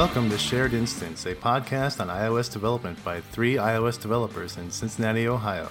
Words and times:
Welcome 0.00 0.30
to 0.30 0.38
Shared 0.38 0.72
Instance, 0.72 1.26
a 1.26 1.34
podcast 1.34 2.00
on 2.00 2.08
iOS 2.08 2.50
development 2.50 3.04
by 3.04 3.20
three 3.20 3.56
iOS 3.56 4.00
developers 4.00 4.56
in 4.56 4.70
Cincinnati, 4.70 5.28
Ohio. 5.28 5.70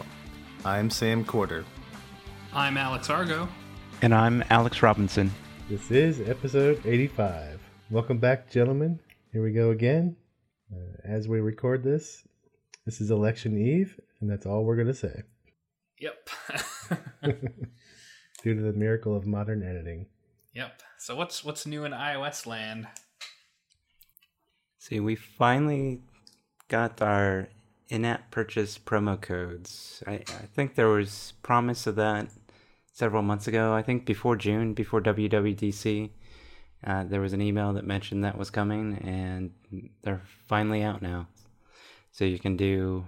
I'm 0.64 0.92
Sam 0.92 1.26
Corder. 1.26 1.66
I'm 2.54 2.78
Alex 2.78 3.10
Argo. 3.10 3.50
And 4.04 4.14
I'm 4.14 4.44
Alex 4.52 4.84
Robinson. 4.84 5.32
This 5.68 5.90
is 5.90 6.22
episode 6.30 6.80
85. 6.86 7.60
Welcome 7.90 8.20
back, 8.20 8.52
gentlemen. 8.52 9.00
Here 9.34 9.42
we 9.42 9.52
go 9.52 9.72
again. 9.72 10.16
Uh, 10.72 10.78
as 11.04 11.28
we 11.28 11.40
record 11.40 11.84
this, 11.84 12.24
this 12.86 13.02
is 13.02 13.10
election 13.10 13.58
eve, 13.58 14.00
and 14.22 14.30
that's 14.30 14.46
all 14.46 14.64
we're 14.64 14.76
going 14.76 14.88
to 14.90 14.94
say. 14.94 15.24
Yep. 16.02 16.30
Due 18.44 18.54
to 18.54 18.62
the 18.62 18.74
miracle 18.74 19.18
of 19.18 19.26
modern 19.26 19.64
editing. 19.64 20.06
Yep. 20.54 20.84
So 21.00 21.16
what's 21.16 21.44
what's 21.44 21.66
new 21.66 21.84
in 21.84 21.94
iOS 21.94 22.46
land? 22.46 22.90
See, 24.80 25.02
we 25.02 25.16
finally 25.16 26.02
got 26.70 27.02
our 27.02 27.50
in-app 27.90 28.32
purchase 28.32 28.78
promo 28.78 29.20
codes. 29.20 30.02
I, 30.08 30.14
I 30.14 30.48
think 30.56 30.76
there 30.76 30.88
was 30.88 31.34
promise 31.44 31.86
of 31.86 31.96
that 31.96 32.30
several 32.94 33.22
months 33.22 33.48
ago. 33.48 33.74
I 33.74 33.82
think 33.82 34.06
before 34.06 34.38
June, 34.38 34.74
before 34.74 35.02
WWDC, 35.02 36.12
uh, 36.86 37.04
there 37.04 37.20
was 37.20 37.34
an 37.34 37.42
email 37.42 37.74
that 37.74 37.86
mentioned 37.86 38.24
that 38.24 38.38
was 38.38 38.50
coming, 38.50 38.98
and 39.04 39.52
they're 40.02 40.22
finally 40.48 40.82
out 40.82 41.02
now. 41.02 41.28
So 42.12 42.24
you 42.24 42.40
can 42.40 42.56
do 42.56 43.06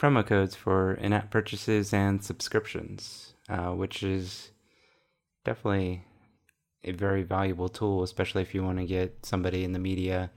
promo 0.00 0.26
codes 0.26 0.56
for 0.56 0.94
in-app 0.94 1.30
purchases 1.30 1.94
and 1.94 2.22
subscriptions, 2.22 3.34
uh, 3.48 3.70
which 3.70 4.02
is 4.02 4.50
definitely 5.44 6.04
a 6.84 6.92
very 6.92 7.22
valuable 7.22 7.68
tool, 7.68 8.02
especially 8.02 8.42
if 8.42 8.54
you 8.54 8.62
want 8.62 8.78
to 8.78 8.84
get 8.84 9.24
somebody 9.24 9.64
in 9.64 9.72
the 9.72 9.78
media 9.78 10.30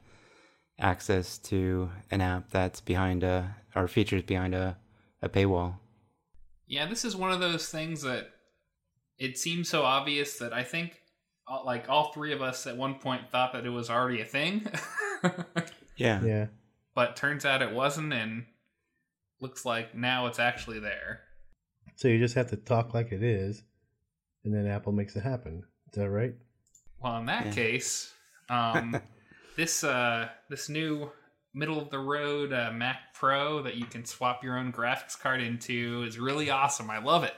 access 0.80 1.38
to 1.38 1.90
an 2.12 2.22
app 2.22 2.50
that's 2.50 2.82
behind 2.82 3.24
a 3.24 3.56
or 3.76 3.88
features 3.88 4.24
behind 4.24 4.54
a, 4.54 4.78
a 5.22 5.30
paywall. 5.30 5.76
Yeah, 6.68 6.88
this 6.88 7.06
is 7.06 7.16
one 7.16 7.32
of 7.32 7.40
those 7.40 7.70
things 7.70 8.02
that 8.02 8.30
it 9.18 9.38
seems 9.38 9.70
so 9.70 9.84
obvious 9.84 10.38
that 10.40 10.54
I 10.54 10.64
think 10.64 11.00
uh, 11.48 11.64
like 11.64 11.90
all 11.90 12.12
three 12.12 12.34
of 12.34 12.42
us 12.42 12.66
at 12.68 12.78
one 12.78 12.96
point 12.96 13.30
thought 13.32 13.54
that 13.54 13.66
it 13.66 13.70
was 13.70 13.90
already 13.90 14.22
a 14.22 14.26
thing. 14.26 14.68
yeah. 15.98 16.24
Yeah. 16.24 16.48
But 16.94 17.16
turns 17.16 17.46
out 17.46 17.62
it 17.62 17.74
wasn't 17.74 18.14
and 18.14 18.46
looks 19.42 19.66
like 19.66 19.96
now 19.96 20.28
it's 20.28 20.40
actually 20.40 20.80
there. 20.80 21.22
So 21.96 22.08
you 22.08 22.20
just 22.20 22.36
have 22.36 22.50
to 22.50 22.58
talk 22.58 22.94
like 22.94 23.12
it 23.12 23.24
is, 23.24 23.64
and 24.44 24.54
then 24.54 24.68
Apple 24.68 24.92
makes 24.92 25.16
it 25.16 25.24
happen. 25.24 25.64
Is 25.96 26.02
that 26.02 26.10
right? 26.10 26.34
Well, 27.02 27.16
in 27.20 27.26
that 27.28 27.46
Yeah. 27.46 27.52
case, 27.54 28.14
um, 28.50 29.00
this 29.56 29.82
uh, 29.82 30.28
this 30.50 30.68
new 30.68 31.10
middle 31.54 31.80
of 31.80 31.90
the 31.90 32.00
road 32.00 32.52
uh, 32.52 32.70
Mac 32.74 33.14
Pro 33.14 33.62
that 33.62 33.76
you 33.78 33.86
can 33.86 34.04
swap 34.04 34.44
your 34.44 34.58
own 34.58 34.74
graphics 34.74 35.18
card 35.18 35.40
into 35.42 36.04
is 36.06 36.20
really 36.20 36.50
awesome. 36.50 36.90
I 36.90 36.98
love 36.98 37.24
it. 37.24 37.34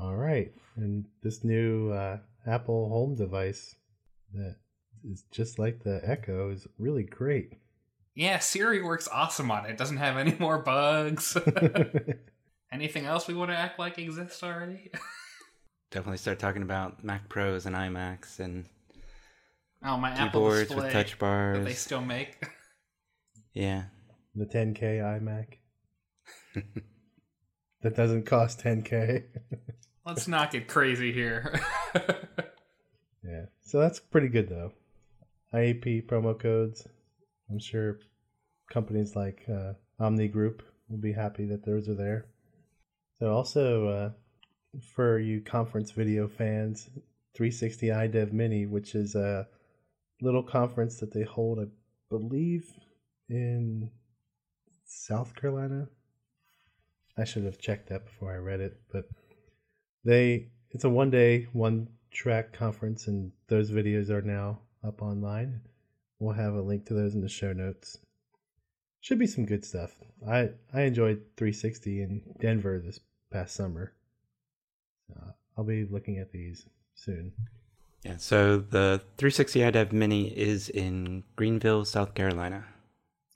All 0.00 0.16
right. 0.16 0.52
And 0.74 1.04
this 1.22 1.44
new 1.44 1.92
uh, 1.92 2.18
Apple 2.44 2.88
home 2.88 3.14
device 3.14 3.76
that 4.34 4.56
is 5.08 5.22
just 5.30 5.60
like 5.60 5.84
the 5.84 6.00
Echo 6.02 6.50
is 6.50 6.66
really 6.76 7.04
great. 7.04 7.52
Yeah, 8.16 8.40
Siri 8.40 8.82
works 8.82 9.06
awesome 9.06 9.52
on 9.52 9.64
it. 9.66 9.70
It 9.70 9.78
doesn't 9.78 9.98
have 9.98 10.16
any 10.16 10.34
more 10.40 10.58
bugs. 10.58 11.36
Anything 12.72 13.04
else 13.06 13.28
we 13.28 13.34
want 13.34 13.52
to 13.52 13.56
act 13.56 13.78
like 13.78 13.96
exists 13.98 14.42
already? 14.42 14.90
Definitely 15.92 16.16
start 16.16 16.38
talking 16.38 16.62
about 16.62 17.04
Mac 17.04 17.28
Pros 17.28 17.66
and 17.66 17.76
iMacs 17.76 18.40
and 18.40 18.64
Oh, 19.84 19.98
my 19.98 20.08
Apple 20.10 20.40
keyboards 20.40 20.68
display 20.68 20.84
with 20.84 20.92
touch 20.92 21.18
bars 21.18 21.58
that 21.58 21.64
they 21.64 21.74
still 21.74 22.00
make. 22.00 22.48
Yeah. 23.52 23.84
the 24.34 24.46
10K 24.46 24.80
iMac 24.80 25.58
that 27.82 27.94
doesn't 27.94 28.24
cost 28.24 28.60
10K. 28.60 29.24
Let's 30.06 30.26
not 30.26 30.50
get 30.50 30.66
crazy 30.66 31.12
here. 31.12 31.60
yeah. 31.94 33.44
So 33.60 33.78
that's 33.78 34.00
pretty 34.00 34.28
good 34.28 34.48
though. 34.48 34.72
IAP 35.52 36.06
promo 36.06 36.38
codes. 36.38 36.88
I'm 37.50 37.58
sure 37.58 37.98
companies 38.70 39.14
like 39.14 39.44
uh, 39.46 39.74
Omni 40.00 40.28
Group 40.28 40.62
will 40.88 40.96
be 40.96 41.12
happy 41.12 41.44
that 41.46 41.66
those 41.66 41.86
are 41.90 41.94
there. 41.94 42.28
So 43.18 43.30
also 43.30 43.88
uh, 43.88 44.10
for 44.80 45.18
you 45.18 45.40
conference 45.40 45.90
video 45.90 46.28
fans, 46.28 46.88
360 47.34 47.88
iDev 47.88 48.32
Mini, 48.32 48.66
which 48.66 48.94
is 48.94 49.14
a 49.14 49.46
little 50.20 50.42
conference 50.42 51.00
that 51.00 51.12
they 51.12 51.22
hold, 51.22 51.58
I 51.58 51.66
believe, 52.08 52.72
in 53.28 53.90
South 54.84 55.34
Carolina. 55.34 55.88
I 57.16 57.24
should 57.24 57.44
have 57.44 57.58
checked 57.58 57.88
that 57.88 58.06
before 58.06 58.32
I 58.32 58.38
read 58.38 58.60
it, 58.60 58.80
but 58.90 59.08
they 60.04 60.48
it's 60.70 60.84
a 60.84 60.88
one 60.88 61.10
day, 61.10 61.48
one 61.52 61.88
track 62.10 62.52
conference, 62.52 63.06
and 63.06 63.32
those 63.48 63.70
videos 63.70 64.08
are 64.08 64.22
now 64.22 64.60
up 64.82 65.02
online. 65.02 65.60
We'll 66.18 66.34
have 66.34 66.54
a 66.54 66.62
link 66.62 66.86
to 66.86 66.94
those 66.94 67.14
in 67.14 67.20
the 67.20 67.28
show 67.28 67.52
notes. 67.52 67.98
Should 69.00 69.18
be 69.18 69.26
some 69.26 69.44
good 69.44 69.64
stuff. 69.64 69.94
I 70.26 70.50
I 70.72 70.82
enjoyed 70.82 71.22
360 71.36 72.02
in 72.02 72.22
Denver 72.40 72.80
this 72.82 73.00
past 73.30 73.54
summer. 73.54 73.92
Uh, 75.16 75.32
I'll 75.56 75.64
be 75.64 75.86
looking 75.90 76.18
at 76.18 76.32
these 76.32 76.66
soon. 76.94 77.32
Yeah. 78.04 78.16
So 78.16 78.58
the 78.58 79.00
360 79.18 79.60
iDev 79.60 79.92
Mini 79.92 80.26
is 80.28 80.68
in 80.68 81.22
Greenville, 81.36 81.84
South 81.84 82.14
Carolina. 82.14 82.64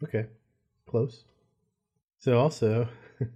Okay, 0.03 0.27
close. 0.89 1.25
So 2.19 2.39
also, 2.39 2.89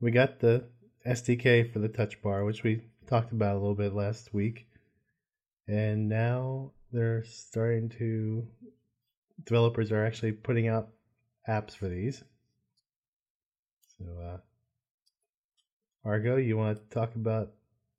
we 0.00 0.10
got 0.10 0.40
the 0.40 0.64
SDK 1.06 1.72
for 1.72 1.80
the 1.80 1.88
Touch 1.88 2.20
Bar, 2.22 2.44
which 2.44 2.62
we 2.62 2.82
talked 3.06 3.32
about 3.32 3.56
a 3.56 3.58
little 3.58 3.74
bit 3.74 3.94
last 3.94 4.32
week, 4.32 4.68
and 5.66 6.08
now 6.08 6.72
they're 6.92 7.24
starting 7.24 7.88
to. 7.98 8.46
Developers 9.44 9.92
are 9.92 10.04
actually 10.04 10.32
putting 10.32 10.68
out 10.68 10.88
apps 11.48 11.74
for 11.74 11.88
these. 11.88 12.22
So, 13.98 14.04
uh, 14.22 14.38
Argo, 16.08 16.36
you 16.36 16.56
want 16.56 16.78
to 16.78 16.94
talk 16.94 17.14
about 17.16 17.50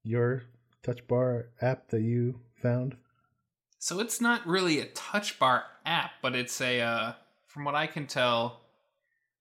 your 0.01 0.41
Touch 0.81 1.05
Bar 1.07 1.49
app 1.61 1.89
that 1.89 2.01
you 2.01 2.39
found? 2.59 2.97
So 3.77 3.99
it's 3.99 4.19
not 4.19 4.47
really 4.47 4.79
a 4.79 4.87
touch 4.87 5.37
bar 5.37 5.63
app, 5.85 6.13
but 6.23 6.35
it's 6.35 6.59
a, 6.59 6.81
uh, 6.81 7.13
from 7.45 7.65
what 7.65 7.75
I 7.75 7.85
can 7.85 8.07
tell, 8.07 8.61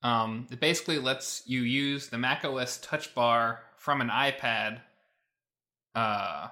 um, 0.02 0.46
it 0.50 0.60
basically 0.60 0.98
lets 0.98 1.42
you 1.46 1.62
use 1.62 2.08
the 2.08 2.18
macOS 2.18 2.78
touch 2.78 3.14
bar 3.14 3.60
from 3.78 4.02
an 4.02 4.10
iPad. 4.10 4.82
Uh, 5.94 6.48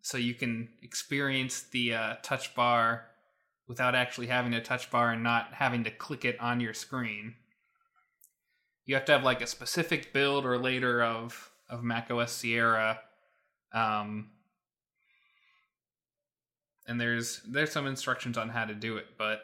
so 0.00 0.16
you 0.16 0.32
can 0.32 0.70
experience 0.82 1.64
the 1.64 1.94
uh, 1.94 2.14
touch 2.22 2.54
bar 2.54 3.04
without 3.68 3.94
actually 3.94 4.28
having 4.28 4.54
a 4.54 4.62
touch 4.62 4.90
bar 4.90 5.12
and 5.12 5.22
not 5.22 5.52
having 5.52 5.84
to 5.84 5.90
click 5.90 6.24
it 6.24 6.40
on 6.40 6.58
your 6.58 6.72
screen. 6.72 7.34
You 8.88 8.96
have 8.96 9.04
to 9.04 9.12
have 9.12 9.22
like 9.22 9.40
a 9.40 9.46
specific 9.46 10.12
build 10.12 10.44
or 10.44 10.58
later 10.58 11.02
of 11.02 11.50
of 11.70 11.84
macOS 11.84 12.32
Sierra. 12.32 12.98
Um, 13.72 14.30
and 16.88 17.00
there's 17.00 17.40
there's 17.46 17.70
some 17.70 17.86
instructions 17.86 18.36
on 18.36 18.48
how 18.48 18.64
to 18.64 18.74
do 18.74 18.96
it 18.96 19.04
but 19.18 19.42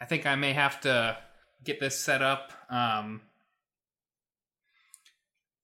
i 0.00 0.06
think 0.06 0.24
i 0.24 0.34
may 0.34 0.54
have 0.54 0.80
to 0.80 1.14
get 1.62 1.78
this 1.78 1.94
set 1.94 2.22
up 2.22 2.52
um, 2.70 3.20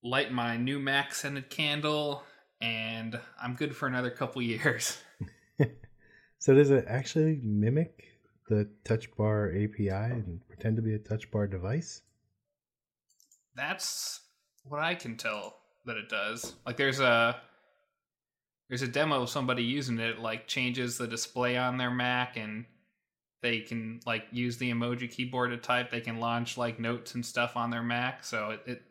light 0.05 0.31
my 0.31 0.59
new 0.59 0.79
mac 0.79 1.15
scented 1.15 1.49
candle 1.49 2.23
and 2.61 3.19
i'm 3.41 3.55
good 3.55 3.75
for 3.75 3.89
another 3.89 4.11
couple 4.11 4.43
years 4.43 4.99
So 6.43 6.55
does 6.55 6.73
it 6.73 6.87
actually 6.89 7.39
mimic 7.41 8.03
the 8.49 8.69
Touch 8.83 9.15
Bar 9.17 9.53
API 9.53 9.91
and 9.91 10.41
pretend 10.49 10.75
to 10.75 10.83
be 10.83 10.95
a 10.95 10.99
Touch 10.99 11.31
Bar 11.31 11.47
device? 11.47 12.03
That's 13.55 14.21
what 14.65 14.81
i 14.81 14.95
can 14.95 15.17
tell 15.17 15.57
that 15.85 15.97
it 15.97 16.09
does. 16.09 16.55
Like 16.67 16.77
there's 16.77 17.01
a 17.01 17.41
there's 18.69 18.83
a 18.83 18.89
demo 18.89 19.23
of 19.23 19.31
somebody 19.31 19.63
using 19.63 19.99
it 19.99 20.19
like 20.19 20.47
changes 20.47 20.97
the 20.99 21.07
display 21.07 21.57
on 21.57 21.77
their 21.77 21.91
mac 21.91 22.37
and 22.37 22.65
they 23.43 23.61
can 23.61 24.01
like 24.07 24.25
use 24.31 24.57
the 24.59 24.71
emoji 24.71 25.11
keyboard 25.11 25.51
to 25.51 25.57
type. 25.57 25.91
They 25.91 26.01
can 26.01 26.21
launch 26.21 26.57
like 26.57 26.79
notes 26.79 27.15
and 27.15 27.25
stuff 27.27 27.57
on 27.57 27.71
their 27.71 27.83
mac. 27.83 28.25
So 28.25 28.51
it 28.51 28.61
it, 28.67 28.83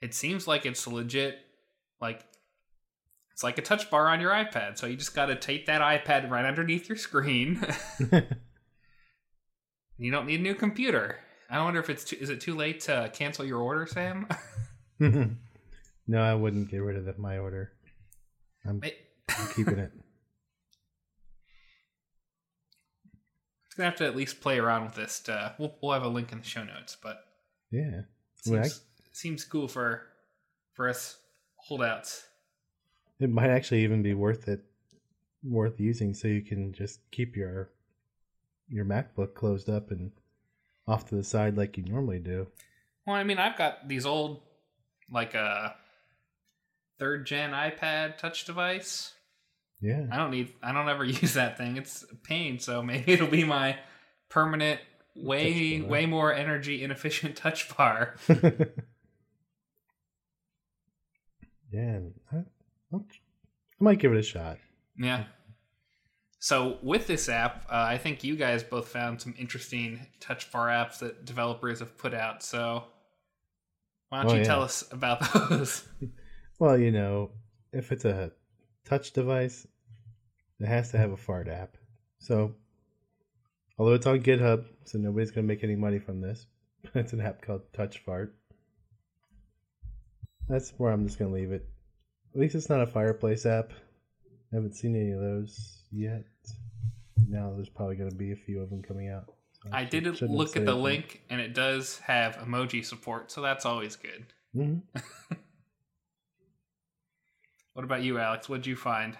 it 0.00 0.14
seems 0.14 0.46
like 0.46 0.66
it's 0.66 0.86
legit 0.86 1.38
like 2.00 2.24
it's 3.32 3.42
like 3.42 3.58
a 3.58 3.62
touch 3.62 3.90
bar 3.90 4.08
on 4.08 4.20
your 4.20 4.30
ipad. 4.30 4.78
So 4.78 4.86
you 4.86 4.96
just 4.96 5.14
got 5.14 5.26
to 5.26 5.36
tape 5.36 5.66
that 5.66 5.80
ipad 5.80 6.30
right 6.30 6.44
underneath 6.44 6.88
your 6.88 6.98
screen. 6.98 7.64
You 9.96 10.10
don't 10.10 10.26
need 10.26 10.40
a 10.40 10.42
new 10.42 10.56
computer 10.56 11.18
i 11.50 11.62
wonder 11.62 11.80
if 11.80 11.90
it's 11.90 12.04
too, 12.04 12.16
is 12.20 12.30
it 12.30 12.40
too 12.40 12.54
late 12.54 12.80
to 12.80 13.10
cancel 13.14 13.44
your 13.44 13.60
order 13.60 13.86
sam 13.86 14.26
no, 15.00 16.20
I 16.22 16.34
wouldn't 16.34 16.70
get 16.70 16.78
rid 16.78 16.96
of 16.96 17.04
the, 17.04 17.14
my 17.18 17.38
order. 17.38 17.72
I'm, 18.64 18.80
I'm 19.28 19.48
keeping 19.56 19.78
it. 19.78 19.90
gonna 23.76 23.88
have 23.90 23.98
to 23.98 24.06
at 24.06 24.14
least 24.16 24.40
play 24.40 24.58
around 24.58 24.84
with 24.84 24.94
this. 24.94 25.18
To, 25.20 25.54
we'll 25.58 25.74
we'll 25.82 25.92
have 25.92 26.04
a 26.04 26.08
link 26.08 26.30
in 26.32 26.38
the 26.38 26.44
show 26.44 26.62
notes, 26.62 26.96
but 27.02 27.24
Yeah. 27.70 28.02
it 28.46 28.52
I 28.52 28.58
I- 28.58 28.62
seems, 28.62 28.80
seems 29.12 29.44
cool 29.44 29.66
for 29.68 30.02
for 30.74 30.88
us 30.88 31.16
holdouts. 31.56 32.24
It 33.20 33.30
might 33.30 33.50
actually 33.50 33.82
even 33.84 34.02
be 34.02 34.14
worth 34.14 34.48
it, 34.48 34.64
worth 35.42 35.80
using, 35.80 36.14
so 36.14 36.28
you 36.28 36.42
can 36.42 36.72
just 36.72 37.00
keep 37.10 37.36
your 37.36 37.70
your 38.68 38.84
MacBook 38.84 39.34
closed 39.34 39.68
up 39.68 39.90
and 39.90 40.12
off 40.86 41.08
to 41.08 41.14
the 41.14 41.24
side 41.24 41.56
like 41.56 41.76
you 41.76 41.84
normally 41.84 42.18
do. 42.18 42.46
Well, 43.06 43.16
I 43.16 43.24
mean, 43.24 43.38
I've 43.38 43.56
got 43.56 43.88
these 43.88 44.06
old, 44.06 44.40
like 45.10 45.34
uh, 45.34 45.38
a 45.38 45.74
third 46.98 47.26
gen 47.26 47.50
iPad 47.52 48.18
touch 48.18 48.44
device. 48.44 49.12
Yeah. 49.80 50.06
I 50.10 50.16
don't 50.16 50.30
need. 50.30 50.52
I 50.62 50.72
don't 50.72 50.88
ever 50.88 51.04
use 51.22 51.34
that 51.34 51.58
thing. 51.58 51.76
It's 51.76 52.04
a 52.10 52.16
pain. 52.16 52.58
So 52.58 52.82
maybe 52.82 53.12
it'll 53.12 53.28
be 53.28 53.44
my 53.44 53.78
permanent, 54.28 54.80
way 55.14 55.80
way 55.80 56.06
more 56.06 56.32
energy 56.32 56.82
inefficient 56.84 57.36
touch 57.36 57.74
bar. 57.76 58.16
yeah. 61.70 62.00
I, 62.32 62.36
I 62.92 62.98
might 63.80 63.98
give 63.98 64.12
it 64.12 64.18
a 64.18 64.22
shot. 64.22 64.58
Yeah. 64.96 65.24
So 66.44 66.76
with 66.82 67.06
this 67.06 67.30
app, 67.30 67.64
uh, 67.70 67.86
I 67.88 67.96
think 67.96 68.22
you 68.22 68.36
guys 68.36 68.62
both 68.62 68.88
found 68.88 69.18
some 69.18 69.34
interesting 69.38 70.06
touch 70.20 70.52
bar 70.52 70.68
apps 70.68 70.98
that 70.98 71.24
developers 71.24 71.78
have 71.78 71.96
put 71.96 72.12
out. 72.12 72.42
So 72.42 72.84
why 74.10 74.20
don't 74.22 74.32
Oh, 74.32 74.34
you 74.34 74.40
yeah. 74.42 74.46
tell 74.46 74.60
us 74.60 74.84
about 74.92 75.20
those? 75.48 75.88
Well, 76.58 76.76
you 76.76 76.90
know, 76.90 77.30
if 77.72 77.92
it's 77.92 78.04
a 78.04 78.30
touch 78.84 79.14
device, 79.14 79.66
it 80.60 80.66
has 80.66 80.90
to 80.90 80.98
have 80.98 81.12
a 81.12 81.16
fart 81.16 81.48
app. 81.48 81.78
So, 82.18 82.54
although 83.78 83.94
it's 83.94 84.04
on 84.06 84.20
GitHub, 84.20 84.66
so 84.84 84.98
nobody's 84.98 85.30
going 85.30 85.46
to 85.46 85.48
make 85.50 85.64
any 85.64 85.76
money 85.76 85.98
from 85.98 86.20
this, 86.20 86.46
it's 86.94 87.14
an 87.14 87.22
app 87.22 87.40
called 87.40 87.62
Touch 87.72 88.00
Fart. 88.00 88.34
That's 90.46 90.74
where 90.76 90.92
I'm 90.92 91.06
just 91.06 91.18
going 91.18 91.30
to 91.30 91.34
leave 91.34 91.52
it. 91.52 91.66
At 92.34 92.40
least 92.42 92.54
it's 92.54 92.68
not 92.68 92.82
a 92.82 92.86
fireplace 92.86 93.46
app. 93.46 93.72
I 94.52 94.56
haven't 94.56 94.74
seen 94.74 94.94
any 94.94 95.12
of 95.12 95.20
those 95.20 95.80
yet. 95.90 96.24
Now 97.28 97.52
there's 97.54 97.68
probably 97.68 97.96
going 97.96 98.10
to 98.10 98.16
be 98.16 98.32
a 98.32 98.36
few 98.36 98.60
of 98.60 98.70
them 98.70 98.82
coming 98.82 99.08
out. 99.08 99.24
So 99.62 99.70
I 99.72 99.84
did 99.84 100.04
shouldn't 100.16 100.30
look 100.30 100.56
at 100.56 100.64
the 100.66 100.72
anything. 100.72 100.82
link, 100.82 101.22
and 101.30 101.40
it 101.40 101.54
does 101.54 101.98
have 102.00 102.36
emoji 102.36 102.84
support, 102.84 103.30
so 103.30 103.40
that's 103.42 103.64
always 103.64 103.96
good. 103.96 104.26
Mhm. 104.56 104.82
What 107.72 107.84
about 107.84 108.02
you, 108.02 108.18
Alex? 108.18 108.48
What'd 108.48 108.66
you 108.66 108.76
find? 108.76 109.18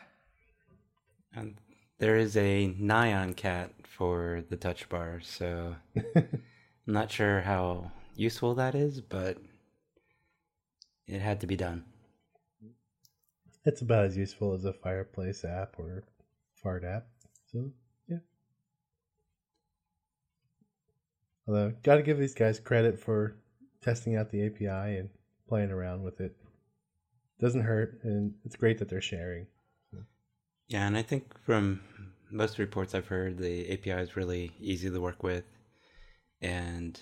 And 1.34 1.56
there 1.98 2.16
is 2.16 2.36
a 2.36 2.72
Nyan 2.80 3.34
cat 3.36 3.72
for 3.82 4.44
the 4.48 4.56
touch 4.56 4.88
bar, 4.88 5.20
so 5.22 5.74
I'm 6.16 6.38
not 6.86 7.10
sure 7.10 7.40
how 7.40 7.90
useful 8.14 8.54
that 8.54 8.76
is, 8.76 9.00
but 9.00 9.38
it 11.08 11.20
had 11.20 11.40
to 11.40 11.48
be 11.48 11.56
done. 11.56 11.84
It's 13.64 13.80
about 13.80 14.04
as 14.04 14.16
useful 14.16 14.54
as 14.54 14.64
a 14.64 14.72
fireplace 14.72 15.44
app 15.44 15.74
or 15.78 16.04
fart 16.54 16.84
app. 16.84 17.06
So 17.50 17.72
Although 21.46 21.74
gotta 21.82 22.02
give 22.02 22.18
these 22.18 22.34
guys 22.34 22.58
credit 22.58 22.98
for 22.98 23.36
testing 23.82 24.16
out 24.16 24.30
the 24.30 24.46
API 24.46 24.98
and 24.98 25.10
playing 25.48 25.70
around 25.70 26.02
with 26.02 26.20
it. 26.20 26.34
Doesn't 27.38 27.62
hurt 27.62 28.00
and 28.02 28.34
it's 28.44 28.56
great 28.56 28.78
that 28.78 28.88
they're 28.88 29.00
sharing. 29.00 29.46
Yeah, 30.68 30.86
and 30.86 30.96
I 30.96 31.02
think 31.02 31.38
from 31.44 31.82
most 32.30 32.58
reports 32.58 32.94
I've 32.94 33.06
heard, 33.06 33.36
the 33.38 33.70
API 33.70 34.02
is 34.02 34.16
really 34.16 34.52
easy 34.58 34.90
to 34.90 35.00
work 35.00 35.22
with. 35.22 35.44
And 36.40 36.98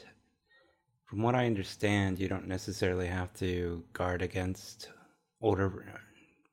from 1.05 1.23
what 1.23 1.37
I 1.37 1.47
understand, 1.47 2.19
you 2.19 2.29
don't 2.29 2.49
necessarily 2.49 3.06
have 3.06 3.33
to 3.35 3.85
guard 3.93 4.23
against 4.23 4.91
older 5.41 5.85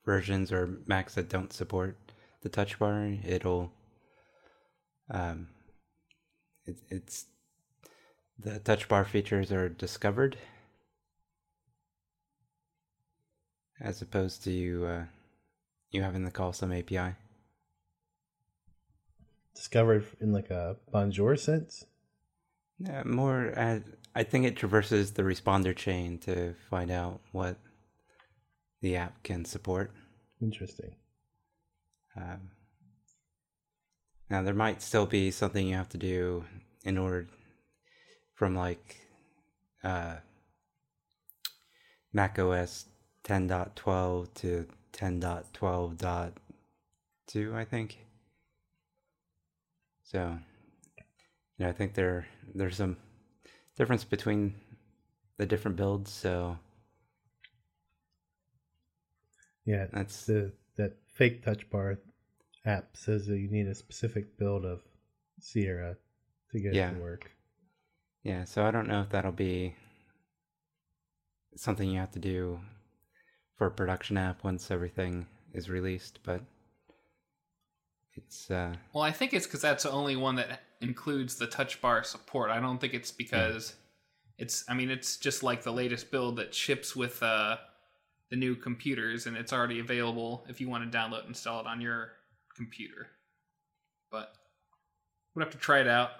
versions 0.06 0.52
or 0.52 0.78
Macs 0.86 1.16
that 1.16 1.30
don't 1.30 1.52
support 1.52 1.98
the 2.42 2.50
touch 2.50 2.78
bar. 2.78 3.16
It'll, 3.26 3.72
um, 5.10 5.48
it, 6.66 6.78
it's 6.90 7.26
the 8.42 8.60
touch 8.60 8.88
bar 8.88 9.06
features 9.06 9.52
are 9.52 9.70
discovered 9.70 10.38
as 13.82 14.02
opposed 14.02 14.44
to 14.44 14.52
you, 14.52 14.86
uh, 14.86 15.04
you 15.92 16.02
having 16.02 16.26
to 16.26 16.32
call 16.32 16.54
some 16.54 16.74
API. 16.74 17.16
Discovered 19.56 20.06
in 20.20 20.32
like 20.32 20.50
a 20.50 20.78
bonjour 20.92 21.36
sense. 21.36 21.86
Yeah, 22.78 23.04
more. 23.04 23.48
As, 23.56 23.82
I 24.16 24.24
think 24.24 24.46
it 24.46 24.56
traverses 24.56 25.14
the 25.14 25.24
responder 25.24 25.76
chain 25.76 26.18
to 26.20 26.56
find 26.70 26.92
out 26.92 27.22
what 27.32 27.58
the 28.82 28.96
app 28.96 29.22
can 29.24 29.46
support. 29.46 29.92
Interesting. 30.42 30.96
Um, 32.16 32.52
now 34.30 34.42
there 34.42 34.54
might 34.54 34.82
still 34.82 35.06
be 35.06 35.32
something 35.32 35.68
you 35.68 35.76
have 35.76 35.90
to 35.90 35.98
do 35.98 36.46
in 36.84 36.98
order 36.98 37.28
from 38.40 38.56
like 38.56 38.96
uh, 39.84 40.16
Mac 42.14 42.40
OS 42.40 42.86
10.12 43.26 44.34
to 44.36 44.66
10.12.2, 44.94 47.54
I 47.54 47.66
think. 47.66 47.98
So, 50.06 50.38
you 51.58 51.66
know, 51.66 51.70
I 51.70 51.74
think 51.74 51.96
there 51.96 52.28
there's 52.56 52.78
some 52.78 52.96
difference 53.78 54.06
between 54.06 54.56
the 55.38 55.46
different 55.46 55.76
builds. 55.76 56.10
So 56.10 56.58
Yeah, 59.66 59.88
that's 59.92 60.26
the 60.26 60.54
that 60.78 60.94
fake 61.14 61.44
touch 61.44 61.70
bar 61.70 62.00
app 62.66 62.96
says 62.96 63.28
that 63.28 63.38
you 63.38 63.52
need 63.52 63.68
a 63.68 63.76
specific 63.76 64.38
build 64.38 64.64
of 64.64 64.82
Sierra 65.42 65.98
to 66.52 66.60
get 66.62 66.74
Yeah. 66.74 66.92
it 66.92 66.96
to 66.96 67.02
work. 67.02 67.32
Yeah, 68.24 68.44
so 68.44 68.66
I 68.66 68.72
don't 68.72 68.88
know 68.88 69.02
if 69.02 69.10
that'll 69.10 69.32
be 69.32 69.76
something 71.56 71.90
you 71.90 72.00
have 72.00 72.12
to 72.12 72.20
do 72.20 72.60
for 73.58 73.68
a 73.68 73.72
production 73.72 74.18
app 74.18 74.44
once 74.44 74.72
everything 74.72 75.26
is 75.54 75.70
released, 75.70 76.20
but 76.24 76.42
it's 78.16 78.52
uh 78.52 78.74
Well, 78.94 79.04
I 79.04 79.12
think 79.12 79.34
it's 79.34 79.46
because 79.46 79.62
that's 79.62 79.84
the 79.84 79.92
only 79.92 80.16
one 80.16 80.36
that 80.36 80.62
includes 80.82 81.36
the 81.36 81.48
touch 81.48 81.82
bar 81.82 82.04
support. 82.04 82.52
I 82.52 82.60
don't 82.60 82.80
think 82.80 82.94
it's 82.94 83.12
because 83.12 83.76
it's. 84.38 84.64
I 84.70 84.74
mean, 84.74 84.90
it's 84.90 85.18
just 85.18 85.44
like 85.44 85.64
the 85.64 85.72
latest 85.72 86.12
build 86.12 86.38
that 86.38 86.54
ships 86.54 86.96
with 86.96 87.22
uh, 87.22 87.58
the 88.30 88.36
new 88.36 88.56
computers, 88.56 89.28
and 89.28 89.36
it's 89.36 89.54
already 89.54 89.80
available 89.80 90.46
if 90.48 90.62
you 90.62 90.70
want 90.70 90.90
to 90.90 90.98
download 90.98 91.20
and 91.20 91.30
install 91.30 91.60
it 91.62 91.68
on 91.68 91.82
your 91.82 92.12
computer. 92.56 93.08
But 94.12 94.34
we'll 95.36 95.46
have 95.46 95.54
to 95.54 95.60
try 95.60 95.80
it 95.80 95.88
out. 95.88 96.12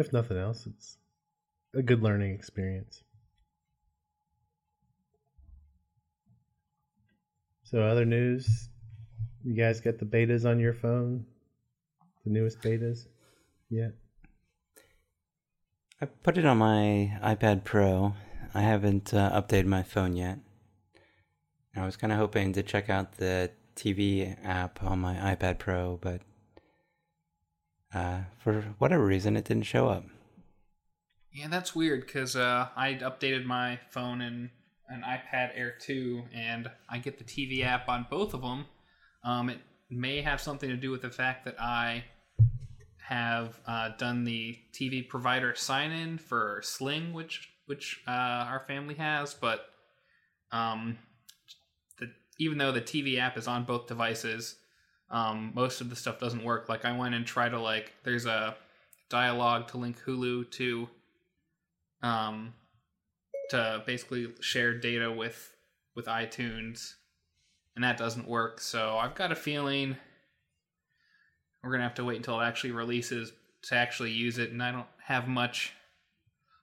If 0.00 0.14
nothing 0.14 0.38
else, 0.38 0.66
it's 0.66 0.96
a 1.74 1.82
good 1.82 2.02
learning 2.02 2.34
experience. 2.34 3.02
So, 7.64 7.82
other 7.82 8.06
news? 8.06 8.70
You 9.44 9.54
guys 9.54 9.82
got 9.82 9.98
the 9.98 10.06
betas 10.06 10.48
on 10.48 10.58
your 10.58 10.72
phone? 10.72 11.26
The 12.24 12.30
newest 12.30 12.62
betas? 12.62 13.08
Yeah. 13.68 13.88
I 16.00 16.06
put 16.06 16.38
it 16.38 16.46
on 16.46 16.56
my 16.56 17.18
iPad 17.22 17.64
Pro. 17.64 18.14
I 18.54 18.62
haven't 18.62 19.12
uh, 19.12 19.38
updated 19.38 19.66
my 19.66 19.82
phone 19.82 20.16
yet. 20.16 20.38
I 21.76 21.84
was 21.84 21.98
kind 21.98 22.10
of 22.10 22.18
hoping 22.18 22.54
to 22.54 22.62
check 22.62 22.88
out 22.88 23.18
the 23.18 23.50
TV 23.76 24.34
app 24.46 24.82
on 24.82 24.98
my 24.98 25.16
iPad 25.16 25.58
Pro, 25.58 25.98
but 26.00 26.22
uh, 27.94 28.20
for 28.38 28.62
whatever 28.78 29.04
reason, 29.04 29.36
it 29.36 29.44
didn't 29.44 29.64
show 29.64 29.88
up. 29.88 30.04
Yeah, 31.32 31.48
that's 31.48 31.74
weird 31.74 32.06
because 32.06 32.34
uh, 32.36 32.68
I 32.76 32.94
updated 32.94 33.44
my 33.44 33.78
phone 33.90 34.20
and 34.20 34.50
an 34.88 35.02
iPad 35.02 35.50
Air 35.54 35.74
2, 35.80 36.24
and 36.34 36.70
I 36.88 36.98
get 36.98 37.18
the 37.18 37.24
TV 37.24 37.64
app 37.64 37.88
on 37.88 38.06
both 38.10 38.34
of 38.34 38.42
them. 38.42 38.66
Um, 39.24 39.48
it 39.48 39.60
may 39.88 40.22
have 40.22 40.40
something 40.40 40.68
to 40.68 40.76
do 40.76 40.90
with 40.90 41.02
the 41.02 41.10
fact 41.10 41.44
that 41.44 41.60
I 41.60 42.04
have 43.08 43.60
uh, 43.66 43.90
done 43.98 44.24
the 44.24 44.58
TV 44.72 45.08
provider 45.08 45.54
sign 45.54 45.90
in 45.92 46.18
for 46.18 46.60
Sling, 46.62 47.12
which 47.12 47.48
which 47.66 48.00
uh, 48.08 48.10
our 48.10 48.64
family 48.66 48.96
has, 48.96 49.32
but 49.32 49.66
um, 50.50 50.98
the, 52.00 52.10
even 52.40 52.58
though 52.58 52.72
the 52.72 52.80
TV 52.80 53.18
app 53.18 53.36
is 53.36 53.46
on 53.46 53.62
both 53.62 53.86
devices, 53.86 54.56
um, 55.10 55.52
most 55.54 55.80
of 55.80 55.90
the 55.90 55.96
stuff 55.96 56.18
doesn't 56.18 56.44
work. 56.44 56.68
Like 56.68 56.84
I 56.84 56.96
went 56.96 57.14
and 57.14 57.26
tried 57.26 57.50
to 57.50 57.60
like, 57.60 57.92
there's 58.04 58.26
a 58.26 58.56
dialogue 59.08 59.68
to 59.68 59.76
link 59.76 60.00
Hulu 60.06 60.50
to 60.52 60.88
um 62.02 62.54
to 63.50 63.82
basically 63.84 64.28
share 64.40 64.78
data 64.78 65.10
with 65.10 65.54
with 65.96 66.06
iTunes 66.06 66.94
and 67.74 67.84
that 67.84 67.96
doesn't 67.98 68.28
work. 68.28 68.60
So 68.60 68.96
I've 68.96 69.14
got 69.14 69.32
a 69.32 69.36
feeling 69.36 69.96
we're 71.62 71.72
gonna 71.72 71.82
have 71.82 71.94
to 71.94 72.04
wait 72.04 72.16
until 72.16 72.40
it 72.40 72.44
actually 72.44 72.72
releases 72.72 73.32
to 73.64 73.74
actually 73.74 74.12
use 74.12 74.38
it, 74.38 74.50
and 74.50 74.62
I 74.62 74.72
don't 74.72 74.86
have 75.04 75.28
much 75.28 75.72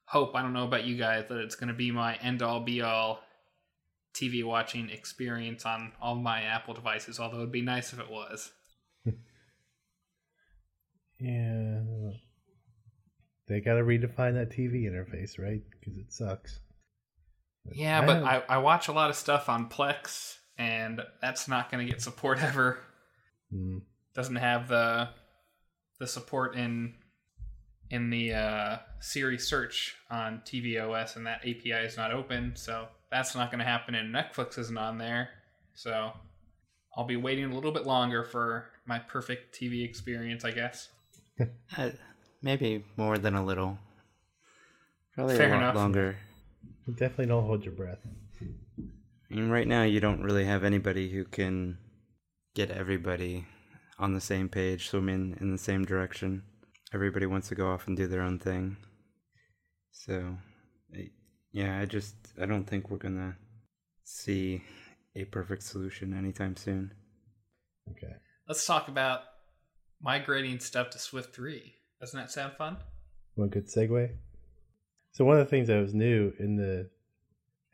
hope. 0.06 0.36
I 0.36 0.42
don't 0.42 0.54
know 0.54 0.64
about 0.66 0.86
you 0.86 0.96
guys 0.96 1.26
that 1.30 1.40
it's 1.40 1.56
gonna 1.56 1.74
be 1.74 1.92
my 1.92 2.16
end 2.16 2.42
all 2.42 2.60
be 2.60 2.82
all 2.82 3.22
TV 4.18 4.44
watching 4.44 4.90
experience 4.90 5.66
on 5.66 5.92
all 6.02 6.16
my 6.16 6.42
Apple 6.42 6.74
devices. 6.74 7.20
Although 7.20 7.38
it'd 7.38 7.52
be 7.52 7.62
nice 7.62 7.94
if 7.94 8.00
it 8.00 8.10
was. 8.10 8.52
Yeah. 11.20 11.82
They 13.48 13.62
got 13.62 13.76
to 13.76 13.82
redefine 13.82 14.34
that 14.34 14.52
TV 14.52 14.84
interface, 14.84 15.40
right? 15.40 15.62
Because 15.72 15.98
it 15.98 16.12
sucks. 16.12 16.60
Yeah, 17.72 18.06
but 18.06 18.24
I, 18.24 18.44
I 18.48 18.58
watch 18.60 18.88
a 18.88 18.92
lot 18.92 19.10
of 19.10 19.16
stuff 19.16 19.50
on 19.50 19.70
Plex, 19.70 20.36
and 20.58 21.02
that's 21.22 21.48
not 21.48 21.72
going 21.72 21.86
to 21.86 21.92
get 21.92 22.02
support 22.02 22.40
ever. 22.44 22.80
Mm. 23.54 23.82
Doesn't 24.16 24.36
have 24.36 24.68
the 24.68 25.10
the 26.00 26.08
support 26.08 26.56
in 26.56 26.94
in 27.90 28.10
the 28.10 28.34
uh, 28.34 28.78
Siri 29.00 29.38
search 29.38 29.96
on 30.10 30.42
tvOS, 30.46 31.16
and 31.16 31.26
that 31.26 31.40
API 31.40 31.86
is 31.86 31.98
not 31.98 32.12
open, 32.12 32.54
so 32.56 32.88
that's 33.12 33.36
not 33.36 33.50
going 33.52 33.60
to 33.60 33.66
happen. 33.66 33.96
And 33.96 34.14
Netflix 34.14 34.58
isn't 34.58 34.78
on 34.78 34.98
there, 34.98 35.30
so 35.74 36.12
I'll 36.96 37.06
be 37.06 37.16
waiting 37.18 37.46
a 37.52 37.54
little 37.56 37.72
bit 37.72 37.86
longer 37.86 38.24
for 38.24 38.70
my 38.86 39.00
perfect 39.00 39.58
TV 39.60 39.84
experience, 39.86 40.44
I 40.46 40.52
guess. 40.52 40.90
Uh, 41.78 41.92
maybe 42.42 42.84
more 42.96 43.18
than 43.20 43.36
a 43.36 43.46
little. 43.46 43.78
Probably 45.14 45.36
Fair 45.38 45.50
a 45.50 45.52
lot 45.52 45.58
enough. 45.58 45.76
longer. 45.76 46.18
Definitely 46.90 47.28
don't 47.28 47.46
hold 47.46 47.64
your 47.64 47.74
breath. 47.76 48.00
I 48.42 49.34
mean, 49.36 49.50
right 49.50 49.68
now 49.68 49.84
you 49.84 50.00
don't 50.00 50.24
really 50.24 50.46
have 50.46 50.64
anybody 50.64 51.10
who 51.10 51.26
can 51.26 51.78
get 52.56 52.72
everybody 52.72 53.46
on 54.00 54.14
the 54.16 54.22
same 54.22 54.50
page, 54.50 54.88
swimming 54.90 55.38
in 55.40 55.52
the 55.52 55.58
same 55.60 55.86
direction. 55.86 56.42
Everybody 56.94 57.26
wants 57.28 57.50
to 57.50 57.56
go 57.56 57.72
off 57.72 57.86
and 57.88 57.96
do 57.98 58.08
their 58.08 58.22
own 58.22 58.40
thing. 58.40 58.78
So, 59.92 60.38
I- 60.40 60.47
yeah, 61.52 61.80
I 61.80 61.86
just 61.86 62.16
I 62.42 62.46
don't 62.46 62.66
think 62.66 62.90
we're 62.90 62.98
gonna 62.98 63.36
see 64.04 64.64
a 65.16 65.26
perfect 65.26 65.64
solution 65.64 66.14
anytime 66.14 66.56
soon. 66.56 66.94
Okay. 67.92 68.14
Let's 68.48 68.66
talk 68.66 68.88
about 68.88 69.22
migrating 70.02 70.60
stuff 70.60 70.90
to 70.92 71.00
Swift 71.00 71.36
3. 71.36 71.74
Doesn't 72.00 72.20
that 72.20 72.32
sound 72.32 72.54
fun? 72.54 72.78
One 73.36 73.50
good 73.50 73.68
segue. 73.68 74.12
So 75.12 75.26
one 75.26 75.40
of 75.40 75.46
the 75.46 75.50
things 75.50 75.68
that 75.68 75.82
was 75.82 75.94
new 75.94 76.34
in 76.40 76.56
the 76.56 76.90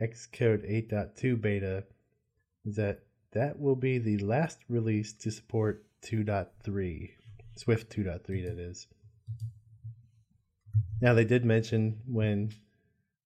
Xcode 0.01 0.89
8.2 0.89 1.42
beta 1.42 1.84
is 2.65 2.75
that 2.77 3.00
that 3.34 3.60
will 3.60 3.75
be 3.75 3.98
the 3.98 4.18
last 4.20 4.60
release 4.70 5.13
to 5.13 5.32
support 5.32 5.86
2.3, 6.06 7.10
Swift 7.58 7.96
2.3 7.96 8.25
that 8.48 8.60
is. 8.60 8.88
Now 11.01 11.13
they 11.13 11.25
did 11.25 11.44
mention 11.44 12.00
when 12.06 12.53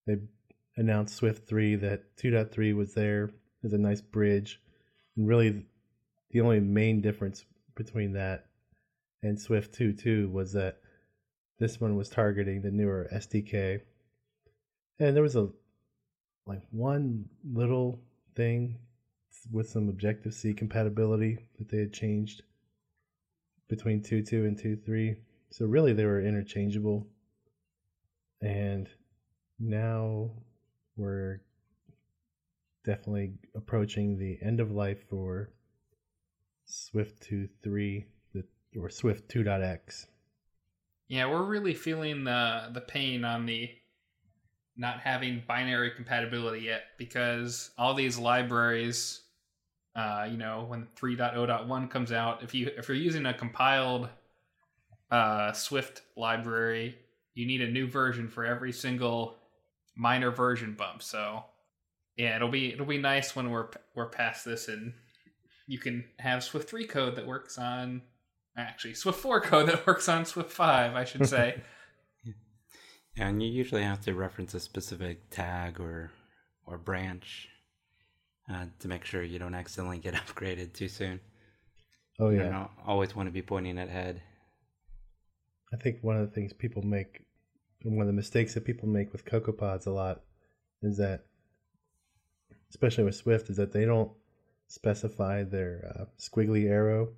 they 0.06 0.18
announced 0.78 1.16
Swift 1.16 1.48
3 1.48 1.76
that 1.76 2.16
2.3 2.18 2.76
was 2.76 2.94
there 2.94 3.32
as 3.64 3.74
a 3.74 3.78
nice 3.78 4.02
bridge, 4.02 4.62
and 5.16 5.28
really 5.28 5.66
the 6.32 6.42
only 6.42 6.60
main 6.60 7.02
difference 7.02 7.44
between 7.76 8.14
that 8.14 8.46
and 9.24 9.40
Swift 9.40 9.78
2.2 9.78 10.32
was 10.32 10.54
that 10.54 10.78
this 11.60 11.82
one 11.82 11.96
was 11.96 12.10
targeting 12.10 12.62
the 12.62 12.72
newer 12.72 13.10
SDK. 13.14 13.82
And 15.00 15.16
there 15.16 15.24
was 15.24 15.36
a 15.36 15.50
like 16.46 16.62
one 16.72 17.26
little 17.44 18.00
thing 18.36 18.78
with 19.52 19.70
some 19.70 19.90
Objective 19.90 20.34
C 20.34 20.54
compatibility 20.54 21.38
that 21.58 21.70
they 21.70 21.80
had 21.80 21.94
changed 21.94 22.44
between 23.68 24.02
2.2 24.02 24.48
and 24.48 24.58
2.3. 24.58 25.18
So 25.50 25.66
really 25.66 25.94
they 25.94 26.06
were 26.06 26.22
interchangeable. 26.22 27.08
And 28.42 28.88
now 29.60 30.32
we're 30.98 31.42
definitely 32.84 33.34
approaching 33.56 34.18
the 34.18 34.38
end 34.42 34.60
of 34.60 34.72
life 34.72 35.08
for 35.10 35.50
Swift 36.66 37.22
2.3 37.30 38.06
the- 38.34 38.46
or 38.80 38.90
Swift 38.90 39.30
2.x. 39.30 40.08
Yeah, 41.08 41.30
we're 41.30 41.44
really 41.44 41.74
feeling 41.74 42.26
the 42.26 42.70
the 42.74 42.82
pain 42.82 43.24
on 43.24 43.46
the 43.46 43.70
not 44.76 45.00
having 45.00 45.44
binary 45.48 45.92
compatibility 45.92 46.66
yet 46.66 46.84
because 46.98 47.72
all 47.78 47.94
these 47.94 48.18
libraries, 48.18 49.22
uh, 49.96 50.28
you 50.30 50.38
know, 50.38 50.66
when 50.68 50.88
3.0.1 50.96 51.90
comes 51.90 52.12
out, 52.12 52.44
if 52.44 52.54
you 52.54 52.70
if 52.78 52.88
you're 52.88 52.98
using 52.98 53.26
a 53.26 53.34
compiled 53.34 54.10
uh, 55.10 55.54
Swift 55.54 56.02
library, 56.16 56.98
you 57.34 57.46
need 57.46 57.62
a 57.62 57.72
new 57.72 57.88
version 57.88 58.28
for 58.28 58.46
every 58.46 58.72
single 58.72 59.38
minor 59.98 60.32
version 60.32 60.76
bump. 60.78 61.02
So 61.04 61.44
yeah, 62.16 62.36
it'll 62.36 62.50
be 62.50 62.72
it'll 62.74 62.86
be 62.86 62.98
nice 62.98 63.36
when 63.36 63.52
we're 63.52 63.70
we're 63.96 64.10
past 64.10 64.46
this 64.46 64.68
and 64.68 64.94
you 65.68 65.80
can 65.80 66.06
have 66.20 66.44
Swift 66.44 66.70
3 66.70 66.86
code 66.86 67.16
that 67.18 67.28
works 67.28 67.58
on 67.58 68.02
actually 68.56 68.94
Swift 68.94 69.20
4 69.20 69.42
code 69.52 69.68
that 69.68 69.86
works 69.86 70.08
on 70.08 70.24
Swift 70.26 70.52
5, 70.52 70.96
I 70.96 71.04
should 71.04 71.28
say. 71.28 71.62
Yeah, 73.16 73.30
and 73.30 73.42
you 73.42 73.50
usually 73.50 73.82
have 73.82 74.02
to 74.02 74.14
reference 74.14 74.54
a 74.54 74.60
specific 74.60 75.32
tag 75.32 75.80
or 75.80 76.12
or 76.68 76.78
branch 76.78 77.50
uh, 78.48 78.66
to 78.78 78.88
make 78.88 79.06
sure 79.06 79.24
you 79.24 79.40
don't 79.40 79.56
accidentally 79.56 79.98
get 79.98 80.14
upgraded 80.28 80.74
too 80.76 80.88
soon. 80.88 81.20
Oh 82.20 82.30
You 82.30 82.38
yeah. 82.44 82.50
don't 82.52 82.70
always 82.86 83.16
want 83.16 83.26
to 83.28 83.32
be 83.34 83.42
pointing 83.42 83.80
at 83.80 83.90
head. 83.90 84.22
I 85.74 85.78
think 85.78 85.98
one 86.04 86.16
of 86.16 86.30
the 86.30 86.36
things 86.36 86.54
people 86.54 86.84
make, 86.84 87.22
one 87.96 88.02
of 88.02 88.08
the 88.08 88.14
mistakes 88.14 88.54
that 88.54 88.66
people 88.66 88.88
make 88.88 89.12
with 89.12 89.26
CocoaPods 89.26 89.88
a 89.88 89.92
lot, 89.92 90.22
is 90.82 90.98
that, 90.98 91.26
especially 92.70 93.04
with 93.04 93.16
Swift, 93.16 93.50
is 93.50 93.58
that 93.58 93.72
they 93.72 93.86
don't 93.86 94.12
specify 94.68 95.44
their 95.44 95.94
uh, 95.96 96.06
squiggly 96.20 96.70
arrow 96.70 97.10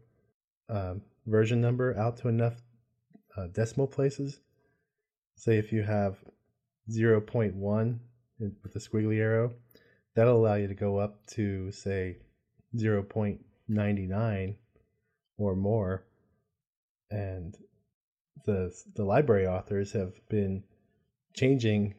um, 0.70 1.02
version 1.26 1.60
number 1.60 1.98
out 1.98 2.18
to 2.18 2.28
enough 2.28 2.56
uh, 3.36 3.48
decimal 3.48 3.88
places. 3.88 4.40
Say 5.36 5.58
if 5.58 5.72
you 5.72 5.84
have 5.84 6.18
0.1 6.90 8.00
with 8.40 8.74
the 8.74 8.80
squiggly 8.80 9.20
arrow, 9.20 9.54
that'll 10.16 10.38
allow 10.38 10.56
you 10.56 10.68
to 10.68 10.76
go 10.76 10.98
up 10.98 11.26
to 11.28 11.72
say 11.72 12.18
0.99 12.76 14.56
or 15.38 15.56
more, 15.56 16.04
and 17.10 17.56
the 18.46 18.74
the 18.96 19.04
library 19.04 19.48
authors 19.48 19.92
have 19.94 20.14
been 20.30 20.64
changing 21.34 21.96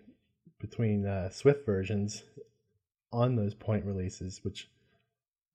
between 0.61 1.07
uh, 1.07 1.31
Swift 1.31 1.65
versions 1.65 2.23
on 3.13 3.37
those 3.37 3.55
point 3.55 3.85
releases, 3.85 4.45
which 4.45 4.69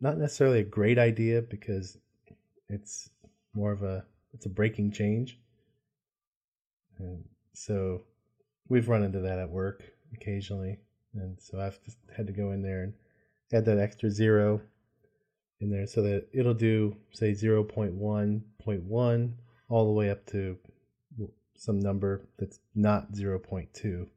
not 0.01 0.17
necessarily 0.17 0.59
a 0.59 0.63
great 0.63 0.97
idea 0.97 1.41
because 1.41 1.97
it's 2.69 3.09
more 3.53 3.71
of 3.71 3.83
a 3.83 4.05
it's 4.33 4.45
a 4.45 4.49
breaking 4.49 4.91
change, 4.91 5.39
and 6.97 7.23
so 7.53 8.01
we've 8.67 8.89
run 8.89 9.03
into 9.03 9.19
that 9.19 9.39
at 9.39 9.49
work 9.49 9.83
occasionally, 10.13 10.77
and 11.13 11.39
so 11.39 11.59
I've 11.59 11.81
just 11.83 11.97
had 12.15 12.27
to 12.27 12.33
go 12.33 12.51
in 12.51 12.61
there 12.61 12.83
and 12.83 12.93
add 13.53 13.65
that 13.65 13.79
extra 13.79 14.09
zero 14.09 14.61
in 15.61 15.69
there 15.69 15.87
so 15.87 16.01
that 16.01 16.27
it'll 16.33 16.53
do 16.53 16.97
say 17.13 17.31
0.1.1 17.31 19.33
all 19.69 19.85
the 19.85 19.91
way 19.91 20.09
up 20.09 20.25
to 20.27 20.57
some 21.57 21.79
number 21.79 22.27
that's 22.37 22.59
not 22.75 23.11
0.2 23.11 24.07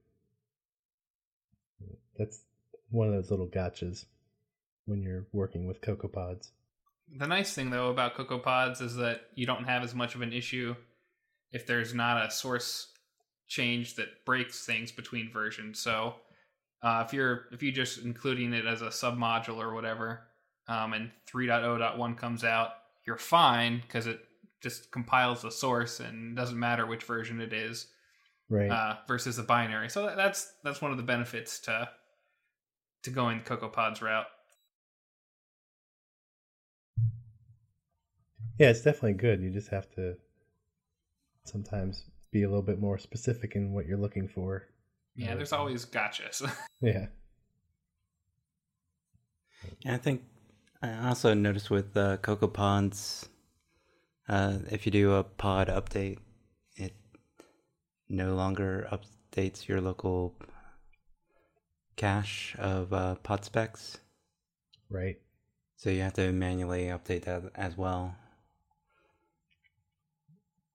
that's 2.18 2.42
one 2.90 3.08
of 3.08 3.14
those 3.14 3.30
little 3.30 3.46
gotchas 3.46 4.06
when 4.86 5.02
you're 5.02 5.26
working 5.32 5.66
with 5.66 5.80
CocoaPods. 5.80 6.50
The 7.16 7.26
nice 7.26 7.54
thing 7.54 7.70
though 7.70 7.88
about 7.88 8.16
CocoaPods 8.16 8.82
is 8.82 8.96
that 8.96 9.22
you 9.34 9.46
don't 9.46 9.64
have 9.64 9.82
as 9.82 9.94
much 9.94 10.14
of 10.14 10.22
an 10.22 10.32
issue 10.32 10.74
if 11.52 11.66
there's 11.66 11.94
not 11.94 12.26
a 12.26 12.30
source 12.30 12.88
change 13.46 13.94
that 13.94 14.24
breaks 14.26 14.66
things 14.66 14.92
between 14.92 15.32
versions. 15.32 15.78
So 15.78 16.16
uh, 16.82 17.04
if 17.06 17.14
you're 17.14 17.46
if 17.52 17.62
you 17.62 17.72
just 17.72 18.04
including 18.04 18.52
it 18.52 18.66
as 18.66 18.82
a 18.82 18.88
submodule 18.88 19.58
or 19.58 19.74
whatever, 19.74 20.20
um, 20.66 20.92
and 20.92 21.10
3.0.1 21.32 22.18
comes 22.18 22.44
out, 22.44 22.70
you're 23.06 23.16
fine 23.16 23.80
because 23.80 24.06
it 24.06 24.20
just 24.60 24.90
compiles 24.90 25.42
the 25.42 25.50
source 25.50 26.00
and 26.00 26.36
doesn't 26.36 26.58
matter 26.58 26.86
which 26.86 27.04
version 27.04 27.40
it 27.40 27.52
is 27.52 27.86
Right. 28.50 28.70
uh, 28.70 28.96
versus 29.06 29.36
the 29.36 29.42
binary. 29.42 29.88
So 29.90 30.12
that's 30.16 30.52
that's 30.64 30.80
one 30.80 30.90
of 30.90 30.96
the 30.96 31.02
benefits 31.02 31.60
to 31.60 31.88
to 33.04 33.10
going 33.10 33.38
the 33.38 33.56
CocoaPods 33.56 34.00
route. 34.02 34.26
yeah, 38.58 38.70
it's 38.70 38.80
definitely 38.82 39.12
good. 39.12 39.40
You 39.40 39.50
just 39.50 39.68
have 39.68 39.88
to 39.94 40.16
sometimes 41.44 42.04
be 42.32 42.42
a 42.42 42.48
little 42.48 42.62
bit 42.62 42.80
more 42.80 42.98
specific 42.98 43.54
in 43.54 43.72
what 43.72 43.86
you're 43.86 43.98
looking 43.98 44.26
for. 44.28 44.66
Yeah, 45.14 45.34
there's 45.34 45.52
always 45.52 45.84
gotchas. 45.86 46.42
Yeah. 46.80 47.06
And 49.84 49.94
I 49.94 49.98
think 49.98 50.22
I 50.80 51.08
also 51.08 51.34
noticed 51.34 51.70
with 51.70 51.96
uh, 51.96 52.18
CocoaPods, 52.18 53.26
Uh, 54.28 54.58
if 54.70 54.84
you 54.84 54.92
do 54.92 55.14
a 55.14 55.24
pod 55.24 55.68
update, 55.68 56.18
it 56.76 56.92
no 58.08 58.34
longer 58.34 58.86
updates 58.92 59.66
your 59.66 59.80
local 59.80 60.34
cache 61.96 62.54
of 62.58 62.92
uh, 62.92 63.14
pod 63.16 63.44
specs. 63.44 63.98
Right. 64.90 65.16
So 65.76 65.90
you 65.90 66.02
have 66.02 66.14
to 66.14 66.32
manually 66.32 66.86
update 66.86 67.24
that 67.24 67.44
as 67.54 67.76
well. 67.76 68.14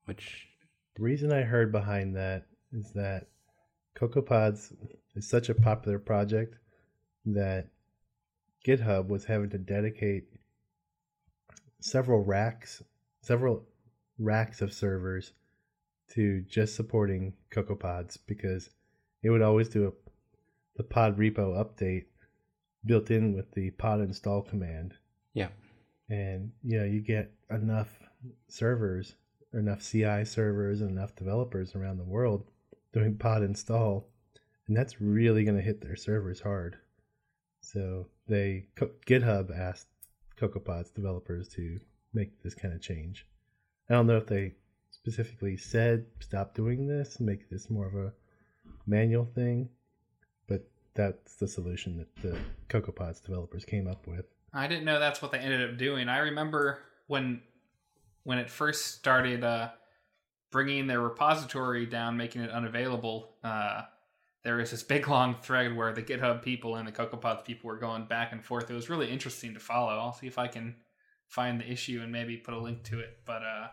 Which 0.05 0.47
The 0.95 1.03
reason 1.03 1.31
I 1.31 1.41
heard 1.41 1.71
behind 1.71 2.15
that 2.15 2.45
is 2.71 2.91
that 2.93 3.27
CocoaPods 3.97 4.73
is 5.15 5.29
such 5.29 5.49
a 5.49 5.55
popular 5.55 5.99
project 5.99 6.55
that 7.25 7.67
GitHub 8.65 9.07
was 9.07 9.25
having 9.25 9.49
to 9.51 9.57
dedicate 9.57 10.25
several 11.79 12.23
racks, 12.23 12.81
several 13.23 13.63
racks 14.19 14.61
of 14.61 14.71
servers 14.71 15.31
to 16.11 16.41
just 16.41 16.75
supporting 16.75 17.33
CocoaPods 17.51 18.17
because 18.27 18.69
it 19.23 19.29
would 19.29 19.41
always 19.41 19.69
do 19.69 19.87
a 19.87 19.91
the 20.75 20.83
pod 20.83 21.17
repo 21.17 21.55
update 21.63 22.05
built 22.85 23.11
in 23.11 23.33
with 23.33 23.49
the 23.51 23.69
pod 23.71 24.01
install 24.01 24.41
command 24.41 24.93
yeah. 25.33 25.49
and 26.09 26.51
you 26.63 26.79
know 26.79 26.85
you 26.85 26.99
get 26.99 27.31
enough 27.51 27.89
servers 28.47 29.15
enough 29.53 29.81
ci 29.81 30.25
servers 30.25 30.81
and 30.81 30.91
enough 30.91 31.15
developers 31.15 31.75
around 31.75 31.97
the 31.97 32.03
world 32.03 32.43
doing 32.91 33.15
pod 33.15 33.43
install 33.43 34.09
and 34.67 34.75
that's 34.75 34.99
really 34.99 35.43
going 35.43 35.57
to 35.57 35.63
hit 35.63 35.79
their 35.81 35.95
servers 35.95 36.41
hard 36.41 36.75
so 37.61 38.07
they 38.27 38.65
github 39.05 39.55
asked 39.57 39.87
cocoapods 40.39 40.93
developers 40.93 41.47
to 41.47 41.79
make 42.13 42.41
this 42.43 42.55
kind 42.55 42.73
of 42.73 42.81
change 42.81 43.25
i 43.89 43.93
don't 43.93 44.07
know 44.07 44.17
if 44.17 44.27
they 44.27 44.53
specifically 44.91 45.57
said 45.57 46.05
stop 46.19 46.53
doing 46.53 46.87
this 46.87 47.19
make 47.19 47.49
this 47.49 47.69
more 47.69 47.87
of 47.87 47.95
a 47.95 48.13
manual 48.85 49.25
thing 49.25 49.67
but 50.47 50.67
that's 50.93 51.35
the 51.35 51.47
solution 51.47 51.97
that 51.97 52.15
the 52.21 52.37
cocoapods 52.69 53.23
developers 53.23 53.65
came 53.65 53.87
up 53.87 54.05
with 54.07 54.25
I 54.53 54.67
didn't 54.67 54.85
know 54.85 54.99
that's 54.99 55.21
what 55.21 55.31
they 55.31 55.39
ended 55.39 55.67
up 55.67 55.77
doing. 55.77 56.07
I 56.07 56.19
remember 56.19 56.79
when 57.07 57.41
when 58.23 58.37
it 58.37 58.49
first 58.49 58.87
started 58.87 59.43
uh, 59.43 59.69
bringing 60.51 60.87
their 60.87 61.01
repository 61.01 61.85
down, 61.85 62.15
making 62.15 62.41
it 62.43 62.51
unavailable. 62.51 63.31
Uh, 63.43 63.81
there 64.43 64.57
was 64.57 64.71
this 64.71 64.83
big 64.83 65.07
long 65.07 65.35
thread 65.41 65.75
where 65.75 65.91
the 65.93 66.03
GitHub 66.03 66.41
people 66.41 66.75
and 66.75 66.87
the 66.87 66.91
CocoaPods 66.91 67.43
people 67.43 67.69
were 67.69 67.77
going 67.77 68.05
back 68.05 68.31
and 68.31 68.43
forth. 68.43 68.69
It 68.69 68.73
was 68.73 68.89
really 68.89 69.09
interesting 69.09 69.53
to 69.55 69.59
follow. 69.59 69.91
I'll 69.91 70.13
see 70.13 70.27
if 70.27 70.37
I 70.37 70.47
can 70.47 70.75
find 71.33 71.59
the 71.59 71.67
issue 71.67 71.99
and 72.03 72.11
maybe 72.11 72.37
put 72.37 72.53
a 72.53 72.59
link 72.59 72.83
to 72.83 72.99
it. 72.99 73.17
But 73.25 73.41
uh, 73.41 73.67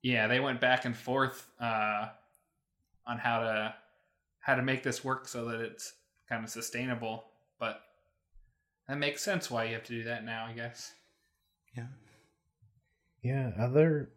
yeah, 0.00 0.28
they 0.28 0.38
went 0.38 0.60
back 0.60 0.84
and 0.84 0.96
forth 0.96 1.48
uh, 1.60 2.06
on 3.04 3.18
how 3.18 3.40
to 3.40 3.74
how 4.38 4.54
to 4.54 4.62
make 4.62 4.84
this 4.84 5.02
work 5.02 5.26
so 5.26 5.46
that 5.46 5.60
it's 5.60 5.94
kind 6.28 6.44
of 6.44 6.50
sustainable. 6.50 7.24
But 7.58 7.80
that 8.86 8.96
makes 8.96 9.22
sense 9.22 9.50
why 9.50 9.64
you 9.64 9.74
have 9.74 9.82
to 9.84 9.92
do 9.92 10.04
that 10.04 10.24
now, 10.24 10.46
I 10.46 10.52
guess. 10.52 10.94
Yeah. 11.76 11.86
Yeah, 13.22 13.50
other 13.58 14.10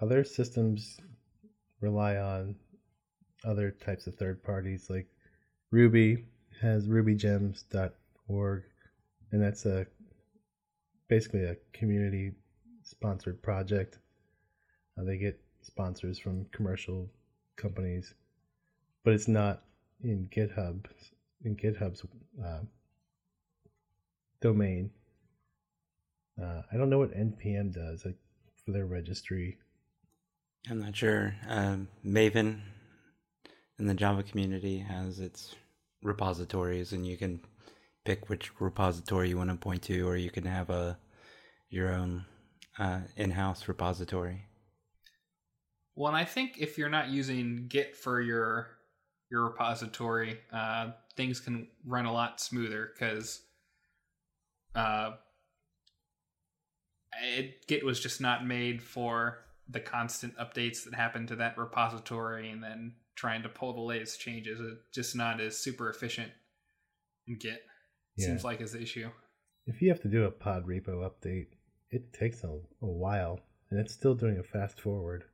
other 0.00 0.22
systems 0.22 1.00
rely 1.80 2.16
on 2.16 2.54
other 3.44 3.72
types 3.72 4.06
of 4.06 4.14
third 4.14 4.40
parties. 4.44 4.88
Like 4.88 5.08
Ruby 5.72 6.26
has 6.60 6.86
rubygems.org, 6.86 8.62
and 9.32 9.42
that's 9.42 9.66
a 9.66 9.84
basically 11.12 11.44
a 11.44 11.54
community 11.74 12.32
sponsored 12.82 13.42
project. 13.42 13.98
Uh, 14.96 15.04
they 15.04 15.18
get 15.18 15.38
sponsors 15.60 16.18
from 16.18 16.46
commercial 16.52 17.06
companies, 17.56 18.14
but 19.04 19.12
it's 19.12 19.28
not 19.28 19.64
in 20.02 20.26
GitHub 20.34 20.86
in 21.44 21.54
GitHub's 21.54 22.02
uh, 22.42 22.60
domain. 24.40 24.90
Uh, 26.42 26.62
I 26.72 26.78
don't 26.78 26.88
know 26.88 27.00
what 27.00 27.14
npm 27.14 27.74
does 27.74 28.06
like 28.06 28.16
for 28.64 28.72
their 28.72 28.86
registry. 28.86 29.58
I'm 30.70 30.80
not 30.80 30.96
sure. 30.96 31.34
Um, 31.46 31.88
Maven 32.06 32.60
in 33.78 33.86
the 33.86 33.92
Java 33.92 34.22
community 34.22 34.78
has 34.78 35.20
its 35.20 35.54
repositories, 36.02 36.92
and 36.94 37.06
you 37.06 37.18
can 37.18 37.42
pick 38.04 38.28
which 38.28 38.50
repository 38.60 39.28
you 39.28 39.36
want 39.36 39.50
to 39.50 39.56
point 39.56 39.82
to, 39.82 40.08
or 40.08 40.16
you 40.16 40.30
can 40.30 40.44
have 40.44 40.70
a 40.70 40.98
your 41.70 41.92
own 41.92 42.24
uh, 42.78 43.00
in-house 43.16 43.66
repository. 43.68 44.46
Well, 45.94 46.08
and 46.08 46.16
I 46.16 46.24
think 46.24 46.56
if 46.58 46.78
you're 46.78 46.88
not 46.88 47.08
using 47.08 47.66
Git 47.68 47.96
for 47.96 48.20
your 48.20 48.68
your 49.30 49.44
repository, 49.44 50.38
uh, 50.52 50.90
things 51.16 51.40
can 51.40 51.68
run 51.86 52.04
a 52.04 52.12
lot 52.12 52.40
smoother 52.40 52.90
because 52.92 53.40
uh, 54.74 55.12
it, 57.22 57.66
Git 57.66 57.84
was 57.84 58.00
just 58.00 58.20
not 58.20 58.46
made 58.46 58.82
for 58.82 59.38
the 59.68 59.80
constant 59.80 60.36
updates 60.36 60.84
that 60.84 60.94
happen 60.94 61.26
to 61.26 61.36
that 61.36 61.56
repository 61.56 62.50
and 62.50 62.62
then 62.62 62.92
trying 63.14 63.42
to 63.42 63.48
pull 63.48 63.72
the 63.72 63.80
latest 63.80 64.20
changes. 64.20 64.60
It's 64.60 64.80
just 64.94 65.16
not 65.16 65.40
as 65.40 65.56
super 65.58 65.88
efficient 65.88 66.30
in 67.26 67.38
Git. 67.38 67.62
Yeah. 68.16 68.26
Seems 68.26 68.44
like 68.44 68.60
is 68.60 68.72
the 68.72 68.82
issue. 68.82 69.10
If 69.66 69.80
you 69.80 69.88
have 69.90 70.02
to 70.02 70.08
do 70.08 70.24
a 70.24 70.30
pod 70.30 70.66
repo 70.66 71.08
update, 71.08 71.48
it 71.90 72.12
takes 72.12 72.42
a, 72.44 72.48
a 72.48 72.86
while, 72.86 73.40
and 73.70 73.78
it's 73.78 73.92
still 73.92 74.14
doing 74.14 74.38
a 74.38 74.42
fast 74.42 74.80
forward. 74.80 75.24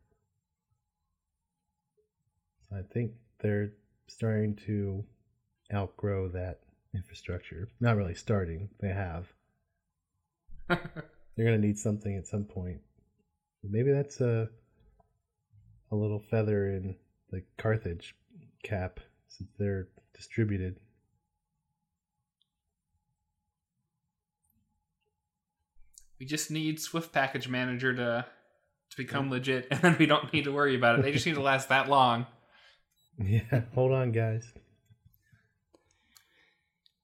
So 2.69 2.77
I 2.77 2.83
think 2.93 3.13
they're 3.41 3.73
starting 4.07 4.57
to 4.67 5.05
outgrow 5.73 6.29
that 6.29 6.61
infrastructure. 6.95 7.69
Not 7.81 7.97
really 7.97 8.15
starting, 8.15 8.69
they 8.81 8.89
have. 8.89 9.27
They're 10.69 11.47
going 11.47 11.61
to 11.61 11.67
need 11.67 11.79
something 11.79 12.17
at 12.17 12.27
some 12.27 12.45
point. 12.45 12.81
Maybe 13.63 13.93
that's 13.93 14.21
a 14.21 14.49
a 15.91 15.97
little 15.97 16.21
feather 16.31 16.69
in 16.69 16.97
the 17.31 17.43
Carthage 17.57 18.15
cap 18.63 19.01
since 19.29 19.51
they're 19.59 19.89
distributed. 20.15 20.77
We 26.19 26.27
just 26.27 26.51
need 26.51 26.81
Swift 26.81 27.13
Package 27.13 27.49
Manager 27.49 27.95
to 27.95 28.27
to 28.91 28.97
become 28.97 29.31
legit, 29.31 29.69
and 29.71 29.81
then 29.81 29.97
we 29.99 30.07
don't 30.07 30.33
need 30.33 30.45
to 30.45 30.53
worry 30.53 30.75
about 30.75 30.99
it. 30.99 31.03
They 31.03 31.13
just 31.13 31.27
need 31.27 31.35
to 31.35 31.43
last 31.43 31.69
that 31.69 31.89
long. 31.89 32.27
Yeah, 33.19 33.63
hold 33.75 33.93
on, 33.93 34.13
guys. 34.13 34.53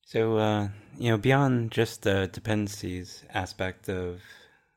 So, 0.07 0.37
uh, 0.37 0.69
you 0.97 1.11
know, 1.11 1.19
beyond 1.19 1.73
just 1.73 2.03
the 2.03 2.29
dependencies 2.33 3.25
aspect 3.33 3.89
of 3.89 4.21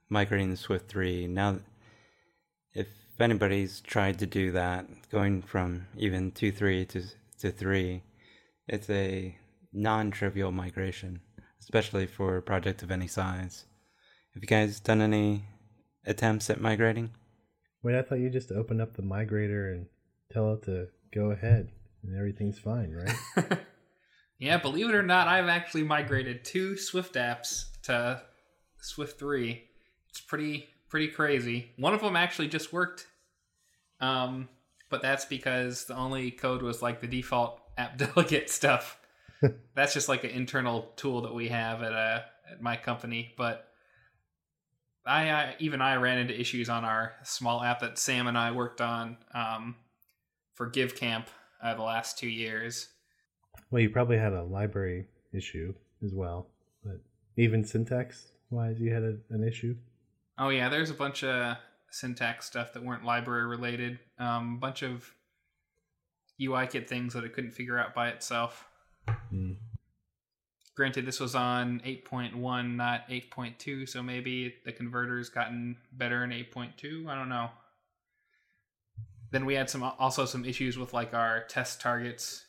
migrating 0.09 0.49
to 0.49 0.57
Swift 0.57 0.89
3, 0.89 1.27
now, 1.27 1.59
if 2.73 2.87
anybody's 3.19 3.81
tried 3.81 4.19
to 4.19 4.25
do 4.25 4.51
that, 4.53 4.87
going 5.11 5.41
from 5.41 5.85
even 5.95 6.31
2.3 6.31 6.87
to, 6.89 7.03
to 7.39 7.51
3, 7.51 8.01
it's 8.67 8.89
a 8.89 9.37
non 9.71 10.09
trivial 10.11 10.51
migration, 10.51 11.19
especially 11.59 12.07
for 12.07 12.37
a 12.37 12.41
project 12.41 12.81
of 12.81 12.89
any 12.89 13.07
size. 13.07 13.65
Have 14.37 14.43
you 14.43 14.47
guys 14.47 14.79
done 14.79 15.01
any 15.01 15.45
attempts 16.05 16.51
at 16.51 16.61
migrating? 16.61 17.09
Wait, 17.81 17.95
I 17.95 18.03
thought 18.03 18.19
you 18.19 18.29
just 18.29 18.51
open 18.51 18.79
up 18.79 18.95
the 18.95 19.01
migrator 19.01 19.73
and 19.73 19.87
tell 20.31 20.53
it 20.53 20.61
to 20.65 20.89
go 21.11 21.31
ahead 21.31 21.71
and 22.03 22.15
everything's 22.15 22.59
fine, 22.59 22.91
right? 22.91 23.57
yeah, 24.37 24.57
believe 24.57 24.89
it 24.89 24.93
or 24.93 25.01
not, 25.01 25.27
I've 25.27 25.47
actually 25.47 25.85
migrated 25.85 26.45
two 26.45 26.77
Swift 26.77 27.15
apps 27.15 27.63
to 27.85 28.21
Swift 28.79 29.17
3. 29.17 29.59
It's 30.09 30.21
pretty 30.21 30.67
pretty 30.87 31.07
crazy. 31.07 31.71
One 31.77 31.95
of 31.95 32.01
them 32.01 32.15
actually 32.15 32.49
just 32.49 32.71
worked. 32.71 33.07
Um, 33.99 34.49
but 34.91 35.01
that's 35.01 35.25
because 35.25 35.85
the 35.85 35.95
only 35.95 36.29
code 36.29 36.61
was 36.61 36.83
like 36.83 37.01
the 37.01 37.07
default 37.07 37.59
app 37.75 37.97
delegate 38.15 38.51
stuff. 38.51 38.99
that's 39.73 39.95
just 39.95 40.07
like 40.07 40.23
an 40.25 40.29
internal 40.29 40.91
tool 40.95 41.21
that 41.21 41.33
we 41.33 41.47
have 41.47 41.81
at 41.81 41.93
uh, 41.93 42.19
at 42.51 42.61
my 42.61 42.75
company, 42.75 43.33
but 43.35 43.66
I, 45.07 45.29
I 45.29 45.55
even 45.59 45.81
I 45.81 45.95
ran 45.95 46.17
into 46.17 46.39
issues 46.39 46.69
on 46.69 46.83
our 46.83 47.13
small 47.23 47.63
app 47.63 47.79
that 47.79 47.97
Sam 47.97 48.27
and 48.27 48.37
I 48.37 48.51
worked 48.51 48.81
on 48.81 49.17
um, 49.33 49.75
for 50.53 50.69
GiveCamp 50.69 51.25
uh, 51.63 51.73
the 51.75 51.81
last 51.81 52.17
two 52.17 52.27
years. 52.27 52.89
well, 53.71 53.81
you 53.81 53.89
probably 53.89 54.17
had 54.17 54.33
a 54.33 54.43
library 54.43 55.05
issue 55.33 55.73
as 56.03 56.13
well, 56.13 56.47
but 56.83 56.99
even 57.37 57.63
syntax 57.63 58.31
wise, 58.49 58.79
you 58.79 58.93
had 58.93 59.03
a, 59.03 59.15
an 59.29 59.47
issue. 59.47 59.75
Oh 60.37 60.49
yeah, 60.49 60.69
there's 60.69 60.89
a 60.89 60.95
bunch 60.95 61.23
of 61.23 61.57
syntax 61.89 62.45
stuff 62.45 62.73
that 62.73 62.83
weren't 62.83 63.03
library 63.03 63.45
related. 63.45 63.99
A 64.19 64.25
um, 64.25 64.59
bunch 64.59 64.83
of 64.83 65.11
UIKit 66.39 66.87
things 66.87 67.13
that 67.13 67.23
it 67.23 67.33
couldn't 67.33 67.51
figure 67.51 67.79
out 67.79 67.95
by 67.95 68.09
itself. 68.09 68.67
Hmm. 69.29 69.53
Granted, 70.77 71.05
this 71.05 71.19
was 71.19 71.35
on 71.35 71.81
8.1, 71.85 72.75
not 72.75 73.09
8.2, 73.09 73.89
so 73.89 74.01
maybe 74.01 74.53
the 74.63 74.71
converter's 74.71 75.27
gotten 75.27 75.75
better 75.91 76.23
in 76.23 76.29
8.2. 76.29 77.07
I 77.09 77.15
don't 77.15 77.27
know. 77.29 77.49
Then 79.31 79.45
we 79.45 79.55
had 79.55 79.69
some 79.69 79.83
also 79.83 80.23
some 80.25 80.45
issues 80.45 80.77
with 80.77 80.93
like 80.93 81.13
our 81.13 81.43
test 81.49 81.81
targets 81.81 82.45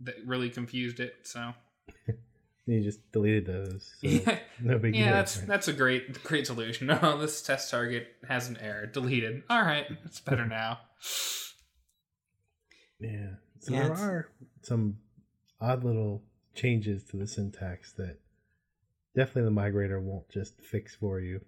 that 0.00 0.16
really 0.26 0.50
confused 0.50 0.98
it. 0.98 1.14
So 1.22 1.52
You 2.66 2.82
just 2.82 3.12
deleted 3.12 3.46
those. 3.46 3.94
so 4.00 4.08
yeah, 4.08 4.38
no 4.60 4.76
big 4.78 4.96
yeah, 4.96 5.04
deal. 5.04 5.12
that's 5.14 5.38
right? 5.38 5.46
that's 5.46 5.68
a 5.68 5.72
great 5.72 6.24
great 6.24 6.46
solution. 6.48 6.88
No, 6.88 6.98
oh, 7.02 7.16
this 7.18 7.40
test 7.42 7.70
target 7.70 8.08
has 8.28 8.48
an 8.48 8.56
error. 8.60 8.86
Deleted. 8.86 9.44
All 9.48 9.62
right, 9.62 9.86
it's 10.04 10.18
better 10.18 10.44
now. 10.48 10.80
Yeah. 12.98 13.34
So 13.60 13.72
Yeah, 13.72 13.82
there 13.84 13.92
it's- 13.92 14.00
are 14.02 14.28
some 14.62 14.96
odd 15.60 15.84
little 15.84 16.24
changes 16.56 17.04
to 17.04 17.16
the 17.16 17.26
syntax 17.26 17.92
that 17.92 18.18
definitely 19.14 19.54
the 19.54 19.60
migrator 19.60 20.00
won't 20.00 20.28
just 20.28 20.60
fix 20.60 20.94
for 20.94 21.20
you. 21.20 21.40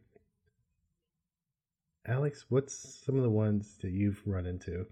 Alex, 2.07 2.47
what's 2.49 3.03
some 3.05 3.17
of 3.17 3.23
the 3.23 3.31
ones 3.31 3.77
that 3.83 3.91
you've 3.91 4.23
run 4.25 4.47
into? 4.47 4.87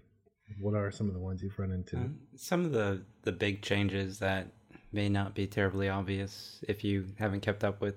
What 0.59 0.75
are 0.75 0.91
some 0.91 1.07
of 1.07 1.13
the 1.13 1.19
ones 1.19 1.41
you've 1.41 1.57
run 1.57 1.71
into? 1.71 1.97
Um, 1.97 2.19
some 2.35 2.65
of 2.65 2.71
the 2.71 3.01
the 3.23 3.31
big 3.31 3.61
changes 3.61 4.19
that 4.19 4.47
may 4.91 5.09
not 5.09 5.35
be 5.35 5.47
terribly 5.47 5.89
obvious 5.89 6.63
if 6.67 6.83
you 6.83 7.07
haven't 7.17 7.41
kept 7.41 7.63
up 7.63 7.81
with 7.81 7.95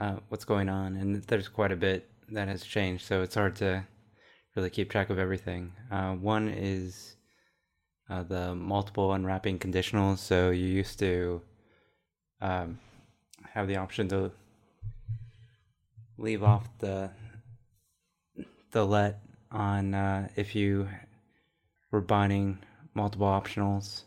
uh, 0.00 0.16
what's 0.28 0.44
going 0.44 0.68
on, 0.68 0.96
and 0.96 1.22
there's 1.24 1.48
quite 1.48 1.72
a 1.72 1.76
bit 1.76 2.08
that 2.30 2.48
has 2.48 2.64
changed, 2.64 3.04
so 3.04 3.22
it's 3.22 3.34
hard 3.34 3.56
to 3.56 3.86
really 4.54 4.70
keep 4.70 4.90
track 4.90 5.10
of 5.10 5.18
everything. 5.18 5.72
Uh, 5.90 6.12
one 6.14 6.48
is 6.48 7.15
uh, 8.08 8.22
the 8.22 8.54
multiple 8.54 9.12
unwrapping 9.12 9.58
conditionals. 9.58 10.18
So 10.18 10.50
you 10.50 10.66
used 10.66 10.98
to 11.00 11.42
um, 12.40 12.78
have 13.52 13.68
the 13.68 13.76
option 13.76 14.08
to 14.08 14.30
leave 16.18 16.42
off 16.42 16.68
the 16.78 17.10
the 18.70 18.86
let 18.86 19.20
on 19.50 19.94
uh, 19.94 20.28
if 20.36 20.54
you 20.54 20.88
were 21.90 22.00
binding 22.00 22.58
multiple 22.94 23.26
optionals 23.26 24.02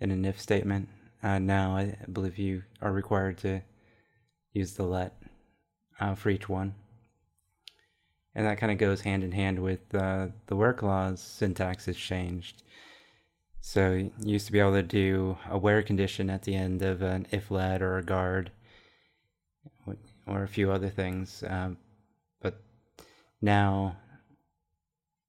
in 0.00 0.10
an 0.10 0.24
if 0.24 0.40
statement. 0.40 0.88
Uh, 1.22 1.38
now 1.38 1.76
I 1.76 1.96
believe 2.12 2.38
you 2.38 2.62
are 2.82 2.92
required 2.92 3.38
to 3.38 3.62
use 4.52 4.72
the 4.72 4.82
let 4.82 5.14
uh, 6.00 6.14
for 6.14 6.30
each 6.30 6.48
one. 6.48 6.74
And 8.34 8.46
that 8.46 8.58
kind 8.58 8.72
of 8.72 8.78
goes 8.78 9.00
hand 9.00 9.22
in 9.22 9.32
hand 9.32 9.60
with 9.60 9.94
uh, 9.94 10.28
the 10.46 10.56
where 10.56 10.72
clause 10.72 11.20
syntax 11.20 11.86
has 11.86 11.96
changed. 11.96 12.63
So 13.66 13.94
you 13.94 14.12
used 14.22 14.44
to 14.44 14.52
be 14.52 14.60
able 14.60 14.74
to 14.74 14.82
do 14.82 15.38
a 15.48 15.56
where 15.56 15.82
condition 15.82 16.28
at 16.28 16.42
the 16.42 16.54
end 16.54 16.82
of 16.82 17.00
an 17.00 17.26
if 17.30 17.50
let 17.50 17.80
or 17.80 17.96
a 17.96 18.04
guard 18.04 18.52
or 20.26 20.42
a 20.42 20.48
few 20.48 20.70
other 20.70 20.90
things. 20.90 21.42
Um, 21.48 21.78
but 22.42 22.60
now 23.40 23.96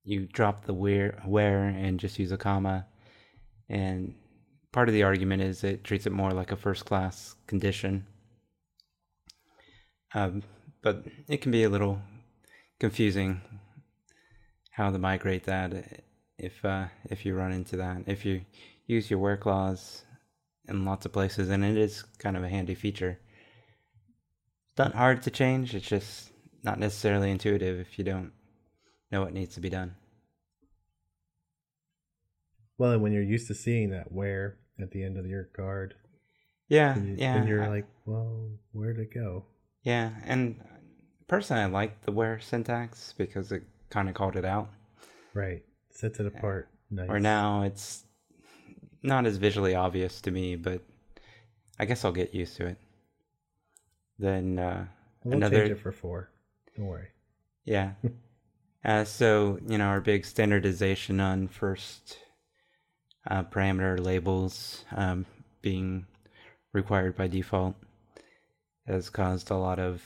you 0.03 0.27
drop 0.27 0.65
the 0.65 0.73
where, 0.73 1.21
where 1.25 1.63
and 1.63 1.97
just 1.97 2.19
use 2.19 2.33
a 2.33 2.37
comma. 2.37 2.85
And 3.69 4.15
part 4.73 4.89
of 4.89 4.93
the 4.93 5.03
argument 5.03 5.41
is 5.41 5.63
it 5.63 5.85
treats 5.85 6.05
it 6.05 6.11
more 6.11 6.31
like 6.31 6.51
a 6.51 6.57
first 6.57 6.83
class 6.83 7.35
condition. 7.47 8.05
Um, 10.13 10.43
but 10.81 11.05
it 11.29 11.37
can 11.37 11.53
be 11.53 11.63
a 11.63 11.69
little 11.69 12.01
confusing 12.81 13.39
how 14.71 14.91
to 14.91 14.99
migrate 14.99 15.45
that 15.45 16.03
if 16.37 16.63
uh, 16.65 16.85
if 17.09 17.25
you 17.25 17.35
run 17.35 17.51
into 17.51 17.77
that. 17.77 18.03
If 18.07 18.25
you 18.25 18.41
use 18.87 19.09
your 19.09 19.19
where 19.19 19.37
clause 19.37 20.03
in 20.67 20.85
lots 20.85 21.05
of 21.05 21.13
places, 21.13 21.49
and 21.49 21.63
it 21.63 21.77
is 21.77 22.03
kind 22.19 22.35
of 22.37 22.43
a 22.43 22.49
handy 22.49 22.75
feature. 22.75 23.19
It's 24.71 24.79
not 24.79 24.93
hard 24.95 25.21
to 25.23 25.31
change. 25.31 25.73
It's 25.73 25.87
just 25.87 26.29
not 26.63 26.79
necessarily 26.79 27.31
intuitive 27.31 27.79
if 27.79 27.97
you 27.97 28.03
don't 28.05 28.31
know 29.11 29.21
what 29.21 29.33
needs 29.33 29.53
to 29.55 29.61
be 29.61 29.69
done. 29.69 29.95
Well, 32.77 32.91
and 32.91 33.01
when 33.01 33.13
you're 33.13 33.23
used 33.23 33.47
to 33.47 33.55
seeing 33.55 33.91
that 33.91 34.11
where 34.11 34.57
at 34.81 34.91
the 34.91 35.03
end 35.03 35.17
of 35.17 35.25
your 35.25 35.49
guard, 35.55 35.93
Yeah, 36.67 36.93
and, 36.95 37.07
you, 37.07 37.15
yeah. 37.17 37.35
and 37.35 37.47
you're 37.47 37.63
I- 37.63 37.67
like, 37.69 37.87
well, 38.05 38.49
where'd 38.73 38.99
it 38.99 39.13
go? 39.13 39.45
yeah, 39.83 40.11
and 40.25 40.59
personally, 41.27 41.61
I 41.63 41.67
like 41.67 42.01
the 42.01 42.11
where 42.11 42.39
syntax 42.39 43.13
because 43.17 43.51
it 43.51 43.63
kind 43.89 44.09
of 44.09 44.15
called 44.15 44.35
it 44.35 44.43
out. 44.45 44.69
Right. 45.33 45.63
Sets 45.95 46.19
it 46.19 46.25
apart. 46.25 46.67
Nice. 46.91 47.09
Or 47.09 47.21
now 47.21 47.63
it's 47.63 48.03
not 49.01 49.25
as 49.25 49.37
visually 49.37 49.75
obvious 49.75 50.19
to 50.21 50.31
me, 50.31 50.57
but 50.57 50.81
I 51.79 51.85
guess 51.85 52.03
I'll 52.03 52.11
get 52.11 52.35
used 52.35 52.57
to 52.57 52.67
it. 52.67 52.77
Then 54.19 54.59
uh, 54.59 54.87
We'll 55.23 55.37
another 55.37 55.59
change 55.59 55.71
it 55.71 55.79
for 55.79 55.93
four. 55.93 56.29
Don't 56.75 56.87
worry. 56.87 57.07
Yeah. 57.63 57.93
uh, 58.85 59.05
so, 59.05 59.57
you 59.67 59.77
know, 59.77 59.85
our 59.85 60.01
big 60.01 60.25
standardization 60.25 61.21
on 61.21 61.47
first 61.47 62.17
uh, 63.29 63.43
parameter 63.43 63.97
labels 63.97 64.83
um, 64.95 65.25
being 65.61 66.05
required 66.73 67.15
by 67.15 67.27
default 67.27 67.75
has 68.85 69.09
caused 69.09 69.49
a 69.49 69.55
lot 69.55 69.79
of 69.79 70.03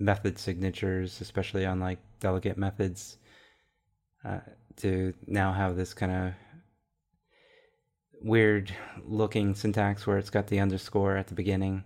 method 0.00 0.36
signatures, 0.36 1.20
especially 1.20 1.64
on 1.64 1.78
like 1.78 1.98
delegate 2.18 2.58
methods, 2.58 3.18
uh, 4.24 4.40
to 4.78 5.14
now 5.26 5.52
have 5.52 5.76
this 5.76 5.94
kind 5.94 6.12
of 6.12 6.32
weird 8.20 8.74
looking 9.04 9.54
syntax 9.54 10.06
where 10.06 10.18
it's 10.18 10.30
got 10.30 10.48
the 10.48 10.60
underscore 10.60 11.16
at 11.16 11.28
the 11.28 11.34
beginning. 11.34 11.84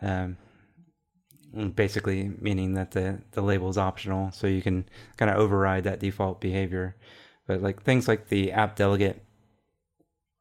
Um, 0.00 0.36
basically 1.74 2.30
meaning 2.40 2.74
that 2.74 2.92
the 2.92 3.20
the 3.32 3.42
label 3.42 3.68
is 3.68 3.76
optional 3.76 4.32
so 4.32 4.46
you 4.46 4.62
can 4.62 4.88
kind 5.18 5.30
of 5.30 5.36
override 5.36 5.84
that 5.84 6.00
default 6.00 6.40
behavior 6.40 6.96
but 7.46 7.60
like 7.60 7.82
things 7.82 8.08
like 8.08 8.28
the 8.28 8.52
app 8.52 8.74
delegate 8.74 9.22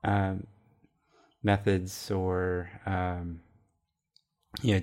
um, 0.04 0.48
methods 1.44 2.10
or 2.12 2.70
um, 2.86 3.42
you 4.62 4.76
know 4.76 4.82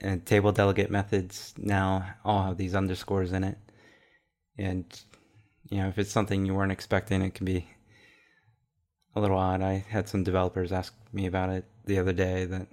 and 0.00 0.24
table 0.24 0.52
delegate 0.52 0.90
methods 0.90 1.52
now 1.58 2.14
all 2.24 2.44
have 2.44 2.56
these 2.56 2.74
underscores 2.74 3.32
in 3.32 3.44
it 3.44 3.58
and 4.56 5.02
you 5.68 5.78
know 5.78 5.88
if 5.88 5.98
it's 5.98 6.12
something 6.12 6.46
you 6.46 6.54
weren't 6.54 6.72
expecting 6.72 7.22
it 7.22 7.34
can 7.34 7.44
be 7.44 7.68
a 9.14 9.20
little 9.20 9.38
odd 9.38 9.62
i 9.62 9.84
had 9.88 10.08
some 10.08 10.22
developers 10.22 10.72
ask 10.72 10.94
me 11.12 11.26
about 11.26 11.50
it 11.50 11.64
the 11.86 11.98
other 11.98 12.12
day 12.12 12.44
that 12.44 12.66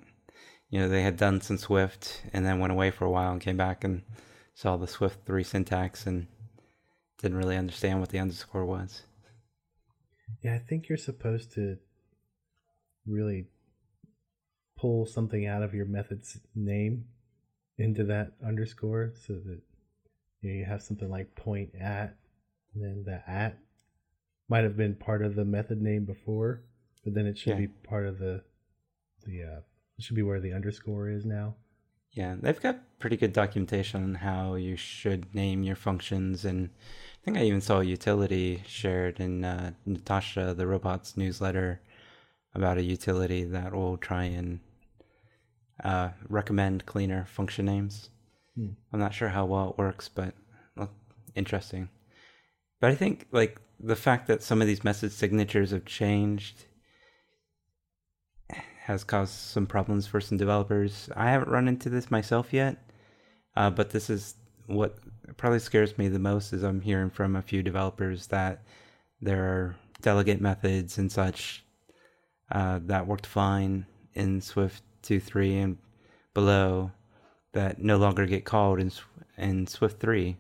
you 0.70 0.80
know, 0.80 0.90
they 0.90 1.04
had 1.04 1.18
done 1.18 1.42
some 1.42 1.58
Swift 1.58 2.22
and 2.34 2.46
then 2.46 2.60
went 2.60 2.74
away 2.74 2.92
for 2.92 3.06
a 3.06 3.10
while 3.10 3.32
and 3.32 3.42
came 3.42 3.58
back 3.58 3.84
and 3.84 4.02
saw 4.54 4.78
the 4.78 4.88
Swift 4.88 5.26
3 5.26 5.44
syntax 5.44 6.06
and 6.06 6.28
didn't 7.22 7.38
really 7.38 7.58
understand 7.58 8.00
what 8.00 8.10
the 8.10 8.20
underscore 8.20 8.66
was. 8.66 9.04
Yeah, 10.42 10.56
I 10.56 10.60
think 10.60 10.90
you're 10.90 10.98
supposed 10.98 11.54
to 11.54 11.78
really 13.08 13.46
pull 14.78 15.06
something 15.06 15.46
out 15.46 15.64
of 15.64 15.74
your 15.74 15.86
method's 15.86 16.40
name 16.56 17.06
into 17.78 18.04
that 18.06 18.32
underscore 18.46 19.14
so 19.26 19.34
that 19.34 19.62
you, 20.42 20.50
know, 20.50 20.56
you 20.56 20.66
have 20.66 20.82
something 20.82 21.10
like 21.10 21.36
point 21.36 21.70
at, 21.80 22.18
and 22.76 22.84
then 22.84 23.04
the 23.06 23.30
at 23.30 23.58
might 24.50 24.64
have 24.64 24.78
been 24.78 24.96
part 24.96 25.24
of 25.24 25.36
the 25.36 25.46
method 25.46 25.82
name 25.82 26.06
before, 26.06 26.62
but 27.04 27.14
then 27.14 27.26
it 27.26 27.38
should 27.38 27.54
Yeah. 27.54 27.66
be 27.66 27.68
part 27.68 28.06
of 28.06 28.20
the 28.20 28.44
the 29.26 29.44
uh, 29.44 29.60
it 29.98 30.04
should 30.04 30.16
be 30.16 30.22
where 30.22 30.40
the 30.40 30.54
underscore 30.54 31.10
is 31.10 31.26
now. 31.26 31.56
Yeah, 32.12 32.36
they've 32.40 32.62
got 32.62 32.80
pretty 33.00 33.18
good 33.18 33.34
documentation 33.34 34.04
on 34.04 34.16
how 34.16 34.56
you 34.56 34.76
should 34.76 35.34
name 35.34 35.64
your 35.64 35.76
functions. 35.76 36.46
And 36.46 36.70
I 36.70 37.26
think 37.26 37.38
I 37.38 37.44
even 37.44 37.60
saw 37.60 37.80
a 37.80 37.84
utility 37.84 38.64
shared 38.68 39.20
in 39.20 39.44
uh, 39.44 39.72
Natasha, 39.86 40.54
the 40.54 40.68
robot's 40.68 41.18
newsletter, 41.18 41.82
about 42.54 42.78
a 42.78 42.84
utility 42.84 43.44
that 43.46 43.74
will 43.74 43.98
try 43.98 44.26
and 44.26 44.60
uh, 45.84 46.10
recommend 46.30 46.86
cleaner 46.86 47.26
function 47.26 47.66
names. 47.66 48.10
Hmm. 48.56 48.70
I'm 48.94 49.00
not 49.00 49.14
sure 49.14 49.30
how 49.30 49.46
well 49.46 49.72
it 49.72 49.78
works, 49.78 50.08
but 50.08 50.34
interesting. 51.36 51.90
But 52.80 52.92
I 52.92 52.96
think 52.96 53.28
like 53.32 53.60
the 53.80 53.96
fact 53.96 54.28
that 54.28 54.44
some 54.44 54.62
of 54.62 54.68
these 54.68 54.84
message 54.84 55.12
signatures 55.12 55.72
have 55.72 55.86
changed 55.86 56.66
has 58.84 59.04
caused 59.04 59.34
some 59.34 59.66
problems 59.66 60.06
for 60.06 60.22
some 60.22 60.38
developers. 60.38 61.10
I 61.16 61.32
haven't 61.32 61.50
run 61.50 61.68
into 61.68 61.90
this 61.90 62.12
myself 62.12 62.54
yet, 62.54 62.78
uh, 63.56 63.72
but 63.72 63.90
this 63.90 64.10
is 64.10 64.36
what 64.68 64.98
probably 65.38 65.60
scares 65.60 65.98
me 65.98 66.08
the 66.08 66.20
most. 66.20 66.54
Is 66.54 66.64
I'm 66.64 66.82
hearing 66.82 67.10
from 67.10 67.36
a 67.36 67.42
few 67.42 67.64
developers 67.64 68.28
that 68.28 68.64
there 69.22 69.44
are 69.44 69.76
delegate 70.02 70.42
methods 70.42 70.98
and 70.98 71.12
such 71.12 71.66
uh, 72.52 72.80
that 72.84 73.08
worked 73.08 73.26
fine 73.26 73.86
in 74.14 74.40
Swift 74.42 74.84
2.3 75.04 75.64
and 75.64 75.78
below 76.34 76.92
that 77.54 77.80
no 77.80 77.98
longer 77.98 78.26
get 78.26 78.46
called 78.46 78.80
in 78.80 78.92
in 79.38 79.66
Swift 79.68 80.00
3, 80.00 80.38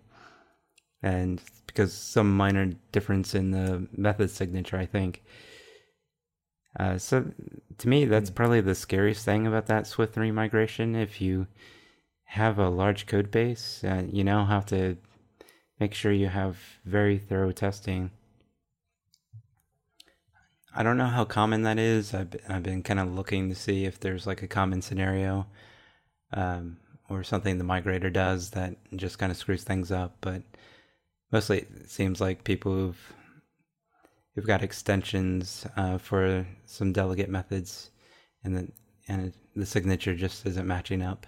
and 1.01 1.41
because 1.75 1.93
some 1.93 2.35
minor 2.35 2.71
difference 2.93 3.35
in 3.35 3.51
the 3.51 3.85
method 3.91 4.29
signature, 4.29 4.77
I 4.77 4.85
think. 4.85 5.23
Uh, 6.79 6.97
so 6.97 7.31
to 7.77 7.89
me, 7.89 8.05
that's 8.05 8.29
probably 8.29 8.61
the 8.61 8.75
scariest 8.75 9.25
thing 9.25 9.45
about 9.45 9.65
that 9.67 9.85
Swift 9.85 10.13
3 10.13 10.31
migration. 10.31 10.95
If 10.95 11.19
you 11.19 11.47
have 12.23 12.57
a 12.57 12.69
large 12.69 13.05
code 13.07 13.29
base, 13.29 13.83
uh, 13.83 14.03
you 14.09 14.23
now 14.23 14.45
have 14.45 14.65
to 14.67 14.97
make 15.79 15.93
sure 15.93 16.13
you 16.13 16.27
have 16.27 16.57
very 16.85 17.17
thorough 17.17 17.51
testing. 17.51 18.11
I 20.73 20.83
don't 20.83 20.97
know 20.97 21.07
how 21.07 21.25
common 21.25 21.63
that 21.63 21.77
is. 21.77 22.13
I've 22.13 22.29
been, 22.29 22.41
I've 22.47 22.63
been 22.63 22.83
kind 22.83 22.99
of 22.99 23.13
looking 23.13 23.49
to 23.49 23.55
see 23.55 23.85
if 23.85 23.99
there's 23.99 24.25
like 24.25 24.43
a 24.43 24.47
common 24.47 24.81
scenario 24.81 25.47
um, 26.33 26.77
or 27.09 27.23
something 27.23 27.57
the 27.57 27.65
migrator 27.65 28.11
does 28.11 28.51
that 28.51 28.75
just 28.95 29.19
kind 29.19 29.31
of 29.31 29.37
screws 29.37 29.63
things 29.63 29.91
up. 29.91 30.17
But 30.21 30.43
mostly 31.31 31.59
it 31.59 31.89
seems 31.89 32.21
like 32.21 32.43
people 32.43 32.73
who've 32.73 33.13
who've 34.35 34.47
got 34.47 34.61
extensions 34.61 35.65
uh, 35.77 35.97
for 35.97 36.45
some 36.65 36.91
delegate 36.91 37.29
methods, 37.29 37.91
and 38.43 38.55
then 38.55 38.71
and 39.07 39.33
the 39.55 39.65
signature 39.65 40.15
just 40.15 40.45
isn't 40.45 40.67
matching 40.67 41.01
up 41.01 41.25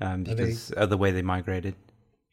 um, 0.00 0.24
because 0.24 0.70
of 0.72 0.90
the 0.90 0.96
way 0.96 1.10
they 1.10 1.22
migrated. 1.22 1.74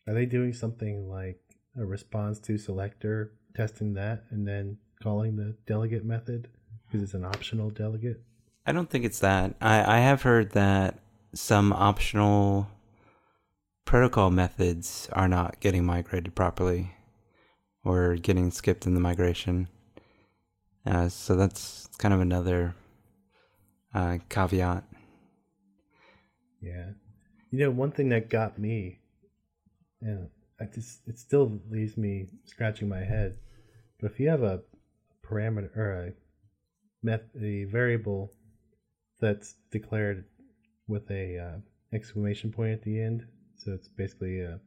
Are 0.07 0.13
they 0.13 0.25
doing 0.25 0.53
something 0.53 1.09
like 1.09 1.39
a 1.77 1.85
response 1.85 2.39
to 2.39 2.57
selector, 2.57 3.33
testing 3.55 3.93
that, 3.93 4.23
and 4.31 4.47
then 4.47 4.77
calling 5.01 5.35
the 5.35 5.55
delegate 5.67 6.05
method 6.05 6.47
because 6.87 7.03
it's 7.03 7.13
an 7.13 7.25
optional 7.25 7.69
delegate? 7.69 8.21
I 8.65 8.71
don't 8.71 8.89
think 8.89 9.05
it's 9.05 9.19
that. 9.19 9.55
I, 9.61 9.97
I 9.97 9.99
have 9.99 10.23
heard 10.23 10.51
that 10.51 10.99
some 11.33 11.73
optional 11.73 12.67
protocol 13.83 14.31
methods 14.31 15.07
are 15.13 15.27
not 15.27 15.59
getting 15.59 15.85
migrated 15.85 16.33
properly 16.33 16.94
or 17.85 18.15
getting 18.15 18.51
skipped 18.51 18.85
in 18.85 18.95
the 18.95 18.99
migration. 18.99 19.69
Uh, 20.85 21.07
so 21.07 21.35
that's 21.35 21.87
kind 21.97 22.13
of 22.13 22.19
another 22.19 22.75
uh, 23.93 24.17
caveat. 24.29 24.83
Yeah. 26.61 26.89
You 27.51 27.59
know, 27.59 27.71
one 27.71 27.91
thing 27.91 28.09
that 28.09 28.29
got 28.29 28.59
me, 28.59 28.99
and 30.01 30.29
I 30.59 30.65
just 30.65 31.07
it 31.07 31.17
still 31.17 31.59
leaves 31.69 31.95
me 31.95 32.27
scratching 32.45 32.89
my 32.89 33.03
head. 33.03 33.37
But 33.99 34.11
if 34.11 34.19
you 34.19 34.29
have 34.29 34.43
a 34.43 34.61
parameter 35.23 35.75
or 35.77 36.07
a 36.07 36.13
met 37.03 37.25
a 37.39 37.65
variable 37.65 38.31
that's 39.21 39.55
declared 39.71 40.25
with 40.87 41.09
a 41.11 41.37
uh, 41.39 41.57
exclamation 41.93 42.51
point 42.51 42.73
at 42.73 42.83
the 42.83 42.99
end, 43.01 43.25
so 43.57 43.71
it's 43.73 43.87
basically 43.87 44.41
a 44.41 44.59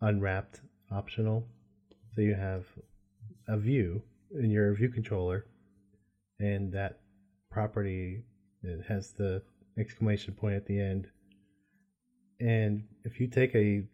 unwrapped 0.00 0.60
optional. 0.90 1.46
So 2.14 2.22
you 2.22 2.34
have 2.34 2.64
a 3.46 3.56
view 3.56 4.02
in 4.32 4.50
your 4.50 4.74
view 4.74 4.88
controller, 4.88 5.46
and 6.38 6.72
that 6.72 7.00
property 7.50 8.24
it 8.62 8.84
has 8.88 9.12
the 9.12 9.42
exclamation 9.78 10.34
point 10.34 10.56
at 10.56 10.66
the 10.66 10.80
end. 10.80 11.08
And 12.40 12.84
if 13.04 13.20
you 13.20 13.28
take 13.28 13.54
a 13.54 13.84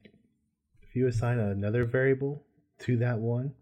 if 0.83 0.95
you 0.95 1.07
assign 1.07 1.39
another 1.39 1.85
variable 1.85 2.43
to 2.81 2.97
that 2.99 3.19
one 3.19 3.53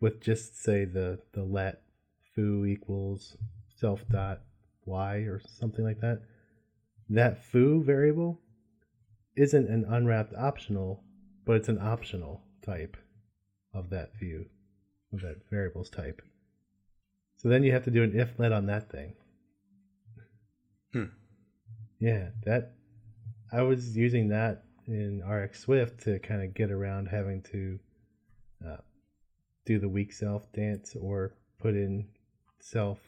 with 0.00 0.20
just 0.20 0.62
say 0.62 0.84
the 0.84 1.18
the 1.32 1.42
let 1.42 1.82
foo 2.34 2.64
equals 2.64 3.36
self 3.76 4.08
dot 4.08 4.40
y 4.86 5.16
or 5.18 5.40
something 5.46 5.84
like 5.84 6.00
that, 6.00 6.22
that 7.10 7.44
foo 7.44 7.82
variable 7.82 8.40
isn't 9.36 9.68
an 9.68 9.84
unwrapped 9.88 10.34
optional, 10.34 11.04
but 11.44 11.56
it's 11.56 11.68
an 11.68 11.78
optional 11.80 12.42
type 12.64 12.96
of 13.78 13.90
that 13.90 14.16
view 14.18 14.46
of 15.12 15.20
that 15.22 15.36
variables 15.50 15.90
type. 15.90 16.20
So 17.36 17.48
then 17.48 17.62
you 17.62 17.72
have 17.72 17.84
to 17.84 17.90
do 17.90 18.02
an 18.02 18.18
if 18.18 18.38
let 18.38 18.52
on 18.52 18.66
that 18.66 18.90
thing. 18.90 19.14
Hmm. 20.92 21.04
Yeah, 22.00 22.30
that 22.44 22.72
I 23.52 23.62
was 23.62 23.96
using 23.96 24.28
that 24.28 24.62
in 24.86 25.22
RxSwift 25.24 26.02
to 26.04 26.18
kind 26.18 26.42
of 26.42 26.54
get 26.54 26.70
around 26.70 27.06
having 27.06 27.42
to 27.52 27.78
uh, 28.66 28.76
do 29.66 29.78
the 29.78 29.88
weak 29.88 30.12
self 30.12 30.50
dance 30.52 30.96
or 31.00 31.34
put 31.60 31.74
in 31.74 32.08
self 32.60 32.98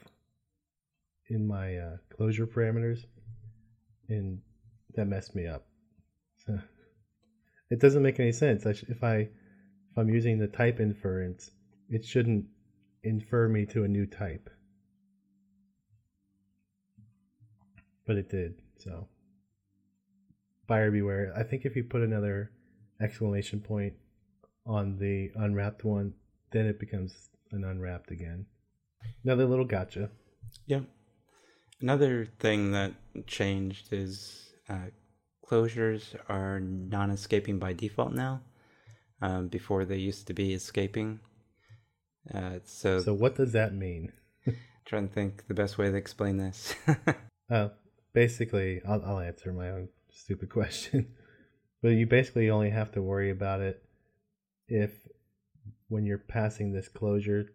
in 1.28 1.46
my 1.46 1.76
uh, 1.76 1.96
closure 2.14 2.46
parameters, 2.46 3.06
and 4.08 4.40
that 4.94 5.06
messed 5.06 5.34
me 5.34 5.46
up. 5.46 5.64
So 6.46 6.58
it 7.70 7.80
doesn't 7.80 8.02
make 8.02 8.20
any 8.20 8.32
sense. 8.32 8.66
I 8.66 8.72
sh- 8.72 8.84
if 8.88 9.02
I 9.02 9.28
if 9.90 9.98
I'm 9.98 10.08
using 10.08 10.38
the 10.38 10.46
type 10.46 10.80
inference, 10.80 11.50
it 11.88 12.04
shouldn't 12.04 12.46
infer 13.02 13.48
me 13.48 13.66
to 13.66 13.84
a 13.84 13.88
new 13.88 14.06
type, 14.06 14.48
but 18.06 18.16
it 18.16 18.28
did. 18.28 18.54
So 18.78 19.08
buyer 20.66 20.90
beware. 20.90 21.32
I 21.36 21.42
think 21.42 21.64
if 21.64 21.74
you 21.74 21.84
put 21.84 22.02
another 22.02 22.52
exclamation 23.02 23.60
point 23.60 23.94
on 24.66 24.96
the 24.98 25.30
unwrapped 25.34 25.84
one, 25.84 26.14
then 26.52 26.66
it 26.66 26.78
becomes 26.78 27.30
an 27.50 27.64
unwrapped 27.64 28.10
again. 28.10 28.46
Another 29.24 29.46
little 29.46 29.64
gotcha. 29.64 30.10
Yeah. 30.66 30.80
Another 31.80 32.28
thing 32.38 32.72
that 32.72 32.92
changed 33.26 33.92
is 33.92 34.52
uh, 34.68 34.90
closures 35.44 36.14
are 36.28 36.60
non 36.60 37.10
escaping 37.10 37.58
by 37.58 37.72
default 37.72 38.12
now. 38.12 38.42
Um, 39.22 39.48
before 39.48 39.84
they 39.84 39.98
used 39.98 40.26
to 40.28 40.32
be 40.34 40.54
escaping. 40.54 41.20
Uh, 42.32 42.60
so, 42.64 43.00
So 43.00 43.12
what 43.12 43.34
does 43.36 43.52
that 43.52 43.74
mean? 43.74 44.12
trying 44.86 45.08
to 45.08 45.14
think 45.14 45.46
the 45.46 45.54
best 45.54 45.76
way 45.76 45.90
to 45.90 45.96
explain 45.96 46.36
this. 46.38 46.74
Uh, 47.50 47.68
basically, 48.12 48.80
I'll, 48.88 49.02
I'll 49.04 49.18
answer 49.18 49.52
my 49.52 49.70
own 49.70 49.88
stupid 50.12 50.50
question. 50.52 51.14
but 51.82 51.88
you 51.88 52.06
basically 52.06 52.48
only 52.48 52.70
have 52.70 52.92
to 52.92 53.02
worry 53.02 53.30
about 53.30 53.60
it 53.60 53.82
if, 54.68 54.92
when 55.88 56.06
you're 56.06 56.16
passing 56.16 56.72
this 56.72 56.86
closure 56.86 57.46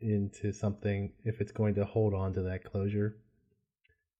into 0.00 0.52
something, 0.52 1.12
if 1.24 1.40
it's 1.40 1.52
going 1.52 1.76
to 1.76 1.84
hold 1.84 2.14
on 2.14 2.34
to 2.34 2.42
that 2.42 2.64
closure. 2.64 3.16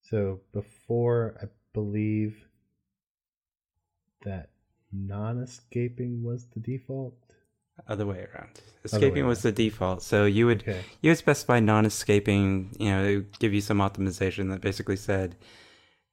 So 0.03 0.41
before, 0.53 1.37
I 1.43 1.47
believe 1.75 2.47
that 4.23 4.51
non 4.93 5.39
escaping 5.39 6.23
was 6.23 6.47
the 6.55 6.61
default. 6.61 7.15
Other 7.87 8.07
way 8.07 8.27
around. 8.35 8.51
Other 8.51 8.63
way 8.63 8.85
Escaping 8.85 9.27
was 9.27 9.43
the 9.43 9.53
default. 9.53 10.03
So 10.03 10.25
you 10.25 10.47
would 10.47 10.63
Okay. 10.63 10.83
you 11.01 11.11
would 11.11 11.19
specify 11.19 11.61
non-escaping. 11.61 12.75
You 12.79 12.89
know, 12.91 13.05
it 13.05 13.15
would 13.17 13.39
give 13.39 13.55
you 13.55 13.61
some 13.61 13.79
optimization 13.79 14.51
that 14.51 14.61
basically 14.61 14.97
said 14.97 15.37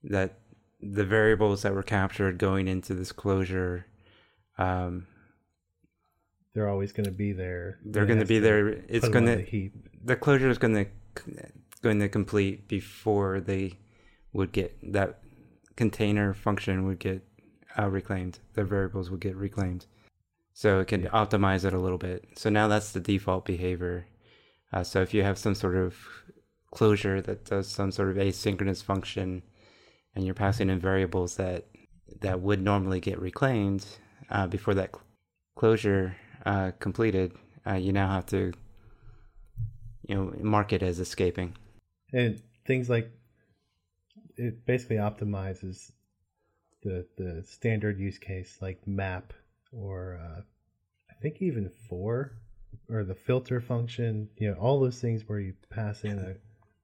that 0.04 0.40
the 0.80 1.04
variables 1.06 1.64
that 1.64 1.74
were 1.74 1.82
captured 1.84 2.38
going 2.38 2.68
into 2.68 2.94
this 2.94 3.12
closure, 3.12 3.88
um, 4.60 5.08
They're 6.54 6.70
always 6.70 6.92
going 6.92 7.06
to 7.06 7.12
be 7.12 7.32
there. 7.34 7.80
they're 7.84 8.06
going 8.06 8.20
to 8.20 8.26
be 8.26 8.40
there. 8.40 8.68
It's 8.88 9.10
going 9.10 9.26
to 9.26 9.38
the 9.38 9.72
the 10.04 10.16
closure 10.16 10.50
is 10.50 10.60
going 10.60 10.76
to 10.76 10.86
going 11.82 12.00
to 12.00 12.10
complete 12.10 12.68
before 12.68 13.40
they 13.40 13.74
would 14.34 14.52
get 14.52 14.78
that 14.94 15.20
container 15.76 16.34
function 16.34 16.86
would 16.86 17.00
get 17.00 17.24
uh, 17.78 17.90
reclaimed. 17.90 18.40
The 18.54 18.64
variables 18.64 19.10
will 19.10 19.18
get 19.18 19.36
reclaimed, 19.36 19.86
so 20.54 20.80
it 20.80 20.88
can 20.88 21.04
Yeah. 21.04 21.10
optimize 21.10 21.66
it 21.66 21.74
a 21.74 21.80
little 21.80 21.98
bit. 21.98 22.26
So 22.36 22.50
now 22.50 22.68
that's 22.68 22.92
the 22.92 23.00
default 23.00 23.46
behavior. 23.46 24.08
Uh, 24.74 24.84
so 24.84 25.02
if 25.02 25.14
you 25.14 25.24
have 25.24 25.38
some 25.38 25.56
sort 25.56 25.76
of 25.76 25.96
closure 26.72 27.22
that 27.22 27.46
does 27.46 27.68
some 27.68 27.92
sort 27.92 28.10
of 28.10 28.18
asynchronous 28.18 28.84
function, 28.84 29.42
and 30.16 30.26
you're 30.26 30.34
passing 30.34 30.70
in 30.70 30.80
variables 30.80 31.36
that 31.38 31.66
that 32.22 32.40
would 32.42 32.62
normally 32.62 33.00
get 33.00 33.20
reclaimed 33.20 33.86
uh, 34.30 34.48
before 34.48 34.74
that 34.76 34.92
cl- 34.92 35.04
closure 35.56 36.16
uh, 36.46 36.72
completed, 36.80 37.34
uh, 37.66 37.74
you 37.74 37.92
now 37.92 38.08
have 38.10 38.26
to 38.28 38.54
you 40.08 40.16
know 40.16 40.34
mark 40.42 40.72
it 40.74 40.84
as 40.84 41.00
escaping. 41.00 41.56
and 42.14 42.42
things 42.68 42.90
like 42.90 43.10
it 44.38 44.66
basically 44.66 44.98
optimizes 44.98 45.92
the 46.86 47.06
the 47.18 47.44
standard 47.44 48.00
use 48.00 48.18
case 48.18 48.60
like 48.62 48.88
map 48.88 49.34
or 49.74 50.20
uh, 50.22 50.42
I 51.10 51.14
think 51.22 51.42
even 51.42 51.70
for 51.90 52.38
or 52.90 53.04
the 53.04 53.16
filter 53.16 53.60
function. 53.60 54.30
You 54.38 54.52
know, 54.52 54.58
all 54.58 54.80
those 54.80 55.02
things 55.02 55.24
where 55.28 55.40
you 55.40 55.54
pass 55.70 56.04
in 56.04 56.20
a, 56.20 56.36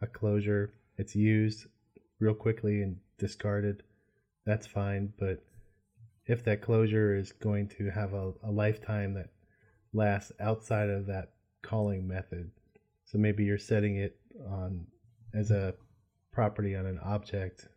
a 0.03 0.07
closure, 0.07 0.73
it's 0.97 1.15
used 1.15 1.67
real 2.19 2.33
quickly 2.33 2.81
and 2.81 2.97
discarded. 3.17 3.83
That's 4.45 4.67
fine, 4.67 5.13
but 5.19 5.43
if 6.25 6.43
that 6.45 6.61
closure 6.61 7.15
is 7.15 7.31
going 7.31 7.69
to 7.77 7.89
have 7.91 8.13
a, 8.13 8.33
a 8.43 8.51
lifetime 8.51 9.13
that 9.13 9.29
lasts 9.93 10.31
outside 10.39 10.89
of 10.89 11.05
that 11.07 11.33
calling 11.61 12.07
method, 12.07 12.49
so 13.05 13.17
maybe 13.17 13.43
you're 13.43 13.57
setting 13.57 13.97
it 13.97 14.17
on 14.49 14.87
as 15.33 15.51
a 15.51 15.75
property 16.31 16.75
on 16.75 16.85
an 16.85 16.99
object, 16.99 17.67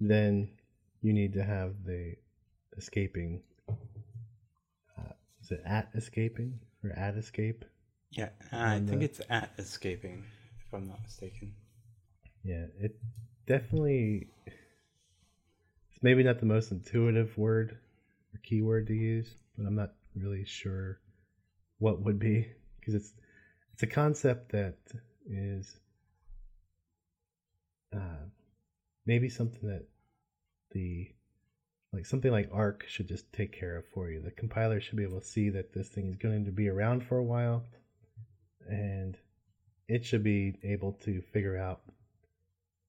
then 0.00 0.48
you 1.02 1.12
need 1.12 1.32
to 1.34 1.44
have 1.44 1.84
the 1.84 2.14
escaping. 2.76 3.42
Uh, 4.98 5.12
is 5.42 5.50
it 5.50 5.62
at 5.64 5.88
escaping 5.94 6.58
or 6.84 6.90
at 6.90 7.14
escape? 7.16 7.64
Yeah, 8.10 8.30
I 8.52 8.78
think 8.78 9.02
uh, 9.02 9.04
it's 9.04 9.20
at 9.28 9.50
escaping, 9.58 10.24
if 10.66 10.74
I'm 10.74 10.88
not 10.88 11.02
mistaken. 11.02 11.54
Yeah, 12.42 12.66
it 12.80 12.96
definitely. 13.46 14.28
It's 14.46 16.02
maybe 16.02 16.22
not 16.22 16.38
the 16.38 16.46
most 16.46 16.70
intuitive 16.70 17.36
word 17.36 17.76
or 18.34 18.40
keyword 18.42 18.86
to 18.86 18.94
use, 18.94 19.28
but 19.56 19.66
I'm 19.66 19.74
not 19.74 19.92
really 20.14 20.44
sure 20.44 21.00
what 21.78 22.00
would 22.02 22.18
be 22.18 22.46
because 22.78 22.94
it's 22.94 23.12
it's 23.72 23.82
a 23.82 23.86
concept 23.86 24.52
that 24.52 24.78
is 25.30 25.78
uh, 27.94 28.26
maybe 29.06 29.28
something 29.28 29.68
that 29.68 29.86
the 30.78 31.08
like 31.92 32.06
something 32.06 32.30
like 32.30 32.48
arc 32.52 32.84
should 32.86 33.08
just 33.08 33.32
take 33.32 33.52
care 33.58 33.76
of 33.76 33.84
for 33.92 34.10
you 34.10 34.20
the 34.20 34.30
compiler 34.30 34.80
should 34.80 34.96
be 34.96 35.02
able 35.02 35.20
to 35.20 35.26
see 35.26 35.48
that 35.50 35.72
this 35.74 35.88
thing 35.88 36.06
is 36.08 36.16
going 36.16 36.44
to 36.44 36.52
be 36.52 36.68
around 36.68 37.04
for 37.04 37.18
a 37.18 37.24
while 37.34 37.64
and 38.68 39.16
it 39.88 40.04
should 40.04 40.22
be 40.22 40.54
able 40.62 40.92
to 40.92 41.22
figure 41.32 41.56
out 41.56 41.80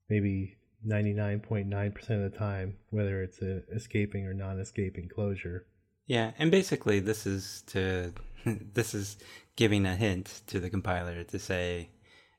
maybe 0.10 0.58
99.9% 0.88 2.10
of 2.26 2.32
the 2.32 2.38
time 2.38 2.78
whether 2.92 3.24
it's 3.24 3.42
a 3.42 3.64
escaping 3.74 4.26
or 4.28 4.34
non-escaping 4.34 5.10
closure 5.10 5.66
Yeah, 6.06 6.32
and 6.40 6.52
basically 6.52 7.00
this 7.00 7.26
is 7.26 7.64
to 7.68 8.14
this 8.46 8.94
is 8.94 9.18
giving 9.56 9.86
a 9.86 9.96
hint 9.96 10.42
to 10.48 10.60
the 10.60 10.70
compiler 10.70 11.24
to 11.24 11.40
say, 11.40 11.90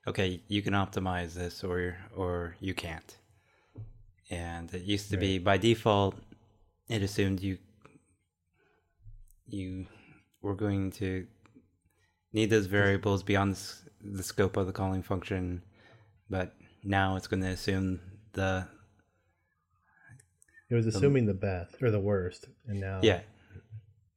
okay, 0.07 0.41
you 0.47 0.61
can 0.61 0.73
optimize 0.73 1.33
this 1.33 1.63
or 1.63 1.97
or 2.15 2.55
you 2.59 2.73
can't. 2.73 3.17
And 4.31 4.73
it 4.73 4.81
used 4.83 5.11
to 5.11 5.17
be 5.17 5.37
by 5.37 5.57
default 5.57 6.15
it 6.91 7.01
assumed 7.01 7.41
you 7.41 7.57
you 9.47 9.85
were 10.41 10.55
going 10.55 10.91
to 10.91 11.25
need 12.33 12.49
those 12.49 12.65
variables 12.65 13.23
beyond 13.23 13.57
the, 14.01 14.23
scope 14.23 14.57
of 14.57 14.65
the 14.65 14.71
calling 14.73 15.03
function, 15.03 15.61
but 16.29 16.53
now 16.83 17.15
it's 17.15 17.27
going 17.27 17.41
to 17.41 17.49
assume 17.49 17.99
the 18.33 18.67
it 20.69 20.75
was 20.75 20.87
assuming 20.87 21.25
the 21.25 21.33
best 21.33 21.75
or 21.81 21.91
the 21.91 21.99
worst 21.99 22.47
and 22.65 22.79
now 22.79 23.01
yeah 23.03 23.19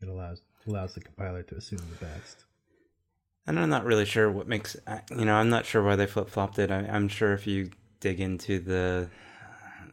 it 0.01 0.09
allows 0.09 0.41
allows 0.69 0.95
the 0.95 1.01
compiler 1.01 1.43
to 1.43 1.57
assume 1.57 1.81
the 1.91 2.07
best 2.07 2.45
And 3.47 3.59
I'm 3.59 3.69
not 3.69 3.85
really 3.85 4.05
sure 4.07 4.31
what 4.31 4.49
makes 4.49 4.77
you 5.11 5.25
know. 5.25 5.35
I'm 5.35 5.51
not 5.51 5.67
sure 5.67 5.83
why 5.83 5.97
they 5.97 6.07
flip 6.07 6.31
flopped 6.31 6.59
it. 6.59 6.71
I, 6.71 6.79
I'm 6.79 7.09
sure 7.09 7.35
if 7.35 7.47
you 7.47 7.71
dig 8.01 8.21
into 8.21 8.59
the 8.61 9.11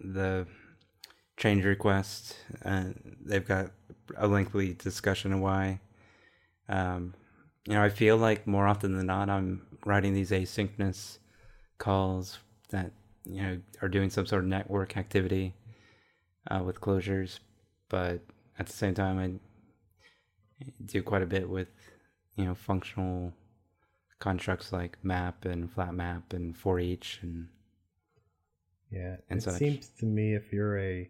the 0.04 0.48
change 1.38 1.66
request, 1.66 2.36
uh, 2.66 2.86
they've 3.24 3.48
got 3.48 3.72
a 4.18 4.28
lengthy 4.28 4.74
discussion 4.74 5.34
of 5.34 5.40
why. 5.40 5.80
Um, 6.70 7.14
you 7.66 7.74
know, 7.74 7.84
I 7.84 7.90
feel 7.90 8.18
like 8.18 8.48
more 8.48 8.68
often 8.68 8.96
than 8.96 9.08
not, 9.08 9.30
I'm 9.30 9.66
writing 9.86 10.14
these 10.14 10.32
asynchronous 10.32 11.20
calls 11.78 12.40
that 12.70 12.92
you 13.26 13.42
know 13.42 13.60
are 13.82 13.90
doing 13.90 14.10
some 14.10 14.26
sort 14.26 14.44
of 14.44 14.50
network 14.50 14.98
activity 14.98 15.54
uh, 16.50 16.62
with 16.64 16.82
closures, 16.82 17.40
but 17.90 18.22
at 18.58 18.68
the 18.68 18.74
same 18.74 18.94
time, 18.94 19.20
I 19.20 20.66
do 20.86 21.02
quite 21.04 21.22
a 21.22 21.28
bit 21.28 21.50
with 21.50 21.70
you 22.36 22.46
know 22.46 22.56
functional 22.56 23.34
constructs 24.20 24.72
like 24.72 24.98
map 25.04 25.46
and 25.46 25.72
flat 25.72 25.94
map 25.94 26.34
and 26.34 26.56
for 26.56 26.80
each 26.80 27.20
and 27.24 27.48
Yeah, 28.92 29.16
and 29.30 29.40
it 29.40 29.44
such. 29.44 29.58
seems 29.58 29.90
to 30.00 30.06
me 30.06 30.36
if 30.36 30.52
you're 30.52 30.78
a 30.78 31.10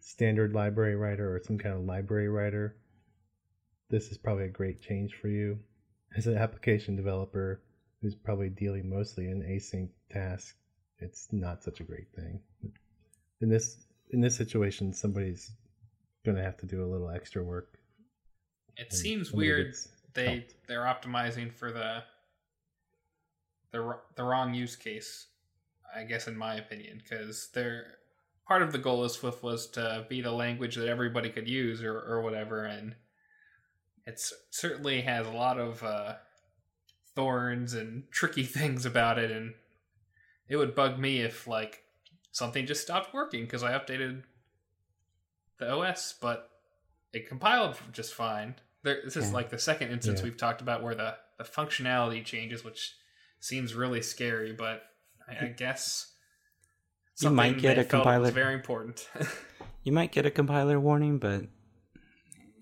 standard 0.00 0.54
library 0.54 0.96
writer 0.96 1.34
or 1.34 1.40
some 1.44 1.58
kind 1.58 1.74
of 1.74 1.82
library 1.82 2.28
writer, 2.28 2.76
this 3.90 4.10
is 4.10 4.18
probably 4.18 4.44
a 4.44 4.48
great 4.48 4.80
change 4.80 5.14
for 5.14 5.28
you. 5.28 5.58
As 6.16 6.26
an 6.26 6.38
application 6.38 6.96
developer 6.96 7.60
who's 8.00 8.14
probably 8.14 8.48
dealing 8.48 8.88
mostly 8.88 9.28
in 9.28 9.42
async 9.42 9.88
tasks, 10.10 10.54
it's 10.98 11.28
not 11.32 11.64
such 11.64 11.80
a 11.80 11.84
great 11.84 12.08
thing. 12.14 12.40
In 13.40 13.48
this 13.48 13.86
in 14.10 14.20
this 14.20 14.36
situation, 14.36 14.92
somebody's 14.92 15.50
going 16.24 16.36
to 16.36 16.42
have 16.42 16.56
to 16.58 16.66
do 16.66 16.84
a 16.84 16.86
little 16.86 17.10
extra 17.10 17.42
work. 17.42 17.78
It 18.76 18.92
seems 18.92 19.32
weird 19.32 19.74
they 20.14 20.26
helped. 20.26 20.54
they're 20.68 20.84
optimizing 20.84 21.52
for 21.52 21.72
the 21.72 22.02
the 23.72 23.96
the 24.14 24.22
wrong 24.22 24.54
use 24.54 24.76
case, 24.76 25.26
I 25.96 26.04
guess 26.04 26.26
in 26.26 26.36
my 26.36 26.54
opinion, 26.56 27.00
because 27.02 27.48
they're 27.54 27.86
part 28.46 28.62
of 28.62 28.72
the 28.72 28.78
goal 28.78 29.04
of 29.04 29.10
Swift 29.12 29.42
was 29.42 29.66
to 29.70 30.04
be 30.08 30.20
the 30.20 30.32
language 30.32 30.74
that 30.76 30.88
everybody 30.88 31.30
could 31.30 31.48
use 31.48 31.82
or 31.82 31.98
or 32.00 32.22
whatever, 32.22 32.64
and 32.64 32.94
it 34.06 34.20
certainly 34.50 35.02
has 35.02 35.26
a 35.26 35.30
lot 35.32 35.58
of 35.58 35.82
uh, 35.82 36.14
thorns 37.14 37.74
and 37.74 38.04
tricky 38.10 38.42
things 38.44 38.84
about 38.86 39.18
it, 39.18 39.30
and 39.30 39.54
it 40.48 40.56
would 40.56 40.74
bug 40.74 40.98
me 40.98 41.20
if 41.20 41.46
like 41.46 41.82
something 42.32 42.66
just 42.66 42.82
stopped 42.82 43.14
working 43.14 43.44
because 43.44 43.62
I 43.62 43.72
updated 43.78 44.22
the 45.58 45.70
OS, 45.70 46.14
but 46.20 46.50
it 47.12 47.28
compiled 47.28 47.78
just 47.92 48.12
fine. 48.12 48.56
There, 48.82 49.00
this 49.04 49.16
is 49.16 49.28
Yeah. 49.28 49.34
like 49.34 49.50
the 49.50 49.58
second 49.58 49.90
instance 49.92 50.18
Yeah. 50.20 50.24
we've 50.24 50.36
talked 50.36 50.60
about 50.60 50.82
where 50.82 50.96
the, 50.96 51.16
the 51.38 51.44
functionality 51.44 52.24
changes, 52.24 52.64
which 52.64 52.96
seems 53.38 53.74
really 53.74 54.02
scary, 54.02 54.52
but 54.52 54.82
I, 55.28 55.46
I 55.46 55.48
guess 55.48 56.12
You 57.20 57.30
might 57.30 57.58
get 57.58 57.76
they 57.76 57.82
a 57.82 57.84
compiler- 57.84 58.30
very 58.30 58.54
important. 58.54 59.08
you 59.84 59.92
might 59.92 60.12
get 60.12 60.26
a 60.26 60.30
compiler 60.30 60.78
warning, 60.80 61.18
but 61.18 61.42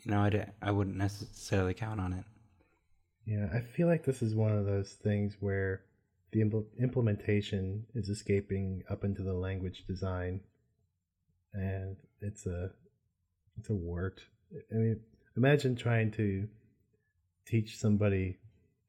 you 0.05 0.11
know 0.11 0.21
I 0.21 0.47
I 0.61 0.71
wouldn't 0.71 0.97
necessarily 0.97 1.75
count 1.75 2.01
on 2.01 2.13
it. 2.13 2.25
Yeah, 3.27 3.47
I 3.55 3.61
feel 3.61 3.87
like 3.87 4.05
this 4.05 4.21
is 4.23 4.35
one 4.35 4.53
of 4.53 4.67
those 4.67 4.93
things 4.93 5.37
where 5.39 5.83
the 6.33 6.41
impl- 6.41 6.67
implementation 6.81 7.87
is 7.95 8.09
escaping 8.09 8.83
up 8.91 9.05
into 9.05 9.23
the 9.23 9.35
language 9.35 9.85
design, 9.87 10.41
and 11.53 11.97
it's 12.21 12.47
a 12.47 12.71
it's 13.59 13.71
a 13.71 13.75
wart. 13.75 14.23
I 14.73 14.75
mean, 14.77 15.01
imagine 15.37 15.77
trying 15.77 16.11
to 16.13 16.49
teach 17.47 17.79
somebody 17.79 18.39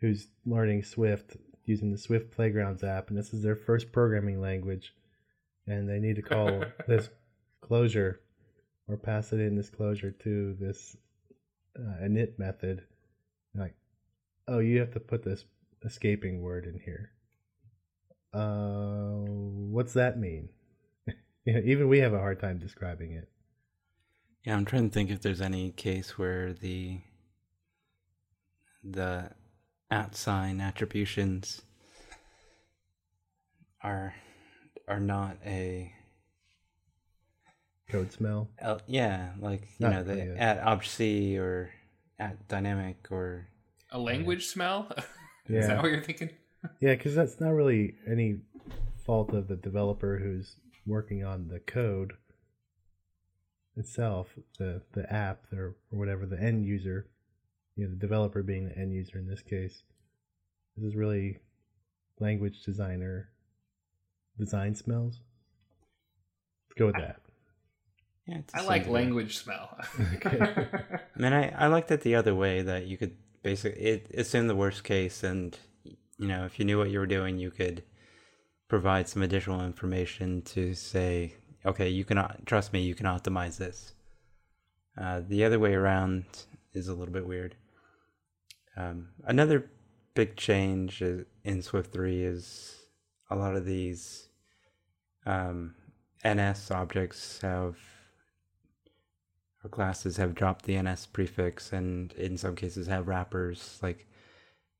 who's 0.01 0.27
learning 0.45 0.83
Swift 0.83 1.37
using 1.65 1.91
the 1.91 1.97
Swift 1.97 2.31
Playgrounds 2.31 2.83
app, 2.83 3.09
and 3.09 3.17
this 3.17 3.33
is 3.33 3.41
their 3.41 3.55
first 3.55 3.91
programming 3.91 4.41
language, 4.41 4.93
and 5.67 5.87
they 5.87 5.99
need 5.99 6.15
to 6.17 6.21
call 6.21 6.63
this 6.87 7.09
closure 7.61 8.21
or 8.87 8.97
pass 8.97 9.31
it 9.31 9.39
in 9.39 9.55
this 9.55 9.69
closure 9.69 10.11
to 10.11 10.55
this 10.59 10.97
uh, 11.77 12.03
init 12.03 12.37
method. 12.37 12.83
Like, 13.55 13.75
oh, 14.47 14.59
you 14.59 14.79
have 14.79 14.91
to 14.91 14.99
put 14.99 15.23
this 15.23 15.45
escaping 15.83 16.41
word 16.41 16.65
in 16.65 16.79
here. 16.79 17.11
Uh, 18.33 19.21
what's 19.71 19.93
that 19.93 20.19
mean? 20.19 20.49
yeah, 21.45 21.59
even 21.63 21.87
we 21.87 21.99
have 21.99 22.13
a 22.13 22.19
hard 22.19 22.39
time 22.39 22.57
describing 22.57 23.11
it. 23.11 23.29
Yeah, 24.43 24.55
I'm 24.55 24.65
trying 24.65 24.89
to 24.89 24.93
think 24.93 25.09
if 25.09 25.21
there's 25.21 25.41
any 25.41 25.71
case 25.71 26.17
where 26.17 26.51
the 26.53 26.99
the 28.83 29.31
at 29.93 30.15
sign 30.15 30.59
attributions 30.59 31.61
are 33.83 34.15
are 34.87 34.99
not 34.99 35.37
a 35.45 35.93
Code 37.89 38.11
smell. 38.11 38.49
uh, 38.59 38.79
yeah 38.87 39.33
like 39.39 39.61
you 39.77 39.87
Not 39.87 39.91
know 39.91 40.03
the 40.03 40.15
really 40.15 40.37
at 40.39 40.63
objc 40.63 41.37
or 41.37 41.69
at 42.17 42.47
dynamic 42.47 43.07
or 43.11 43.47
a 43.91 43.99
language 43.99 44.47
smell? 44.47 44.91
is 44.97 45.05
Yeah. 45.47 45.67
that 45.67 45.83
what 45.83 45.91
you're 45.91 46.01
thinking? 46.01 46.31
Yeah, 46.79 46.95
because 46.95 47.13
that's 47.13 47.39
not 47.39 47.49
really 47.51 47.93
any 48.09 48.39
fault 49.05 49.31
of 49.33 49.47
the 49.47 49.55
developer 49.57 50.17
who's 50.17 50.55
working 50.87 51.23
on 51.23 51.49
the 51.49 51.59
code 51.59 52.13
itself, 53.75 54.29
the 54.57 54.81
the 54.93 55.11
app 55.13 55.43
or, 55.53 55.75
or 55.91 55.99
whatever, 55.99 56.25
the 56.25 56.41
end 56.41 56.65
user, 56.65 57.09
you 57.75 57.85
know, 57.85 57.89
the 57.91 57.99
developer 57.99 58.43
being 58.43 58.65
the 58.67 58.77
end 58.77 58.93
user 58.93 59.17
in 59.17 59.27
this 59.27 59.41
case. 59.41 59.83
This 60.77 60.87
is 60.87 60.95
really 60.95 61.39
language 62.19 62.61
designer 62.63 63.29
design 64.37 64.75
smells. 64.75 65.19
Let's 66.69 66.79
go 66.79 66.85
with 66.87 66.95
that. 66.95 67.19
yeah 68.27 68.41
to 68.47 68.57
I 68.57 68.61
like 68.61 68.83
degree. 68.83 69.01
language 69.01 69.37
smell. 69.37 69.77
Okay. 70.15 70.39
I 71.15 71.19
mean, 71.19 71.33
I, 71.33 71.49
I 71.49 71.67
liked 71.67 71.91
it 71.91 72.01
the 72.01 72.15
other 72.15 72.33
way 72.33 72.61
that 72.61 72.87
you 72.87 72.97
could 72.97 73.15
basically 73.43 73.81
it, 73.81 74.07
it's 74.09 74.33
in 74.33 74.47
the 74.47 74.55
worst 74.55 74.83
case, 74.83 75.23
and 75.23 75.57
you 76.17 76.27
know 76.27 76.45
if 76.45 76.57
you 76.59 76.65
knew 76.65 76.77
what 76.77 76.89
you 76.89 76.99
were 76.99 77.05
doing, 77.05 77.37
you 77.37 77.51
could 77.51 77.83
provide 78.67 79.07
some 79.07 79.21
additional 79.21 79.63
information 79.63 80.41
to 80.41 80.73
say, 80.73 81.33
okay, 81.65 81.89
you 81.89 82.03
can 82.03 82.23
trust 82.45 82.73
me, 82.73 82.81
you 82.81 82.95
can 82.95 83.05
optimize 83.05 83.57
this. 83.57 83.93
Uh, 84.99 85.21
the 85.27 85.43
other 85.43 85.59
way 85.59 85.73
around 85.73 86.25
is 86.73 86.87
a 86.87 86.93
little 86.93 87.13
bit 87.13 87.27
weird. 87.27 87.55
Um, 88.75 89.09
another 89.25 89.69
big 90.13 90.35
change 90.35 91.01
in 91.01 91.61
Swift 91.61 91.93
three 91.93 92.23
is 92.23 92.75
a 93.29 93.35
lot 93.35 93.55
of 93.55 93.65
these 93.65 94.29
um, 95.25 95.75
NS 96.25 96.71
objects 96.71 97.39
have 97.41 97.77
or 99.63 99.69
classes 99.69 100.17
have 100.17 100.35
dropped 100.35 100.65
the 100.65 100.77
ns 100.81 101.05
prefix 101.05 101.71
and 101.71 102.11
in 102.13 102.37
some 102.37 102.53
cases 102.53 102.85
have 102.87 103.07
wrappers 103.07 103.79
like 103.81 104.05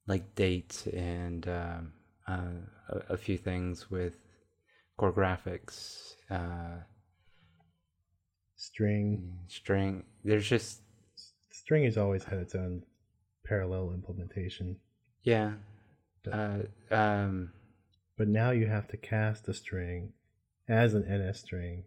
like 0.08 0.36
date 0.36 0.86
and 0.94 1.48
um, 1.48 1.94
uh, 2.28 2.50
a, 2.89 3.14
a 3.14 3.18
few 3.18 3.38
things 3.38 3.89
with 3.89 4.18
core 4.98 5.14
graphics, 5.14 6.16
uh, 6.30 6.82
String. 8.56 9.39
string. 9.48 10.04
There's 10.24 10.48
just 10.48 10.82
String 11.52 11.84
has 11.84 11.98
always 11.98 12.24
had 12.24 12.39
its 12.39 12.56
own 12.56 12.84
parallel 13.46 13.91
implementation, 13.94 14.78
yeah. 15.24 15.54
Uh, 16.32 16.60
um, 16.91 17.52
but 18.18 18.28
now 18.28 18.52
you 18.52 18.68
have 18.68 18.88
to 18.89 18.98
cast 18.98 19.48
a 19.48 19.54
string 19.54 20.14
as 20.68 20.94
an 20.94 21.06
NS 21.10 21.39
string. 21.39 21.84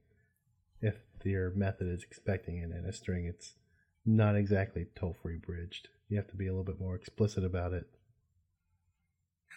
If 0.80 0.96
your 1.24 1.50
method 1.54 1.88
is 1.88 2.02
expecting 2.02 2.62
an 2.62 2.72
NS 2.86 2.96
string, 2.96 3.26
it's 3.26 3.54
not 4.04 4.36
exactly 4.36 4.86
toll 4.94 5.16
free 5.22 5.38
bridged. 5.38 5.88
You 6.08 6.16
have 6.18 6.28
to 6.28 6.36
be 6.36 6.46
a 6.46 6.50
little 6.50 6.64
bit 6.64 6.80
more 6.80 6.94
explicit 6.94 7.44
about 7.44 7.72
it. 7.72 7.86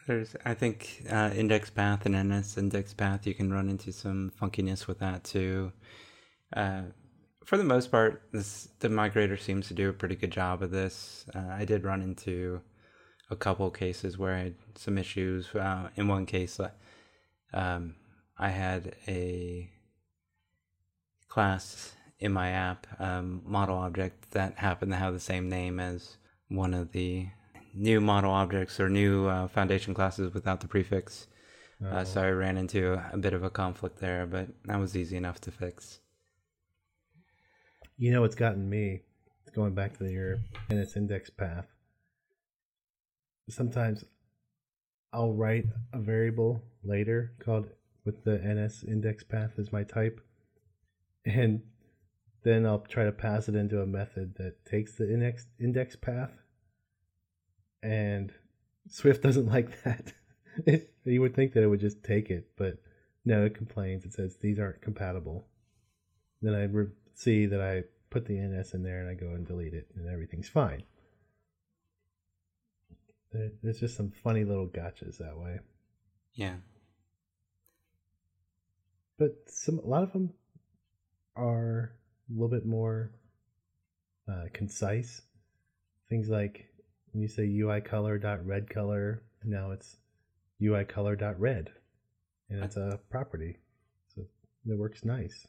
There's, 0.08 0.36
I 0.45 0.54
think, 0.54 1.04
uh, 1.10 1.32
index 1.36 1.70
path 1.70 2.06
and 2.06 2.16
NS 2.16 2.58
index 2.58 2.93
path. 2.93 3.28
You 3.28 3.34
can 3.34 3.52
run 3.52 3.70
into 3.70 3.91
some 3.91 4.32
funkiness 4.41 4.88
with 4.88 5.00
that 5.00 5.24
too. 5.24 5.72
Uh, 6.56 6.84
for 7.50 7.58
the 7.58 7.64
most 7.64 7.89
part, 7.89 8.22
this 8.32 8.70
the 8.80 8.89
migrator 8.89 9.39
seems 9.41 9.68
to 9.68 9.74
do 9.74 9.89
a 9.89 9.93
pretty 9.93 10.16
good 10.16 10.30
job 10.30 10.62
of 10.62 10.70
this. 10.70 11.26
Uh, 11.34 11.47
I 11.50 11.66
did 11.66 11.84
run 11.84 12.04
into 12.04 12.62
a 13.32 13.36
couple 13.36 13.72
cases 13.72 14.20
where 14.20 14.36
I 14.36 14.39
had 14.43 14.56
some 14.76 15.00
issues. 15.00 15.47
Uh, 15.56 15.89
in 15.95 16.08
one 16.08 16.28
case, 16.28 16.60
uh, 16.60 16.70
um, 17.52 17.95
I 18.38 18.50
had 18.50 18.95
a 19.08 19.68
class 21.28 21.95
in 22.20 22.34
my 22.34 22.52
app 22.52 22.86
um, 23.00 23.41
model 23.43 23.80
object 23.80 24.30
that 24.30 24.60
happened 24.60 24.91
to 24.91 24.97
have 25.00 25.16
the 25.16 25.20
same 25.20 25.50
name 25.50 25.80
as 25.80 26.18
one 26.50 26.76
of 26.76 26.91
the 26.91 27.30
new 27.74 28.00
model 28.00 28.30
objects 28.32 28.80
or 28.80 28.89
new 28.89 29.26
uh, 29.26 29.47
foundation 29.47 29.95
classes 29.95 30.36
without 30.36 30.62
the 30.62 30.68
prefix. 30.68 31.26
Uh, 31.84 32.04
so 32.04 32.22
I 32.22 32.30
ran 32.30 32.58
into 32.58 32.93
a, 32.93 33.10
a 33.14 33.18
bit 33.18 33.34
of 33.34 33.41
a 33.41 33.50
conflict 33.50 34.00
there, 34.00 34.28
but 34.28 34.50
that 34.66 34.80
was 34.80 34.95
easy 34.95 35.18
enough 35.18 35.41
to 35.41 35.52
fix. 35.52 36.00
You 38.02 38.14
know 38.14 38.24
it's 38.24 38.36
gotten 38.36 38.70
me? 38.70 39.02
Going 39.54 39.76
back 39.76 39.97
to 39.97 40.10
your 40.10 40.38
NS 40.72 40.95
index 40.95 41.30
path. 41.30 41.66
Sometimes 43.50 44.06
I'll 45.12 45.34
write 45.34 45.66
a 45.91 46.00
variable 46.00 46.64
later 46.82 47.34
called 47.43 47.68
with 48.06 48.24
the 48.24 48.38
NS 48.38 48.86
index 48.86 49.26
path 49.26 49.52
as 49.58 49.74
my 49.74 49.84
type, 49.84 50.22
and 51.26 51.62
then 52.43 52.66
I'll 52.66 52.80
try 52.80 53.04
to 53.04 53.12
pass 53.12 53.50
it 53.50 53.56
into 53.56 53.82
a 53.82 53.86
method 53.86 54.36
that 54.38 54.66
takes 54.66 54.93
the 54.93 55.14
index 55.14 55.47
index 55.60 55.97
path, 55.97 56.32
and 57.84 58.32
Swift 58.88 59.22
doesn't 59.24 59.47
like 59.47 59.84
that. 59.84 60.14
It, 60.66 60.93
you 61.04 61.20
would 61.20 61.36
think 61.36 61.52
that 61.52 61.64
it 61.64 61.68
would 61.68 61.82
just 61.82 62.02
take 62.02 62.30
it, 62.30 62.52
but 62.58 62.78
no, 63.26 63.43
it 63.43 63.56
complains. 63.56 64.06
It 64.06 64.14
says 64.14 64.38
these 64.38 64.58
aren't 64.58 64.82
compatible. 64.82 65.43
Then 66.41 66.56
I 66.56 66.64
re- 66.64 66.88
see 67.20 67.45
that 67.47 67.59
I 67.59 67.84
put 68.09 68.26
the 68.26 68.39
NS 68.39 68.74
in 68.74 68.84
there 68.84 69.01
and 69.01 69.09
I 69.09 69.13
go 69.13 69.34
and 69.34 69.45
delete 69.45 69.74
it, 69.74 69.88
and 69.95 70.07
everything's 70.07 70.47
fine. 70.47 70.84
There- 73.32 73.51
There's 73.61 73.80
just 73.82 73.97
some 73.97 74.09
funny 74.11 74.45
little 74.45 74.67
gotchas 74.67 75.17
that 75.17 75.38
way, 75.38 75.59
Yeah. 76.34 76.57
but 79.17 79.49
some 79.49 79.80
a 79.80 79.86
lot 79.86 80.03
of 80.03 80.13
them 80.13 80.34
are 81.36 81.91
a 82.30 82.34
little 82.34 82.47
bit 82.47 82.65
more 82.65 83.11
uh, 84.28 84.45
concise. 84.53 85.22
Things 86.09 86.30
like 86.30 86.67
when 87.11 87.22
you 87.22 87.28
say 87.28 87.45
UI 87.45 87.82
color 87.82 88.17
dot 88.17 88.45
red 88.45 88.70
color, 88.70 89.24
now 89.43 89.72
it's 89.72 89.97
UI 90.61 90.86
color 90.86 91.15
dot 91.15 91.39
red, 91.39 91.72
and 92.49 92.63
it's 92.63 92.78
a 92.78 92.99
property, 93.09 93.57
so 94.15 94.22
it 94.67 94.78
works 94.78 95.03
nice. 95.03 95.47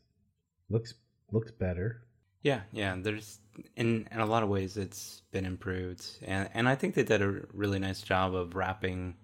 Looks 0.68 0.94
looks 1.32 1.50
better. 1.50 2.02
Yeah, 2.42 2.62
yeah. 2.72 2.96
There's 2.98 3.38
in 3.76 4.08
in 4.10 4.20
a 4.20 4.26
lot 4.26 4.42
of 4.42 4.48
ways 4.48 4.76
it's 4.76 5.22
been 5.32 5.44
improved, 5.44 6.06
and 6.22 6.48
and 6.54 6.68
I 6.68 6.74
think 6.74 6.94
they 6.94 7.02
did 7.02 7.22
a 7.22 7.42
really 7.52 7.78
nice 7.78 8.02
job 8.02 8.34
of 8.34 8.54
wrapping 8.54 9.16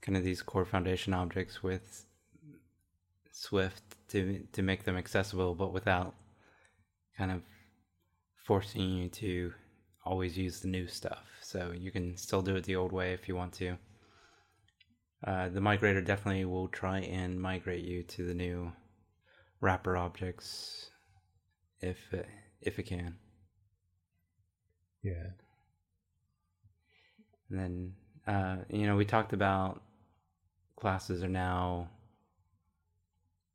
kind 0.00 0.16
of 0.16 0.24
these 0.24 0.42
core 0.42 0.64
foundation 0.64 1.12
objects 1.12 1.62
with 1.62 2.04
Swift 3.32 3.82
to 4.08 4.46
to 4.52 4.62
make 4.62 4.84
them 4.84 4.96
accessible, 4.96 5.54
but 5.54 5.72
without 5.72 6.14
kind 7.16 7.30
of 7.30 7.42
forcing 8.46 8.90
you 8.90 9.08
to 9.08 9.52
always 10.04 10.36
use 10.38 10.60
the 10.60 10.68
new 10.68 10.86
stuff. 10.86 11.26
So 11.42 11.72
you 11.76 11.90
can 11.90 12.16
still 12.16 12.42
do 12.42 12.56
it 12.56 12.64
the 12.64 12.76
old 12.76 12.92
way 12.92 13.12
if 13.12 13.28
you 13.28 13.36
want 13.36 13.52
to. 13.54 13.76
Uh, 15.26 15.50
the 15.50 15.60
migrator 15.60 16.04
definitely 16.04 16.46
will 16.46 16.68
try 16.68 17.00
and 17.00 17.40
migrate 17.40 17.84
you 17.84 18.02
to 18.04 18.26
the 18.26 18.34
new 18.34 18.72
wrapper 19.60 19.96
objects 19.96 20.89
if 21.80 21.98
it, 22.12 22.26
if 22.60 22.78
it 22.78 22.84
can. 22.84 23.16
Yeah. 25.02 25.30
And 27.48 27.58
then 27.58 27.92
uh, 28.26 28.56
you 28.68 28.86
know 28.86 28.96
we 28.96 29.04
talked 29.04 29.32
about 29.32 29.82
classes 30.76 31.22
are 31.22 31.28
now 31.28 31.88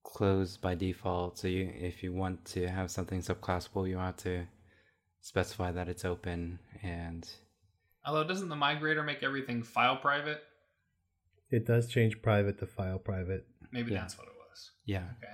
closed 0.04 0.62
by 0.62 0.76
default. 0.76 1.38
So 1.38 1.48
you 1.48 1.72
if 1.76 2.04
you 2.04 2.14
want 2.14 2.46
to 2.46 2.68
have 2.68 2.92
something 2.92 3.22
subclassable, 3.22 3.88
you 3.88 3.98
have 3.98 4.18
to 4.18 4.46
specify 5.22 5.72
that 5.72 5.88
it's 5.90 6.06
open 6.06 6.60
and 6.84 7.28
Although 8.06 8.28
doesn't 8.28 8.50
the 8.50 8.56
migrator 8.56 9.04
make 9.04 9.24
everything 9.24 9.64
file 9.64 9.98
private? 9.98 10.44
It 11.50 11.66
does 11.66 11.88
change 11.88 12.22
private 12.22 12.60
to 12.60 12.68
file 12.68 13.00
private, 13.00 13.48
Maybe 13.72 13.94
Yeah. 13.94 14.02
that's 14.02 14.18
what 14.18 14.28
it 14.28 14.34
was. 14.50 14.72
yeah. 14.86 15.06
Okay. 15.18 15.34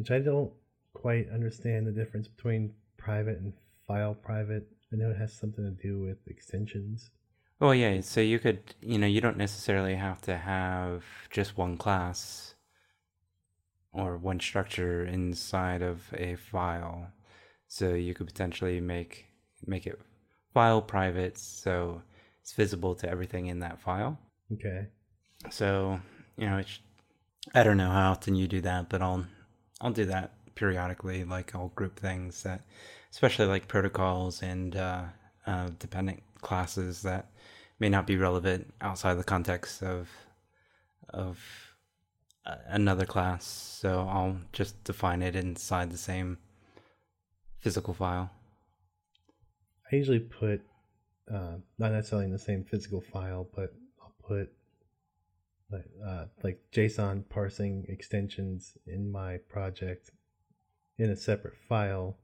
Which 0.00 0.10
I 0.10 0.18
don't 0.18 0.50
quite 0.94 1.28
understand 1.30 1.86
the 1.86 1.92
difference 1.92 2.26
between 2.26 2.72
private 2.96 3.38
and 3.38 3.52
file 3.86 4.14
private. 4.14 4.66
I 4.90 4.96
know 4.96 5.10
it 5.10 5.18
has 5.18 5.32
something 5.32 5.62
to 5.62 5.70
do 5.70 6.00
with 6.00 6.16
extensions. 6.26 7.10
Well, 7.60 7.74
yeah. 7.74 8.00
So 8.00 8.22
you 8.22 8.38
could, 8.38 8.62
you 8.80 8.98
know, 8.98 9.06
you 9.06 9.20
don't 9.20 9.36
necessarily 9.36 9.94
have 9.94 10.22
to 10.22 10.38
have 10.38 11.04
just 11.28 11.58
one 11.58 11.76
class 11.76 12.54
or 13.92 14.16
one 14.16 14.40
structure 14.40 15.04
inside 15.04 15.82
of 15.82 16.00
a 16.14 16.36
file. 16.36 17.08
So 17.68 17.90
you 17.92 18.14
could 18.14 18.26
potentially 18.26 18.80
make 18.80 19.26
make 19.66 19.86
it 19.86 20.00
file 20.54 20.80
private, 20.80 21.36
so 21.36 22.00
it's 22.40 22.54
visible 22.54 22.94
to 22.94 23.08
everything 23.08 23.48
in 23.48 23.60
that 23.60 23.78
file. 23.78 24.18
Okay. 24.54 24.86
So 25.50 26.00
you 26.38 26.46
know, 26.46 26.56
it's, 26.56 26.78
I 27.54 27.62
don't 27.62 27.76
know 27.76 27.90
how 27.90 28.12
often 28.12 28.34
you 28.34 28.48
do 28.48 28.62
that, 28.62 28.88
but 28.88 29.02
I'll 29.02 29.26
I'll 29.80 29.90
do 29.90 30.04
that 30.06 30.32
periodically. 30.54 31.24
Like 31.24 31.54
I'll 31.54 31.68
group 31.68 31.98
things 31.98 32.42
that, 32.42 32.62
especially 33.10 33.46
like 33.46 33.68
protocols 33.68 34.42
and 34.42 34.76
uh, 34.76 35.04
uh, 35.46 35.68
dependent 35.78 36.22
classes 36.42 37.02
that 37.02 37.26
may 37.78 37.88
not 37.88 38.06
be 38.06 38.16
relevant 38.16 38.72
outside 38.80 39.14
the 39.14 39.24
context 39.24 39.82
of 39.82 40.08
of 41.08 41.38
uh, 42.46 42.56
another 42.66 43.06
class. 43.06 43.44
So 43.44 44.06
I'll 44.08 44.36
just 44.52 44.82
define 44.84 45.22
it 45.22 45.34
inside 45.34 45.90
the 45.90 45.98
same 45.98 46.38
physical 47.58 47.94
file. 47.94 48.30
I 49.90 49.96
usually 49.96 50.20
put 50.20 50.62
uh, 51.32 51.56
not 51.78 51.92
necessarily 51.92 52.26
in 52.26 52.32
the 52.32 52.38
same 52.38 52.64
physical 52.64 53.00
file, 53.00 53.48
but 53.54 53.72
I'll 54.00 54.14
put 54.26 54.52
uh, 55.72 56.24
like 56.42 56.60
JSON 56.72 57.24
parsing 57.28 57.86
extensions 57.88 58.76
in 58.86 59.10
my 59.10 59.38
project 59.48 60.10
in 60.98 61.10
a 61.10 61.16
separate 61.16 61.56
file, 61.68 62.16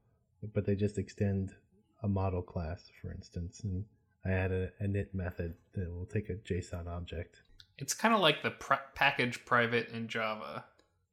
but 0.55 0.67
they 0.67 0.75
just 0.75 0.99
extend 0.99 1.55
a 2.03 2.09
model 2.09 2.43
class, 2.43 2.91
for 3.01 3.11
instance, 3.11 3.61
and 3.65 3.85
I 4.25 4.31
add 4.33 4.53
a, 4.53 4.71
a 4.81 4.85
init 4.85 5.15
method 5.15 5.55
that 5.75 5.91
will 5.93 6.07
take 6.07 6.29
a 6.29 6.35
JSON 6.35 6.87
object. 6.87 7.37
It's 7.79 7.95
kind 7.95 8.15
of 8.15 8.21
like 8.21 8.43
the 8.43 8.51
pr- 8.51 8.75
package 8.95 9.45
private 9.45 9.91
in 9.91 10.09
Java, 10.09 10.65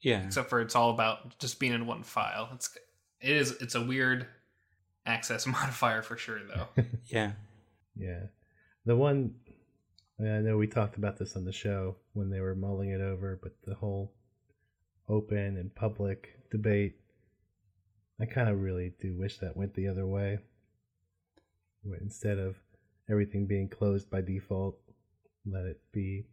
Yeah. 0.01 0.25
except 0.25 0.49
for 0.49 0.61
it's 0.61 0.75
all 0.75 0.89
about 0.91 1.37
just 1.39 1.59
being 1.59 1.73
in 1.73 1.85
one 1.85 2.03
file. 2.03 2.49
It's 2.53 2.75
it 3.21 3.35
is 3.37 3.51
it's 3.61 3.75
a 3.75 3.81
weird 3.81 4.27
access 5.05 5.45
modifier 5.47 6.01
for 6.01 6.17
sure 6.17 6.39
though. 6.47 6.67
Yeah. 7.05 7.33
Yeah. 7.95 8.23
The 8.85 8.95
one, 8.97 9.35
I 10.19 10.39
know 10.39 10.57
we 10.57 10.67
talked 10.67 10.97
about 10.97 11.17
this 11.17 11.35
on 11.35 11.45
the 11.45 11.51
show 11.51 11.95
when 12.13 12.29
they 12.29 12.39
were 12.39 12.55
mulling 12.55 12.89
it 12.89 13.01
over, 13.01 13.39
but 13.41 13.53
the 13.65 13.75
whole 13.75 14.13
open 15.09 15.57
and 15.57 15.73
public 15.73 16.39
debate, 16.51 16.95
I 18.19 18.25
kind 18.25 18.49
of 18.49 18.61
really 18.61 18.93
do 19.01 19.17
wish 19.17 19.39
that 19.39 19.57
went 19.57 19.73
the 19.73 19.87
other 19.87 20.05
way. 20.05 20.39
Instead 21.99 22.37
of 22.37 22.55
everything 23.09 23.47
being 23.47 23.67
closed 23.67 24.09
by 24.09 24.21
default, 24.21 24.77
let 25.45 25.65
it 25.65 25.81
be 25.91 26.25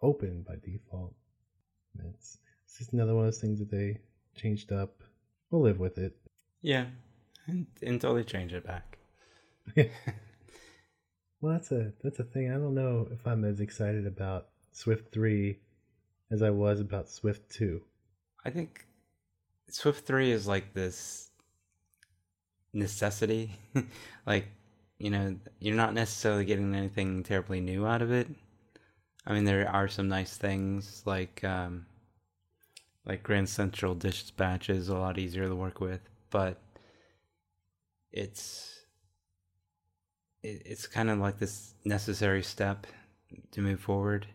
open 0.00 0.44
by 0.46 0.54
default. 0.64 1.14
It's, 2.08 2.38
it's 2.64 2.78
just 2.78 2.92
another 2.92 3.14
one 3.14 3.26
of 3.26 3.32
those 3.32 3.40
things 3.40 3.58
that 3.58 3.70
they 3.70 3.98
changed 4.36 4.72
up. 4.72 5.02
We'll 5.50 5.62
live 5.62 5.80
with 5.80 5.98
it. 5.98 6.16
Yeah. 6.62 6.86
And, 7.46 7.66
until 7.82 8.14
they 8.14 8.22
change 8.22 8.52
it 8.52 8.66
back. 8.66 8.98
Well, 11.44 11.52
that's 11.52 11.72
a 11.72 11.92
that's 12.02 12.18
a 12.20 12.24
thing. 12.24 12.50
I 12.50 12.54
don't 12.54 12.74
know 12.74 13.06
if 13.12 13.26
I'm 13.26 13.44
as 13.44 13.60
excited 13.60 14.06
about 14.06 14.46
Swift 14.72 15.12
three 15.12 15.58
as 16.30 16.40
I 16.40 16.48
was 16.48 16.80
about 16.80 17.10
Swift 17.10 17.50
2. 17.50 17.82
I 18.46 18.48
think 18.48 18.86
Swift 19.68 20.06
3 20.06 20.30
is 20.30 20.46
like 20.46 20.72
this 20.72 21.28
necessity. 22.72 23.58
like, 24.26 24.48
you 24.98 25.10
know, 25.10 25.36
you're 25.60 25.76
not 25.76 25.92
necessarily 25.92 26.46
getting 26.46 26.74
anything 26.74 27.22
terribly 27.22 27.60
new 27.60 27.86
out 27.86 28.00
of 28.00 28.10
it. 28.10 28.26
I 29.26 29.34
mean, 29.34 29.44
there 29.44 29.68
are 29.68 29.86
some 29.86 30.08
nice 30.08 30.38
things 30.38 31.02
like 31.04 31.44
um, 31.44 31.84
like 33.04 33.22
Grand 33.22 33.50
Central 33.50 33.94
Dispatch 33.94 34.70
is 34.70 34.88
a 34.88 34.96
lot 34.96 35.18
easier 35.18 35.46
to 35.46 35.54
work 35.54 35.78
with, 35.78 36.00
but 36.30 36.58
it's 38.12 38.73
it, 40.44 40.62
it's 40.64 40.86
kind 40.86 41.10
of 41.10 41.18
like 41.18 41.38
this 41.38 41.74
necessary 41.84 42.42
step 42.42 42.86
to 43.52 43.60
move 43.60 43.80
forward. 43.80 44.26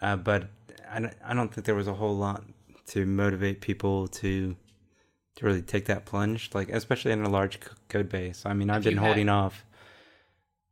Uh, 0.00 0.16
but 0.16 0.48
I 0.90 1.00
don't, 1.00 1.14
I 1.24 1.32
don't 1.34 1.52
think 1.54 1.64
there 1.64 1.74
was 1.74 1.88
a 1.88 1.94
whole 1.94 2.16
lot 2.16 2.44
to 2.88 3.06
motivate 3.06 3.60
people 3.60 4.08
to 4.08 4.56
to 5.36 5.46
really 5.46 5.62
take 5.62 5.86
that 5.86 6.04
plunge, 6.04 6.50
like 6.52 6.68
especially 6.68 7.12
in 7.12 7.22
a 7.22 7.28
large 7.30 7.54
c- 7.62 7.70
code 7.88 8.10
base. 8.10 8.44
I 8.44 8.52
mean, 8.52 8.68
I've 8.68 8.84
been 8.84 8.98
had- 8.98 9.06
holding 9.06 9.28
off 9.30 9.64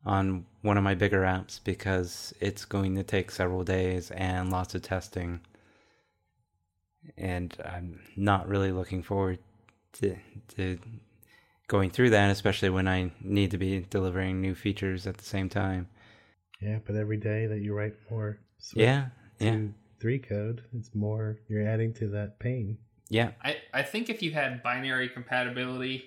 on 0.05 0.45
one 0.63 0.77
of 0.77 0.85
my 0.85 0.95
bigger 0.95 1.23
apps 1.23 1.61
because 1.63 2.35
it's 2.41 2.65
going 2.67 2.95
to 2.97 3.03
take 3.03 3.31
several 3.31 3.65
days 3.65 4.11
and 4.11 4.51
lots 4.51 4.75
of 4.75 4.83
testing, 4.83 5.41
and 7.17 7.57
I'm 7.65 8.01
not 8.17 8.49
really 8.49 8.73
looking 8.73 9.03
forward 9.03 9.39
to 9.95 10.17
to 10.57 10.79
going 11.71 11.89
through 11.89 12.11
that, 12.11 12.31
especially 12.31 12.69
when 12.69 12.89
I 12.89 13.13
need 13.23 13.53
to 13.53 13.59
be 13.59 13.87
delivering 13.89 14.41
new 14.41 14.57
features 14.57 15.07
at 15.07 15.17
the 15.19 15.25
same 15.25 15.49
time. 15.49 15.89
Yeah, 16.61 16.81
but 16.85 16.97
every 16.97 17.17
day 17.17 17.47
that 17.47 17.61
you 17.61 17.73
write 17.75 17.95
more 18.11 18.41
Swift 18.59 18.85
Yeah, 18.85 19.07
yeah, 19.39 19.53
2, 19.53 19.75
3 20.01 20.19
code, 20.19 20.63
it's 20.77 20.91
more, 20.95 21.39
you're 21.49 21.67
adding 21.67 21.95
to 21.95 22.09
that 22.09 22.41
pain. 22.41 22.77
yeah. 23.09 23.31
I, 23.43 23.57
I 23.73 23.83
think 23.83 24.11
if 24.11 24.21
you 24.21 24.33
had 24.33 24.63
binary 24.65 25.09
compatibility, 25.09 26.03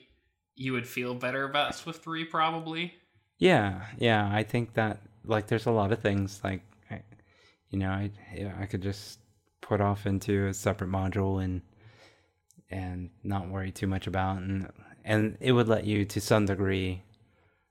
you 0.56 0.74
would 0.74 0.86
feel 0.86 1.16
better 1.16 1.46
about 1.46 1.76
Swift 1.76 2.04
3 2.04 2.26
probably. 2.26 2.94
Yeah, 3.40 3.86
yeah, 3.98 4.30
I 4.32 4.44
think 4.44 4.74
that 4.74 5.00
like 5.26 5.48
there's 5.48 5.66
a 5.66 5.72
lot 5.72 5.92
of 5.94 6.00
things 6.00 6.42
like 6.44 6.62
I, 6.92 7.02
you 7.70 7.80
know, 7.80 7.90
I 7.90 8.12
yeah, 8.36 8.54
I 8.60 8.66
could 8.66 8.82
just 8.82 9.20
put 9.62 9.80
off 9.82 10.06
into 10.06 10.48
a 10.48 10.54
separate 10.54 10.92
module 10.92 11.42
and 11.44 11.62
and 12.70 13.10
not 13.24 13.48
worry 13.50 13.72
too 13.72 13.88
much 13.88 14.08
about 14.08 14.38
and 14.38 14.70
and 15.04 15.38
it 15.40 15.52
would 15.52 15.68
let 15.68 15.86
you 15.86 16.06
to 16.06 16.22
some 16.22 16.46
degree 16.46 17.04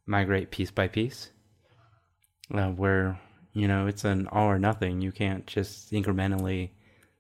migrate 0.07 0.51
piece 0.51 0.71
by 0.71 0.89
piece. 0.89 1.31
Uh, 2.53 2.71
where 2.71 3.19
you 3.55 3.67
know 3.67 3.87
it's 3.87 4.05
an 4.05 4.29
all 4.29 4.47
or 4.49 4.59
nothing. 4.59 5.01
You 5.01 5.13
can't 5.13 5.47
just 5.47 5.91
incrementally 5.93 6.71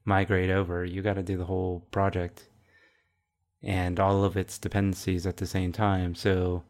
migrate 0.04 0.50
over. 0.50 0.84
You 0.84 1.02
got 1.02 1.14
to 1.14 1.22
do 1.22 1.36
the 1.36 1.44
whole 1.44 1.86
project 1.90 2.48
and 3.62 4.00
all 4.00 4.24
of 4.24 4.36
its 4.36 4.58
dependencies 4.58 5.26
at 5.26 5.36
the 5.36 5.46
same 5.46 5.72
time. 5.72 6.14
So, 6.14 6.64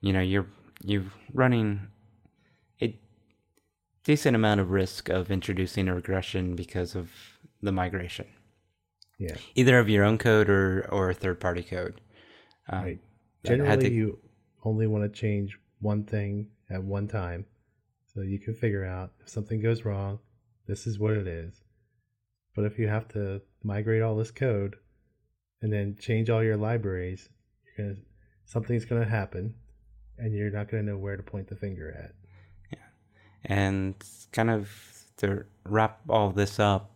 you 0.00 0.12
know, 0.12 0.20
you're 0.20 0.46
you're 0.82 1.04
running 1.32 1.88
a 2.82 2.98
decent 4.04 4.34
amount 4.36 4.60
of 4.60 4.70
risk 4.70 5.08
of 5.08 5.30
introducing 5.30 5.88
a 5.88 5.94
regression 5.94 6.56
because 6.56 6.94
of 6.96 7.10
the 7.62 7.72
migration, 7.72 8.26
Yeah, 9.18 9.36
either 9.54 9.78
of 9.78 9.88
your 9.88 10.04
own 10.04 10.18
code 10.18 10.50
or 10.50 10.88
or 10.90 11.14
third 11.14 11.40
party 11.40 11.62
code. 11.62 12.00
Um, 12.68 12.84
right. 12.84 13.00
Generally, 13.44 13.88
to- 13.88 13.94
you 13.94 14.18
only 14.64 14.86
want 14.86 15.04
to 15.04 15.20
change 15.20 15.58
one 15.80 16.04
thing 16.04 16.48
at 16.70 16.82
one 16.82 17.08
time. 17.08 17.46
So 18.14 18.20
you 18.20 18.38
can 18.38 18.54
figure 18.54 18.84
out 18.84 19.12
if 19.20 19.28
something 19.28 19.60
goes 19.60 19.84
wrong, 19.84 20.18
this 20.66 20.86
is 20.86 20.98
what 20.98 21.12
it 21.12 21.26
is. 21.26 21.62
But 22.54 22.66
if 22.66 22.78
you 22.78 22.86
have 22.88 23.08
to 23.08 23.40
migrate 23.64 24.02
all 24.02 24.16
this 24.16 24.30
code 24.30 24.76
and 25.62 25.72
then 25.72 25.96
change 25.98 26.28
all 26.28 26.42
your 26.44 26.58
libraries, 26.58 27.30
you're 27.64 27.86
gonna, 27.86 28.00
something's 28.44 28.84
going 28.84 29.02
to 29.02 29.08
happen 29.08 29.54
and 30.18 30.34
you're 30.34 30.50
not 30.50 30.70
going 30.70 30.84
to 30.84 30.92
know 30.92 30.98
where 30.98 31.16
to 31.16 31.22
point 31.22 31.48
the 31.48 31.56
finger 31.56 31.90
at. 31.90 32.12
Yeah, 32.70 33.56
and 33.56 33.94
kind 34.30 34.50
of 34.50 34.70
to 35.16 35.44
wrap 35.64 36.00
all 36.08 36.30
this 36.30 36.60
up 36.60 36.92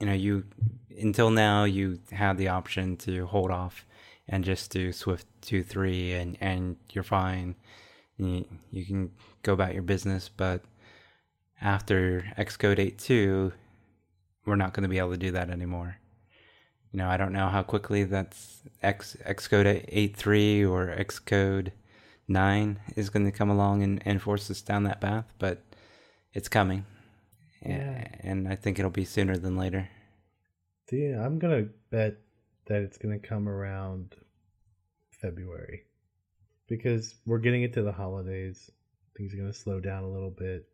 you 0.00 0.06
know 0.06 0.12
you 0.12 0.44
until 0.98 1.30
now 1.30 1.64
you 1.64 2.00
had 2.10 2.36
the 2.38 2.48
option 2.48 2.96
to 2.96 3.26
hold 3.26 3.50
off 3.50 3.86
and 4.30 4.44
just 4.44 4.70
do 4.70 4.92
swift 4.92 5.26
2 5.42 5.62
3 5.62 6.12
and 6.14 6.38
and 6.40 6.76
you're 6.92 7.04
fine. 7.04 7.56
You, 8.16 8.46
you 8.70 8.84
can 8.84 9.10
go 9.42 9.52
about 9.52 9.74
your 9.74 9.82
business 9.82 10.30
but 10.34 10.62
after 11.60 12.24
xcode 12.38 12.78
8.2 12.78 13.52
we're 14.46 14.56
not 14.56 14.72
going 14.72 14.82
to 14.82 14.88
be 14.88 14.98
able 14.98 15.12
to 15.12 15.16
do 15.18 15.32
that 15.32 15.50
anymore. 15.50 15.96
You 16.92 16.98
know 16.98 17.08
i 17.08 17.16
don't 17.16 17.32
know 17.32 17.48
how 17.48 17.62
quickly 17.62 18.04
that's 18.04 18.62
x 18.82 19.16
xcode 19.26 19.66
8.3 19.92 20.68
or 20.70 20.96
xcode 21.04 21.72
9 22.28 22.80
is 22.96 23.10
going 23.10 23.26
to 23.26 23.32
come 23.32 23.50
along 23.50 23.82
and, 23.82 24.00
and 24.04 24.22
force 24.22 24.50
us 24.50 24.62
down 24.62 24.84
that 24.84 25.00
path 25.00 25.26
but 25.38 25.62
it's 26.32 26.48
coming. 26.48 26.86
Yeah. 27.66 28.06
and 28.20 28.48
i 28.48 28.54
think 28.54 28.78
it'll 28.78 28.90
be 28.90 29.04
sooner 29.04 29.36
than 29.36 29.56
later. 29.56 29.88
Yeah, 30.92 31.24
I'm 31.24 31.38
going 31.38 31.64
to 31.64 31.70
bet 31.90 32.16
that 32.70 32.82
it's 32.82 32.98
going 32.98 33.20
to 33.20 33.28
come 33.28 33.48
around 33.48 34.14
February 35.20 35.82
because 36.68 37.16
we're 37.26 37.38
getting 37.38 37.64
into 37.64 37.82
the 37.82 37.90
holidays. 37.90 38.70
Things 39.16 39.34
are 39.34 39.38
going 39.38 39.52
to 39.52 39.58
slow 39.58 39.80
down 39.80 40.04
a 40.04 40.08
little 40.08 40.30
bit. 40.30 40.68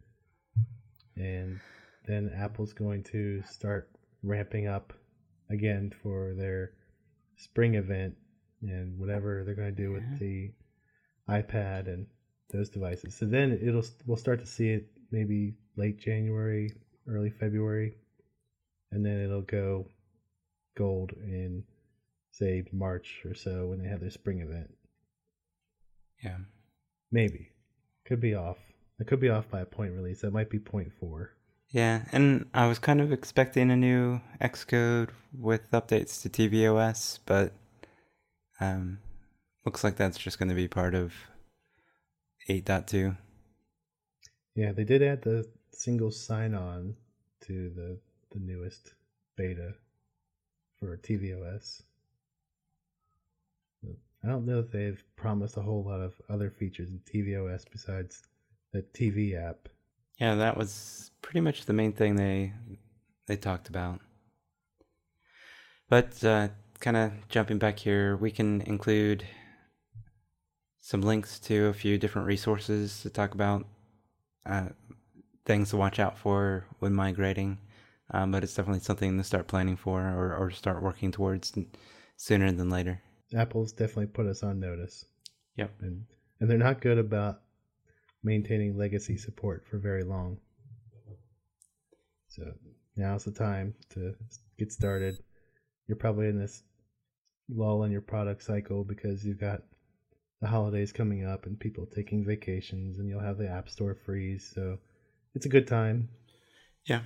And 1.17 1.59
then 2.07 2.31
Apple's 2.37 2.75
going 2.75 3.03
to 3.05 3.43
start 3.51 3.89
ramping 4.23 4.67
up 4.67 4.93
again 5.49 5.91
for 6.03 6.35
their 6.37 6.73
spring 7.39 7.77
event 7.77 8.15
and 8.61 8.99
whatever 8.99 9.43
they're 9.43 9.55
going 9.55 9.75
to 9.75 9.83
do 9.83 9.93
with 9.93 10.19
the 10.19 10.53
iPad 11.31 11.87
and 11.87 12.07
those 12.53 12.69
devices. 12.69 13.17
So 13.17 13.25
then 13.25 13.59
it'll 13.63 13.85
we'll 14.05 14.19
start 14.19 14.41
to 14.41 14.47
see 14.47 14.69
it 14.69 14.87
maybe 15.11 15.55
late 15.77 15.99
January, 15.99 16.75
early 17.09 17.31
February, 17.31 17.97
and 18.93 19.05
then 19.05 19.19
it'll 19.19 19.41
go 19.41 19.89
gold 20.77 21.13
in 21.13 21.65
say 22.39 22.65
March 22.73 23.23
or 23.25 23.35
so 23.35 23.69
when 23.69 23.83
they 23.83 23.89
have 23.89 24.01
their 24.01 24.11
spring 24.11 24.41
event. 24.41 24.71
yeah 26.23 26.39
Maybe. 27.11 27.51
Could 28.07 28.21
be 28.21 28.35
off. 28.35 28.59
It 28.99 29.07
could 29.07 29.21
be 29.21 29.31
off 29.31 29.49
by 29.49 29.61
a 29.61 29.67
point 29.67 29.93
release. 29.93 30.21
That 30.21 30.33
might 30.33 30.51
be 30.51 30.59
point 30.59 30.93
four. 30.99 31.33
Yeah, 31.71 32.05
and 32.13 32.47
I 32.55 32.69
was 32.69 32.79
kind 32.79 33.01
of 33.01 33.13
expecting 33.13 33.71
a 33.71 33.77
new 33.77 34.21
Xcode 34.41 35.11
with 35.37 35.71
updates 35.73 36.23
to 36.23 36.29
tvOS, 36.29 37.19
but 37.27 37.53
um, 38.61 38.99
looks 39.65 39.83
like 39.83 39.97
that's 39.97 40.19
just 40.19 40.39
going 40.39 40.49
to 40.49 40.55
be 40.55 40.69
part 40.69 40.95
of 40.95 41.13
8.2. 42.49 43.17
Yeah, 44.55 44.73
they 44.73 44.85
did 44.85 45.03
add 45.03 45.23
the 45.23 45.47
single 45.73 46.11
sign 46.11 46.55
on 46.55 46.95
to 47.47 47.71
the 47.75 47.99
the 48.33 48.39
newest 48.41 48.95
beta 49.37 49.73
for 50.79 50.97
tvOS. 50.97 51.83
I 54.25 54.29
don't 54.29 54.47
know 54.47 54.59
if 54.59 54.71
they've 54.71 55.03
promised 55.17 55.57
a 55.57 55.63
whole 55.63 55.85
lot 55.85 56.01
of 56.01 56.15
other 56.29 56.51
features 56.51 56.89
in 56.89 57.01
tvOS 57.01 57.65
besides 57.71 58.23
the 58.73 58.83
TV 58.95 59.37
app. 59.37 59.69
Yeah, 60.19 60.35
that 60.35 60.57
was 60.57 61.11
pretty 61.23 61.41
much 61.41 61.67
the 61.67 61.73
main 61.73 61.93
thing 61.93 62.17
they 62.17 62.53
they 63.27 63.37
talked 63.37 63.69
about. 63.69 64.01
But 65.89 66.23
uh, 66.25 66.49
kind 66.81 66.97
of 66.97 67.13
jumping 67.29 67.59
back 67.59 67.79
here, 67.79 68.17
we 68.17 68.31
can 68.31 68.63
include 68.63 69.25
some 70.79 71.03
links 71.03 71.39
to 71.41 71.67
a 71.67 71.75
few 71.75 71.99
different 71.99 72.27
resources 72.27 73.03
to 73.03 73.11
talk 73.11 73.35
about 73.35 73.67
uh, 74.47 74.69
things 75.45 75.71
to 75.71 75.77
watch 75.77 75.99
out 75.99 76.19
for 76.19 76.65
when 76.79 76.95
migrating. 76.95 77.59
Um, 78.13 78.31
but 78.31 78.45
it's 78.45 78.55
definitely 78.55 78.81
something 78.81 79.19
to 79.19 79.25
start 79.25 79.49
planning 79.49 79.77
for 79.77 80.01
or, 80.01 80.35
or 80.37 80.51
start 80.51 80.83
working 80.83 81.11
towards 81.11 81.53
sooner 82.17 82.53
than 82.53 82.71
later. 82.71 83.03
Apple's 83.35 83.73
definitely 83.73 84.07
put 84.07 84.27
us 84.27 84.43
on 84.43 84.61
notice. 84.61 85.05
Yep. 85.57 85.73
And 85.81 86.05
and 86.41 86.51
they're 86.51 86.59
not 86.59 86.81
good 86.81 86.99
about 86.99 87.41
maintaining 88.23 88.77
legacy 88.77 89.17
support 89.17 89.65
for 89.69 89.79
very 89.79 90.05
long. 90.05 90.39
So 92.29 92.53
now's 92.97 93.25
the 93.25 93.33
time 93.33 93.75
to 93.91 94.15
get 94.59 94.73
started. 94.73 95.19
You're 95.87 95.97
probably 95.97 96.29
in 96.29 96.39
this 96.39 96.63
lull 97.49 97.85
in 97.85 97.93
your 97.93 98.01
product 98.01 98.43
cycle 98.43 98.85
because 98.85 99.25
you've 99.25 99.41
got 99.41 99.63
the 100.41 100.49
holidays 100.49 100.93
coming 100.93 101.25
up 101.25 101.47
and 101.47 101.59
people 101.59 101.87
taking 101.87 102.25
vacations 102.25 102.99
and 102.99 103.09
you'll 103.09 103.21
have 103.21 103.39
the 103.39 103.49
app 103.49 103.71
store 103.71 103.95
freeze. 103.95 104.51
So 104.55 104.79
it's 105.35 105.47
a 105.47 105.51
good 105.51 105.67
time. 105.67 106.09
Yeah. 106.85 107.01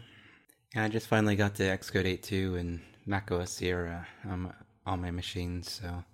And 0.74 0.84
I 0.84 0.88
just 0.88 1.06
finally 1.06 1.36
got 1.36 1.54
to 1.56 1.62
Xcode 1.64 2.06
8.2 2.20 2.58
and 2.58 2.80
macOS 3.06 3.52
Sierra 3.52 4.06
on 4.24 4.52
on 4.86 5.00
my 5.00 5.10
machines, 5.10 5.70
so 5.70 6.04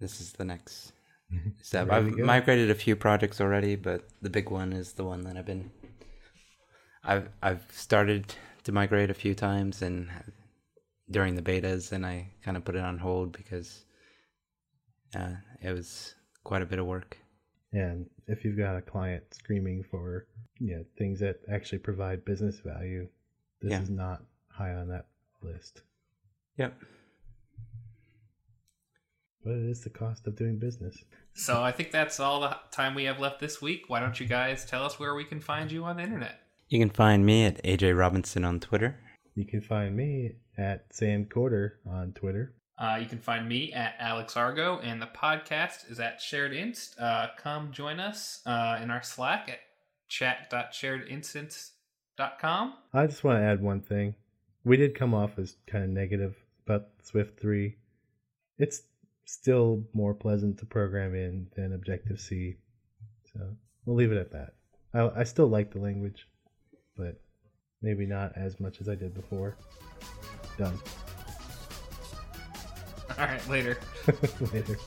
this 0.00 0.20
is 0.20 0.32
the 0.32 0.44
next 0.44 0.92
step. 1.62 1.90
I've 1.90 2.16
go. 2.16 2.24
migrated 2.24 2.70
a 2.70 2.74
few 2.74 2.96
projects 2.96 3.40
already, 3.40 3.76
but 3.76 4.04
the 4.22 4.30
big 4.30 4.50
one 4.50 4.72
is 4.72 4.92
the 4.92 5.04
one 5.04 5.22
that 5.24 5.36
I've 5.36 5.46
been 5.46 5.70
I've 7.04 7.28
I've 7.42 7.64
started 7.70 8.34
to 8.64 8.72
migrate 8.72 9.10
a 9.10 9.14
few 9.14 9.34
times, 9.34 9.82
and 9.82 10.08
during 11.10 11.34
the 11.36 11.42
betas, 11.42 11.92
and 11.92 12.04
I 12.04 12.28
kind 12.42 12.56
of 12.56 12.64
put 12.64 12.74
it 12.76 12.82
on 12.82 12.98
hold 12.98 13.32
because 13.32 13.84
uh, 15.14 15.34
it 15.62 15.72
was 15.72 16.14
quite 16.44 16.62
a 16.62 16.66
bit 16.66 16.78
of 16.78 16.86
work. 16.86 17.16
And 17.72 18.06
if 18.26 18.44
you've 18.44 18.58
got 18.58 18.76
a 18.76 18.80
client 18.82 19.24
screaming 19.32 19.84
for 19.90 20.26
yeah 20.60 20.78
things 20.98 21.20
that 21.20 21.36
actually 21.52 21.78
provide 21.78 22.24
business 22.24 22.60
value, 22.60 23.08
this 23.60 23.72
Yeah. 23.72 23.82
is 23.82 23.90
not 23.90 24.22
high 24.48 24.74
on 24.74 24.88
that 24.88 25.06
list. 25.42 25.82
Yep. 26.56 26.74
But 29.44 29.54
it 29.54 29.70
is 29.70 29.82
the 29.82 29.90
cost 29.90 30.26
of 30.26 30.36
doing 30.36 30.58
business. 30.58 30.96
So 31.34 31.62
I 31.62 31.72
think 31.72 31.92
that's 31.92 32.20
all 32.20 32.40
the 32.40 32.56
time 32.70 32.94
we 32.94 33.04
have 33.04 33.20
left 33.20 33.40
this 33.40 33.62
week. 33.62 33.84
Why 33.88 34.00
don't 34.00 34.18
you 34.18 34.26
guys 34.26 34.66
tell 34.66 34.84
us 34.84 34.98
where 34.98 35.14
we 35.14 35.24
can 35.24 35.40
find 35.40 35.70
you 35.70 35.84
on 35.84 35.96
the 35.96 36.02
internet? 36.02 36.40
You 36.68 36.78
can 36.78 36.90
find 36.90 37.24
me 37.24 37.44
at 37.44 37.62
AJ 37.62 37.96
Robinson 37.96 38.44
on 38.44 38.60
Twitter. 38.60 38.98
You 39.34 39.46
can 39.46 39.60
find 39.60 39.96
me 39.96 40.32
at 40.58 40.92
Sand 40.92 41.30
Quarter 41.30 41.78
on 41.86 42.12
Twitter. 42.12 42.54
Uh, 42.76 42.98
you 43.00 43.06
can 43.06 43.18
find 43.18 43.48
me 43.48 43.72
at 43.72 43.94
Alex 43.98 44.36
Argo, 44.36 44.78
and 44.80 45.00
the 45.00 45.06
podcast 45.06 45.90
is 45.90 45.98
at 45.98 46.20
Shared 46.20 46.52
Inst. 46.52 46.98
Uh, 46.98 47.28
come 47.36 47.72
join 47.72 47.98
us 48.00 48.42
uh, 48.46 48.78
in 48.82 48.90
our 48.90 49.02
Slack 49.02 49.48
at 49.48 49.60
chat.sharedinstance.com. 50.08 52.74
I 52.92 53.06
just 53.06 53.24
want 53.24 53.38
to 53.38 53.44
add 53.44 53.62
one 53.62 53.80
thing. 53.80 54.14
We 54.64 54.76
did 54.76 54.94
come 54.94 55.14
off 55.14 55.38
as 55.38 55.56
kind 55.66 55.84
of 55.84 55.90
negative 55.90 56.36
about 56.66 56.88
Swift 57.02 57.40
3. 57.40 57.74
It's 58.58 58.82
still 59.28 59.84
more 59.92 60.14
pleasant 60.14 60.58
to 60.58 60.64
program 60.64 61.14
in 61.14 61.46
than 61.54 61.74
Objective 61.74 62.18
C. 62.18 62.56
So 63.34 63.40
we'll 63.84 63.96
leave 63.96 64.10
it 64.10 64.16
at 64.16 64.32
that. 64.32 64.54
I, 64.94 65.20
I 65.20 65.24
still 65.24 65.48
like 65.48 65.70
the 65.70 65.80
language, 65.80 66.26
but 66.96 67.20
maybe 67.82 68.06
not 68.06 68.32
as 68.36 68.58
much 68.58 68.80
as 68.80 68.88
I 68.88 68.94
did 68.94 69.12
before. 69.12 69.54
Done. 70.56 70.78
All 73.18 73.26
right, 73.26 73.48
later. 73.48 73.78
Later. 74.52 74.78